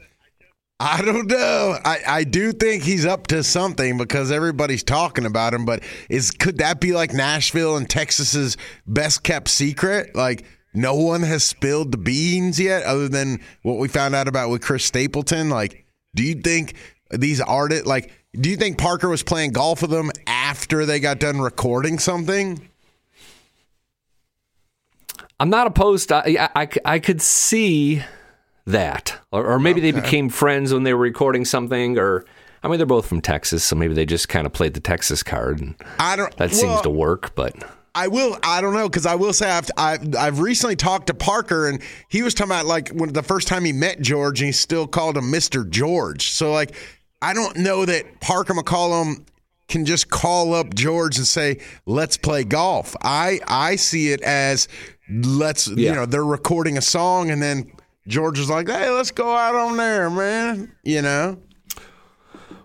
I 0.84 1.00
don't 1.00 1.28
know. 1.28 1.78
I, 1.84 1.98
I 2.08 2.24
do 2.24 2.50
think 2.50 2.82
he's 2.82 3.06
up 3.06 3.28
to 3.28 3.44
something 3.44 3.98
because 3.98 4.32
everybody's 4.32 4.82
talking 4.82 5.26
about 5.26 5.54
him. 5.54 5.64
But 5.64 5.84
is 6.10 6.32
could 6.32 6.58
that 6.58 6.80
be 6.80 6.92
like 6.92 7.12
Nashville 7.12 7.76
and 7.76 7.88
Texas's 7.88 8.56
best 8.84 9.22
kept 9.22 9.46
secret? 9.46 10.16
Like 10.16 10.44
no 10.74 10.96
one 10.96 11.22
has 11.22 11.44
spilled 11.44 11.92
the 11.92 11.98
beans 11.98 12.58
yet, 12.58 12.82
other 12.82 13.08
than 13.08 13.40
what 13.62 13.78
we 13.78 13.86
found 13.86 14.16
out 14.16 14.26
about 14.26 14.50
with 14.50 14.62
Chris 14.62 14.84
Stapleton. 14.84 15.50
Like, 15.50 15.86
do 16.16 16.24
you 16.24 16.34
think 16.34 16.74
these 17.10 17.40
artists 17.40 17.86
like? 17.86 18.10
Do 18.32 18.50
you 18.50 18.56
think 18.56 18.76
Parker 18.76 19.08
was 19.08 19.22
playing 19.22 19.52
golf 19.52 19.82
with 19.82 19.92
them 19.92 20.10
after 20.26 20.84
they 20.84 20.98
got 20.98 21.20
done 21.20 21.40
recording 21.40 22.00
something? 22.00 22.68
I'm 25.38 25.50
not 25.50 25.68
opposed. 25.68 26.10
I, 26.10 26.50
I, 26.56 26.68
I 26.84 26.98
could 26.98 27.22
see 27.22 28.02
that, 28.66 29.18
or, 29.30 29.46
or 29.46 29.58
maybe 29.58 29.80
okay. 29.80 29.90
they 29.90 30.00
became 30.00 30.28
friends 30.28 30.72
when 30.72 30.82
they 30.82 30.94
were 30.94 31.00
recording 31.00 31.44
something, 31.44 31.98
or 31.98 32.24
I 32.62 32.68
mean, 32.68 32.78
they're 32.78 32.86
both 32.86 33.06
from 33.06 33.20
Texas, 33.20 33.64
so 33.64 33.74
maybe 33.76 33.94
they 33.94 34.06
just 34.06 34.28
kind 34.28 34.46
of 34.46 34.52
played 34.52 34.74
the 34.74 34.80
Texas 34.80 35.22
card. 35.22 35.60
And 35.60 35.74
I 35.98 36.16
don't. 36.16 36.30
That 36.36 36.50
well, 36.50 36.60
seems 36.60 36.80
to 36.82 36.90
work, 36.90 37.34
but 37.34 37.54
I 37.94 38.08
will. 38.08 38.38
I 38.42 38.60
don't 38.60 38.74
know 38.74 38.88
because 38.88 39.04
I 39.04 39.16
will 39.16 39.32
say 39.32 39.50
I've, 39.50 39.70
I've, 39.76 40.16
I've 40.16 40.40
recently 40.40 40.76
talked 40.76 41.08
to 41.08 41.14
Parker 41.14 41.68
and 41.68 41.82
he 42.08 42.22
was 42.22 42.34
talking 42.34 42.52
about 42.52 42.66
like 42.66 42.88
when 42.90 43.12
the 43.12 43.22
first 43.22 43.48
time 43.48 43.64
he 43.64 43.72
met 43.72 44.00
George 44.00 44.40
and 44.40 44.46
he 44.46 44.52
still 44.52 44.86
called 44.86 45.16
him 45.16 45.30
Mister 45.30 45.64
George. 45.64 46.28
So 46.28 46.52
like 46.52 46.74
I 47.20 47.34
don't 47.34 47.56
know 47.58 47.84
that 47.84 48.20
Parker 48.20 48.54
McCollum 48.54 49.26
can 49.68 49.84
just 49.84 50.08
call 50.08 50.54
up 50.54 50.74
George 50.74 51.18
and 51.18 51.26
say 51.26 51.58
let's 51.84 52.16
play 52.16 52.44
golf. 52.44 52.96
I 53.02 53.40
I 53.46 53.76
see 53.76 54.12
it 54.12 54.22
as 54.22 54.68
let's 55.10 55.68
yeah. 55.68 55.90
you 55.90 55.94
know 55.96 56.06
they're 56.06 56.24
recording 56.24 56.78
a 56.78 56.82
song 56.82 57.30
and 57.30 57.42
then 57.42 57.72
George 58.06 58.38
was 58.38 58.50
like, 58.50 58.68
"Hey, 58.68 58.90
let's 58.90 59.10
go 59.10 59.36
out 59.36 59.54
on 59.54 59.76
there, 59.76 60.10
man." 60.10 60.74
You 60.82 61.02
know. 61.02 61.38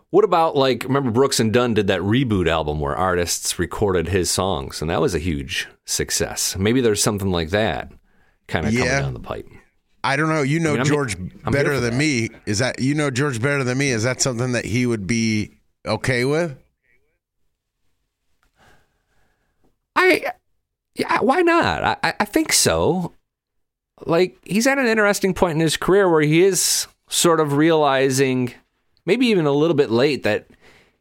What 0.10 0.24
about 0.24 0.56
like 0.56 0.84
remember 0.84 1.12
Brooks 1.12 1.40
and 1.40 1.52
Dunn 1.52 1.74
did 1.74 1.88
that 1.88 2.00
reboot 2.00 2.48
album 2.48 2.80
where 2.80 2.96
artists 2.96 3.60
recorded 3.60 4.08
his 4.08 4.32
songs 4.32 4.82
and 4.82 4.90
that 4.90 5.02
was 5.02 5.14
a 5.14 5.20
huge 5.20 5.68
success. 5.86 6.56
Maybe 6.58 6.80
there's 6.80 7.04
something 7.04 7.30
like 7.30 7.50
that 7.50 7.92
kind 8.48 8.66
of 8.66 8.74
yeah. 8.74 8.80
coming 8.80 9.00
down 9.00 9.14
the 9.14 9.20
pipe. 9.20 9.48
I 10.04 10.16
don't 10.16 10.30
know. 10.30 10.44
You 10.44 10.62
know 10.62 10.76
I 10.76 10.78
mean, 10.78 10.86
George 10.86 11.18
I'm 11.18 11.52
better 11.52 11.80
than 11.82 11.92
that. 11.92 11.98
me. 11.98 12.30
Is 12.46 12.60
that 12.60 12.80
you 12.80 12.96
know 12.96 13.12
George 13.12 13.42
better 13.42 13.66
than 13.66 13.78
me? 13.78 13.90
Is 13.90 14.04
that 14.04 14.22
something 14.22 14.54
that 14.54 14.64
he 14.64 14.86
would 14.86 15.08
be 15.08 15.60
okay 15.86 16.24
with? 16.24 16.58
I 19.94 20.32
yeah, 20.96 21.20
why 21.20 21.42
not? 21.42 22.00
I, 22.02 22.14
I 22.20 22.26
think 22.26 22.54
so 22.54 23.14
like 24.06 24.38
he's 24.44 24.68
at 24.68 24.78
an 24.78 24.88
interesting 24.88 25.34
point 25.34 25.56
in 25.56 25.60
his 25.60 25.78
career 25.78 26.10
where 26.10 26.22
he 26.22 26.44
is 26.44 26.88
sort 27.10 27.40
of 27.40 27.54
realizing 27.54 28.54
maybe 29.06 29.28
even 29.28 29.46
a 29.46 29.52
little 29.52 29.76
bit 29.76 29.90
late 29.90 30.24
that 30.24 30.48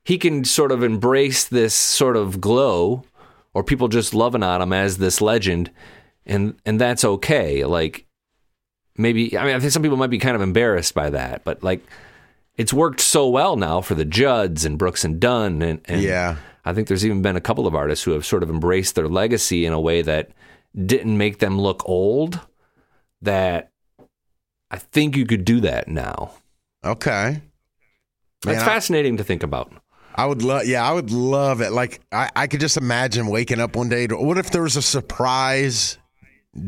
he 0.05 0.19
can 0.19 0.45
sort 0.45 0.73
of 0.73 0.83
embrace 0.83 1.45
this 1.45 1.75
sort 1.75 2.17
of 2.17 2.41
glow 2.41 3.05
or 3.53 3.65
people 3.65 3.89
just 3.89 4.15
loving 4.15 4.43
on 4.43 4.63
him 4.63 4.73
as 4.73 4.99
this 4.99 5.21
legend 5.21 5.71
and 6.25 6.57
and 6.65 6.81
that's 6.81 7.05
okay. 7.05 7.65
Like 7.65 8.07
maybe 8.99 9.37
i 9.37 9.45
mean 9.45 9.55
i 9.55 9.61
think 9.61 9.73
some 9.73 9.83
people 9.83 9.97
might 9.97 10.11
be 10.11 10.19
kind 10.19 10.37
of 10.37 10.43
embarrassed 10.43 10.95
by 10.95 11.11
that 11.11 11.45
but 11.45 11.63
like 11.63 11.85
it's 12.57 12.73
worked 12.73 13.01
so 13.01 13.29
well 13.29 13.57
now 13.57 13.81
for 13.81 13.95
the 13.95 14.05
judds 14.05 14.65
and 14.65 14.79
brooks 14.79 15.05
and 15.05 15.21
dunn 15.21 15.61
and, 15.63 15.81
and 15.85 16.03
yeah. 16.03 16.37
I 16.65 16.73
think 16.73 16.89
there's 16.89 17.07
even 17.07 17.23
been 17.23 17.37
a 17.37 17.41
couple 17.41 17.69
of 17.69 17.77
artists 17.77 18.05
who 18.05 18.11
have 18.11 18.27
sort 18.27 18.43
of 18.43 18.51
embraced 18.51 18.97
their 18.97 19.07
legacy 19.07 19.67
in 19.67 19.73
a 19.73 19.81
way 19.81 20.03
that 20.03 20.31
didn't 20.75 21.17
make 21.17 21.39
them 21.39 21.61
look 21.61 21.89
old 21.89 22.41
that 23.27 23.71
I 24.71 24.79
think 24.79 25.17
you 25.17 25.27
could 25.27 25.45
do 25.45 25.61
that 25.61 25.87
now. 25.87 26.33
Okay. 26.85 27.43
That's 28.43 28.63
fascinating 28.63 29.15
I, 29.15 29.17
to 29.19 29.25
think 29.25 29.43
about. 29.43 29.73
I 30.15 30.27
would 30.27 30.43
love, 30.43 30.67
yeah, 30.67 30.89
I 30.89 30.93
would 30.93 31.11
love 31.11 31.61
it. 31.61 31.73
Like, 31.73 32.01
I, 32.11 32.31
I 32.35 32.47
could 32.47 32.61
just 32.61 32.77
imagine 32.77 33.27
waking 33.27 33.61
up 33.61 33.77
one 33.77 33.89
day. 33.89 34.07
To, 34.07 34.17
what 34.17 34.39
if 34.39 34.51
there 34.51 34.63
was 34.63 34.77
a 34.77 34.83
surprise 34.83 35.99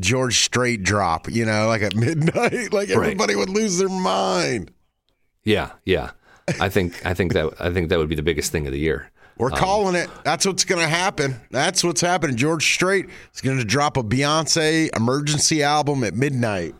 George 0.00 0.40
Strait 0.40 0.82
drop, 0.82 1.30
you 1.30 1.44
know, 1.44 1.66
like 1.68 1.82
at 1.82 1.94
midnight? 1.96 2.72
Like 2.72 2.90
everybody 2.90 3.34
right. 3.34 3.40
would 3.40 3.50
lose 3.50 3.78
their 3.78 3.88
mind. 3.88 4.70
Yeah, 5.44 5.72
yeah. 5.84 6.10
I 6.60 6.68
think 6.68 7.04
I 7.04 7.14
think 7.14 7.32
that 7.34 7.52
I 7.60 7.70
think 7.72 7.90
that 7.90 7.98
would 7.98 8.08
be 8.08 8.14
the 8.14 8.22
biggest 8.22 8.52
thing 8.52 8.66
of 8.66 8.72
the 8.72 8.78
year. 8.78 9.10
We're 9.38 9.52
um, 9.52 9.58
calling 9.58 9.94
it. 9.94 10.10
That's 10.24 10.46
what's 10.46 10.64
going 10.64 10.82
to 10.82 10.88
happen. 10.88 11.36
That's 11.50 11.84
what's 11.84 12.00
happening. 12.00 12.36
George 12.36 12.74
Strait 12.74 13.06
is 13.34 13.40
going 13.40 13.58
to 13.58 13.64
drop 13.64 13.96
a 13.96 14.02
Beyonce 14.02 14.94
emergency 14.96 15.62
album 15.62 16.04
at 16.04 16.14
midnight. 16.14 16.74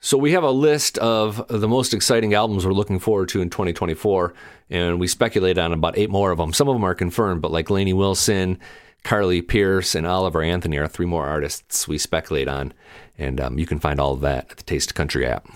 So 0.00 0.18
we 0.18 0.32
have 0.32 0.42
a 0.42 0.50
list 0.50 0.98
of 0.98 1.48
the 1.48 1.66
most 1.66 1.94
exciting 1.94 2.34
albums 2.34 2.66
we're 2.66 2.72
looking 2.72 2.98
forward 2.98 3.30
to 3.30 3.40
in 3.40 3.48
2024, 3.48 4.34
and 4.68 5.00
we 5.00 5.08
speculate 5.08 5.56
on 5.56 5.72
about 5.72 5.96
eight 5.96 6.10
more 6.10 6.30
of 6.30 6.36
them. 6.36 6.52
Some 6.52 6.68
of 6.68 6.74
them 6.74 6.84
are 6.84 6.94
confirmed, 6.94 7.40
but 7.40 7.50
like 7.50 7.70
Lainey 7.70 7.94
Wilson, 7.94 8.58
Carly 9.02 9.40
Pearce, 9.40 9.94
and 9.94 10.06
Oliver 10.06 10.42
Anthony 10.42 10.76
are 10.76 10.88
three 10.88 11.06
more 11.06 11.26
artists 11.26 11.88
we 11.88 11.96
speculate 11.96 12.48
on, 12.48 12.74
and 13.16 13.40
um, 13.40 13.58
you 13.58 13.64
can 13.64 13.80
find 13.80 13.98
all 13.98 14.12
of 14.12 14.20
that 14.20 14.50
at 14.50 14.56
the 14.58 14.62
Taste 14.64 14.94
Country 14.94 15.26
app. 15.26 15.48